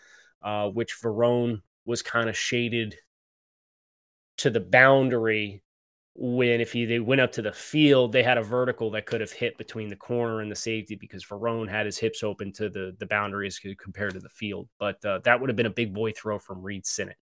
uh, 0.43 0.69
which 0.69 1.01
Verone 1.01 1.63
was 1.85 2.03
kind 2.03 2.29
of 2.29 2.37
shaded 2.37 2.97
to 4.39 4.51
the 4.51 4.61
boundary 4.61 5.63
when 6.19 6.61
if 6.61 6.73
he, 6.73 6.87
they 6.87 6.99
went 6.99 7.21
up 7.21 7.33
to 7.33 7.43
the 7.43 7.53
field, 7.53 8.13
they 8.13 8.23
had 8.23 8.39
a 8.39 8.43
vertical 8.43 8.91
that 8.93 9.07
could 9.07 9.21
have 9.21 9.33
hit 9.33 9.59
between 9.59 9.89
the 9.89 9.97
corner 9.97 10.41
and 10.41 10.51
the 10.51 10.57
safety 10.57 10.95
because 10.95 11.25
Verone 11.25 11.69
had 11.69 11.85
his 11.85 11.99
hips 11.99 12.23
open 12.23 12.53
to 12.55 12.71
the 12.71 12.97
the 12.99 13.07
boundaries 13.07 13.61
compared 13.79 14.15
to 14.15 14.21
the 14.21 14.29
field. 14.29 14.69
But 14.79 15.05
uh, 15.05 15.21
that 15.25 15.41
would 15.41 15.51
have 15.51 15.57
been 15.57 15.67
a 15.67 15.71
big 15.71 15.93
boy 15.93 16.13
throw 16.13 16.39
from 16.39 16.63
Reid 16.63 16.87
Sinnett. 16.87 17.19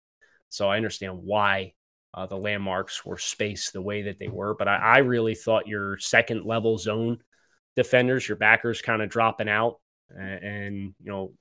So 0.49 0.69
I 0.69 0.77
understand 0.77 1.21
why 1.23 1.75
uh, 2.13 2.27
the 2.27 2.37
landmarks 2.37 3.05
were 3.05 3.19
spaced 3.19 3.73
the 3.73 3.83
way 3.83 4.03
that 4.03 4.19
they 4.19 4.29
were. 4.29 4.55
But 4.55 4.67
I, 4.67 4.77
I 4.77 4.99
really 4.99 5.37
thought 5.37 5.69
your 5.69 5.97
second 5.99 6.45
level 6.45 6.77
zone 6.77 7.19
defenders, 7.77 8.29
your 8.29 8.37
backers, 8.37 8.83
kind 8.83 9.03
of 9.03 9.09
dropping 9.09 9.49
out 9.49 9.79
and, 10.11 10.45
and 10.45 10.95
you 11.01 11.13
know 11.13 11.33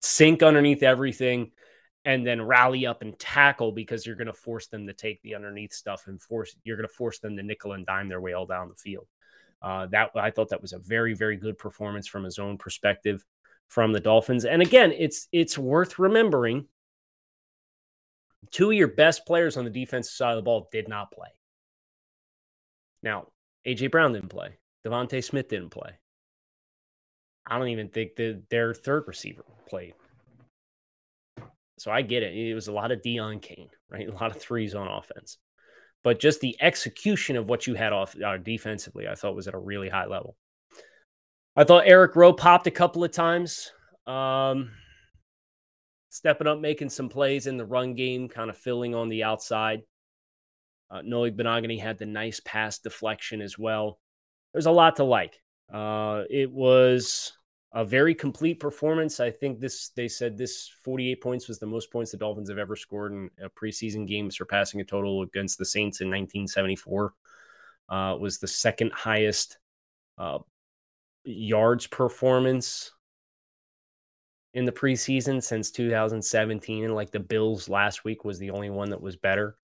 sink 0.00 0.42
underneath 0.42 0.82
everything 0.82 1.50
and 2.04 2.26
then 2.26 2.42
rally 2.42 2.86
up 2.86 3.02
and 3.02 3.18
tackle 3.18 3.72
because 3.72 4.04
you're 4.04 4.16
going 4.16 4.26
to 4.26 4.32
force 4.32 4.66
them 4.66 4.86
to 4.86 4.92
take 4.92 5.22
the 5.22 5.34
underneath 5.34 5.72
stuff 5.72 6.08
and 6.08 6.20
force 6.20 6.56
you're 6.64 6.76
going 6.76 6.88
to 6.88 6.94
force 6.94 7.20
them 7.20 7.36
to 7.36 7.42
nickel 7.42 7.72
and 7.72 7.86
dime 7.86 8.08
their 8.08 8.20
way 8.20 8.32
all 8.32 8.46
down 8.46 8.68
the 8.68 8.74
field. 8.74 9.06
Uh, 9.60 9.86
that 9.86 10.10
I 10.16 10.30
thought 10.30 10.48
that 10.48 10.62
was 10.62 10.72
a 10.72 10.78
very 10.78 11.14
very 11.14 11.36
good 11.36 11.58
performance 11.58 12.08
from 12.08 12.24
his 12.24 12.38
own 12.38 12.58
perspective 12.58 13.24
from 13.68 13.92
the 13.92 14.00
Dolphins. 14.00 14.44
And 14.44 14.60
again, 14.60 14.92
it's 14.96 15.28
it's 15.32 15.56
worth 15.56 15.98
remembering 15.98 16.66
two 18.50 18.70
of 18.70 18.76
your 18.76 18.88
best 18.88 19.24
players 19.24 19.56
on 19.56 19.64
the 19.64 19.70
defensive 19.70 20.12
side 20.12 20.32
of 20.32 20.36
the 20.36 20.42
ball 20.42 20.68
did 20.72 20.88
not 20.88 21.12
play. 21.12 21.28
Now, 23.02 23.28
AJ 23.66 23.90
Brown 23.90 24.12
didn't 24.12 24.28
play. 24.28 24.58
DeVonta 24.84 25.22
Smith 25.22 25.48
didn't 25.48 25.70
play. 25.70 25.92
I 27.46 27.58
don't 27.58 27.68
even 27.68 27.88
think 27.88 28.16
that 28.16 28.44
their 28.50 28.74
third 28.74 29.04
receiver 29.06 29.44
played. 29.68 29.94
So 31.82 31.90
I 31.90 32.02
get 32.02 32.22
it. 32.22 32.36
It 32.36 32.54
was 32.54 32.68
a 32.68 32.72
lot 32.72 32.92
of 32.92 33.02
Deon 33.02 33.42
Cain, 33.42 33.68
right? 33.90 34.08
A 34.08 34.12
lot 34.12 34.30
of 34.30 34.40
threes 34.40 34.76
on 34.76 34.86
offense. 34.86 35.38
But 36.04 36.20
just 36.20 36.40
the 36.40 36.56
execution 36.60 37.36
of 37.36 37.48
what 37.48 37.66
you 37.66 37.74
had 37.74 37.92
off 37.92 38.14
uh, 38.24 38.36
defensively, 38.36 39.08
I 39.08 39.16
thought 39.16 39.34
was 39.34 39.48
at 39.48 39.54
a 39.54 39.58
really 39.58 39.88
high 39.88 40.06
level. 40.06 40.36
I 41.56 41.64
thought 41.64 41.82
Eric 41.84 42.14
Rowe 42.14 42.34
popped 42.34 42.68
a 42.68 42.70
couple 42.70 43.02
of 43.02 43.10
times, 43.10 43.72
um, 44.06 44.70
stepping 46.08 46.46
up, 46.46 46.60
making 46.60 46.88
some 46.88 47.08
plays 47.08 47.48
in 47.48 47.56
the 47.56 47.66
run 47.66 47.96
game, 47.96 48.28
kind 48.28 48.48
of 48.48 48.56
filling 48.56 48.94
on 48.94 49.08
the 49.08 49.24
outside. 49.24 49.82
Uh, 50.88 51.02
Noah 51.02 51.32
Igbinoghene 51.32 51.80
had 51.80 51.98
the 51.98 52.06
nice 52.06 52.40
pass 52.44 52.78
deflection 52.78 53.42
as 53.42 53.58
well. 53.58 53.98
There's 54.52 54.66
a 54.66 54.70
lot 54.70 54.94
to 54.96 55.04
like. 55.04 55.40
Uh, 55.72 56.22
it 56.30 56.48
was 56.48 57.32
a 57.74 57.84
very 57.84 58.14
complete 58.14 58.60
performance. 58.60 59.18
I 59.18 59.30
think 59.30 59.58
this 59.58 59.88
they 59.90 60.08
said 60.08 60.36
this 60.36 60.70
48 60.82 61.22
points 61.22 61.48
was 61.48 61.58
the 61.58 61.66
most 61.66 61.90
points 61.90 62.10
the 62.10 62.18
Dolphins 62.18 62.50
have 62.50 62.58
ever 62.58 62.76
scored 62.76 63.12
in 63.12 63.30
a 63.42 63.48
preseason 63.48 64.06
game, 64.06 64.30
surpassing 64.30 64.80
a 64.80 64.84
total 64.84 65.22
against 65.22 65.58
the 65.58 65.64
Saints 65.64 66.00
in 66.00 66.08
1974. 66.08 67.14
Uh, 67.88 68.16
was 68.18 68.38
the 68.38 68.48
second 68.48 68.92
highest 68.92 69.58
uh, 70.18 70.38
yards 71.24 71.86
performance 71.86 72.92
in 74.54 74.64
the 74.64 74.72
preseason 74.72 75.42
since 75.42 75.70
2017. 75.70 76.84
And 76.84 76.94
like 76.94 77.10
the 77.10 77.20
Bills 77.20 77.68
last 77.68 78.04
week 78.04 78.24
was 78.24 78.38
the 78.38 78.50
only 78.50 78.70
one 78.70 78.90
that 78.90 79.00
was 79.00 79.16
better. 79.16 79.56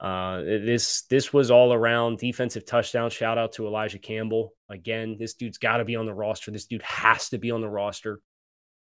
Uh, 0.00 0.40
this 0.40 1.02
this 1.02 1.30
was 1.30 1.50
all 1.50 1.74
around 1.74 2.18
defensive 2.18 2.64
touchdown. 2.64 3.10
Shout 3.10 3.36
out 3.36 3.52
to 3.52 3.66
Elijah 3.66 3.98
Campbell. 3.98 4.54
Again, 4.70 5.16
this 5.18 5.34
dude's 5.34 5.58
got 5.58 5.76
to 5.76 5.84
be 5.84 5.94
on 5.96 6.06
the 6.06 6.14
roster. 6.14 6.50
This 6.50 6.64
dude 6.64 6.82
has 6.82 7.28
to 7.30 7.38
be 7.38 7.50
on 7.50 7.60
the 7.60 7.68
roster. 7.68 8.20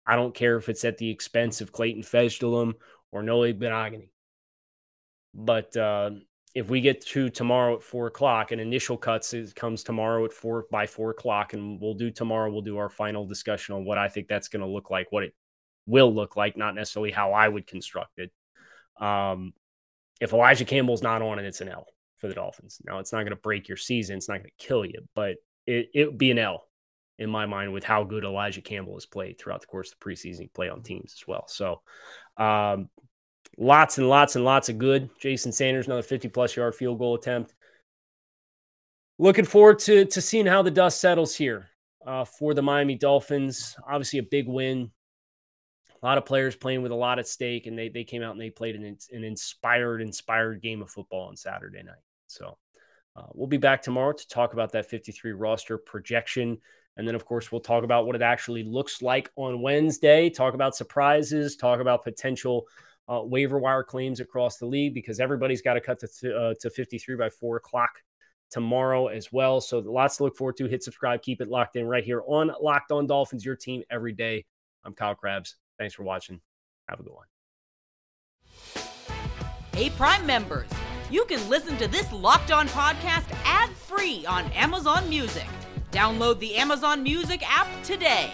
I 0.05 0.16
don't 0.18 0.36
care 0.36 0.58
if 0.58 0.68
it's 0.68 0.84
at 0.84 0.97
the 0.97 1.10
expense 1.10 1.62
of 1.62 1.72
Clayton 1.72 2.03
Fejedelem 2.03 2.74
or 3.12 3.24
Noah 3.24 3.53
Igbinoghene. 3.53 4.10
But 5.34 5.76
uh, 5.78 6.12
if 6.53 6.70
we 6.70 6.82
get 6.82 7.05
to 7.08 7.30
tomorrow 7.30 7.76
at 7.76 7.84
four 7.84 8.08
o'clock, 8.08 8.51
and 8.51 8.60
initial 8.60 8.97
cuts 8.97 9.34
it 9.34 9.55
comes 9.55 9.84
tomorrow 9.84 10.26
at 10.26 10.34
four 10.34 10.66
by 10.72 10.88
four 10.88 11.12
o'clock, 11.12 11.53
and 11.53 11.80
we'll 11.80 11.93
do 11.93 12.12
tomorrow. 12.12 12.51
We'll 12.51 12.62
do 12.62 12.78
our 12.78 12.89
final 12.89 13.26
discussion 13.26 13.76
on 13.76 13.86
what 13.86 13.97
I 13.97 14.10
think 14.10 14.28
that's 14.28 14.47
going 14.49 14.62
to 14.62 14.68
look 14.68 14.89
like, 14.89 15.12
what 15.12 15.24
it 15.24 15.34
will 15.86 16.14
look 16.14 16.36
like, 16.36 16.58
not 16.58 16.76
necessarily 16.76 17.12
how 17.12 17.32
I 17.32 17.47
would 17.47 17.66
construct 17.66 18.20
it. 18.20 18.32
Um, 18.99 19.53
if 20.20 20.34
Elijah 20.34 20.65
Campbell's 20.65 21.01
not 21.01 21.22
on 21.22 21.39
it, 21.39 21.45
it's 21.45 21.61
an 21.61 21.70
L 21.70 21.86
for 22.18 22.28
the 22.28 22.34
Dolphins. 22.34 22.80
Now, 22.86 22.99
it's 22.99 23.13
not 23.13 23.20
going 23.20 23.32
to 23.32 23.36
break 23.36 23.68
your 23.68 23.78
season. 23.78 24.18
It's 24.18 24.30
not 24.30 24.38
going 24.38 24.51
to 24.57 24.65
kill 24.65 24.86
you, 24.86 25.07
but 25.15 25.36
it, 25.65 25.89
it 25.93 26.05
would 26.07 26.18
be 26.18 26.32
an 26.32 26.39
L 26.39 26.63
in 27.20 27.30
my 27.30 27.45
mind 27.45 27.74
with 27.74 27.84
how 27.84 28.03
good 28.03 28.24
Elijah 28.24 28.61
Campbell 28.61 28.95
has 28.95 29.05
played 29.05 29.39
throughout 29.39 29.61
the 29.61 29.68
course 29.68 29.91
of 29.91 29.99
the 29.99 30.05
preseason. 30.05 30.51
play 30.53 30.70
on 30.70 30.84
teams 30.84 31.15
as 31.18 31.28
well. 31.28 31.45
So, 31.47 31.82
um, 32.38 32.89
lots 33.57 33.97
and 33.97 34.09
lots 34.09 34.36
and 34.36 34.45
lots 34.45 34.70
of 34.70 34.78
good. 34.78 35.09
Jason 35.20 35.51
Sanders, 35.51 35.88
another 35.88 36.03
50 36.03 36.28
plus 36.30 36.55
yard 36.55 36.76
field 36.76 36.99
goal 36.99 37.15
attempt. 37.15 37.53
Looking 39.20 39.45
forward 39.45 39.80
to, 39.80 40.05
to 40.05 40.22
seeing 40.22 40.45
how 40.45 40.61
the 40.61 40.72
dust 40.72 41.01
settles 41.01 41.36
here 41.36 41.70
uh, 42.05 42.24
for 42.24 42.53
the 42.53 42.61
Miami 42.61 42.95
Dolphins. 42.95 43.76
Obviously, 43.88 44.20
a 44.20 44.24
big 44.24 44.47
win 44.47 44.91
a 46.01 46.05
lot 46.05 46.17
of 46.17 46.25
players 46.25 46.55
playing 46.55 46.81
with 46.81 46.91
a 46.91 46.95
lot 46.95 47.19
at 47.19 47.27
stake, 47.27 47.65
and 47.67 47.77
they 47.77 47.89
they 47.89 48.03
came 48.03 48.21
out 48.21 48.31
and 48.31 48.41
they 48.41 48.49
played 48.49 48.75
an, 48.75 48.97
an 49.11 49.23
inspired, 49.23 50.01
inspired 50.01 50.61
game 50.61 50.81
of 50.81 50.89
football 50.89 51.27
on 51.27 51.35
Saturday 51.35 51.83
night. 51.83 51.95
So 52.27 52.57
uh, 53.15 53.27
we'll 53.33 53.47
be 53.47 53.57
back 53.57 53.81
tomorrow 53.81 54.13
to 54.13 54.27
talk 54.27 54.53
about 54.53 54.71
that 54.73 54.89
53 54.89 55.31
roster 55.31 55.77
projection. 55.77 56.57
And 56.97 57.07
then, 57.07 57.15
of 57.15 57.25
course, 57.25 57.51
we'll 57.51 57.61
talk 57.61 57.83
about 57.83 58.05
what 58.05 58.15
it 58.15 58.21
actually 58.21 58.63
looks 58.63 59.01
like 59.01 59.29
on 59.35 59.61
Wednesday, 59.61 60.29
talk 60.29 60.53
about 60.53 60.75
surprises, 60.75 61.55
talk 61.55 61.79
about 61.79 62.03
potential 62.03 62.67
uh, 63.07 63.21
waiver 63.23 63.59
wire 63.59 63.83
claims 63.83 64.19
across 64.19 64.57
the 64.57 64.65
league 64.65 64.93
because 64.93 65.19
everybody's 65.19 65.61
got 65.61 65.75
to 65.75 65.81
cut 65.81 65.99
to, 65.99 66.07
th- 66.07 66.33
uh, 66.33 66.53
to 66.59 66.69
53 66.69 67.15
by 67.15 67.29
four 67.29 67.57
o'clock 67.57 67.91
tomorrow 68.49 69.07
as 69.07 69.31
well. 69.31 69.61
So 69.61 69.79
lots 69.79 70.17
to 70.17 70.23
look 70.23 70.35
forward 70.35 70.57
to. 70.57 70.67
Hit 70.67 70.83
subscribe, 70.83 71.21
keep 71.21 71.41
it 71.41 71.49
locked 71.49 71.75
in 71.75 71.85
right 71.85 72.03
here 72.03 72.23
on 72.27 72.51
Locked 72.61 72.91
On 72.91 73.05
Dolphins, 73.05 73.45
your 73.45 73.55
team 73.55 73.83
every 73.89 74.13
day. 74.13 74.45
I'm 74.83 74.93
Kyle 74.93 75.15
Crabbs. 75.15 75.55
Thanks 75.78 75.93
for 75.93 76.03
watching. 76.03 76.41
Have 76.89 76.99
a 76.99 77.03
good 77.03 77.13
one. 77.13 77.25
Hey, 79.73 79.89
Prime 79.91 80.25
members, 80.25 80.69
you 81.11 81.25
can 81.25 81.47
listen 81.49 81.78
to 81.78 81.88
this 81.88 82.11
Locked 82.11 82.51
On 82.51 82.67
podcast 82.69 83.25
ad 83.45 83.69
free 83.69 84.25
on 84.25 84.45
Amazon 84.53 85.07
Music. 85.07 85.45
Download 85.91 86.39
the 86.39 86.55
Amazon 86.55 87.03
Music 87.03 87.43
app 87.47 87.67
today. 87.84 88.34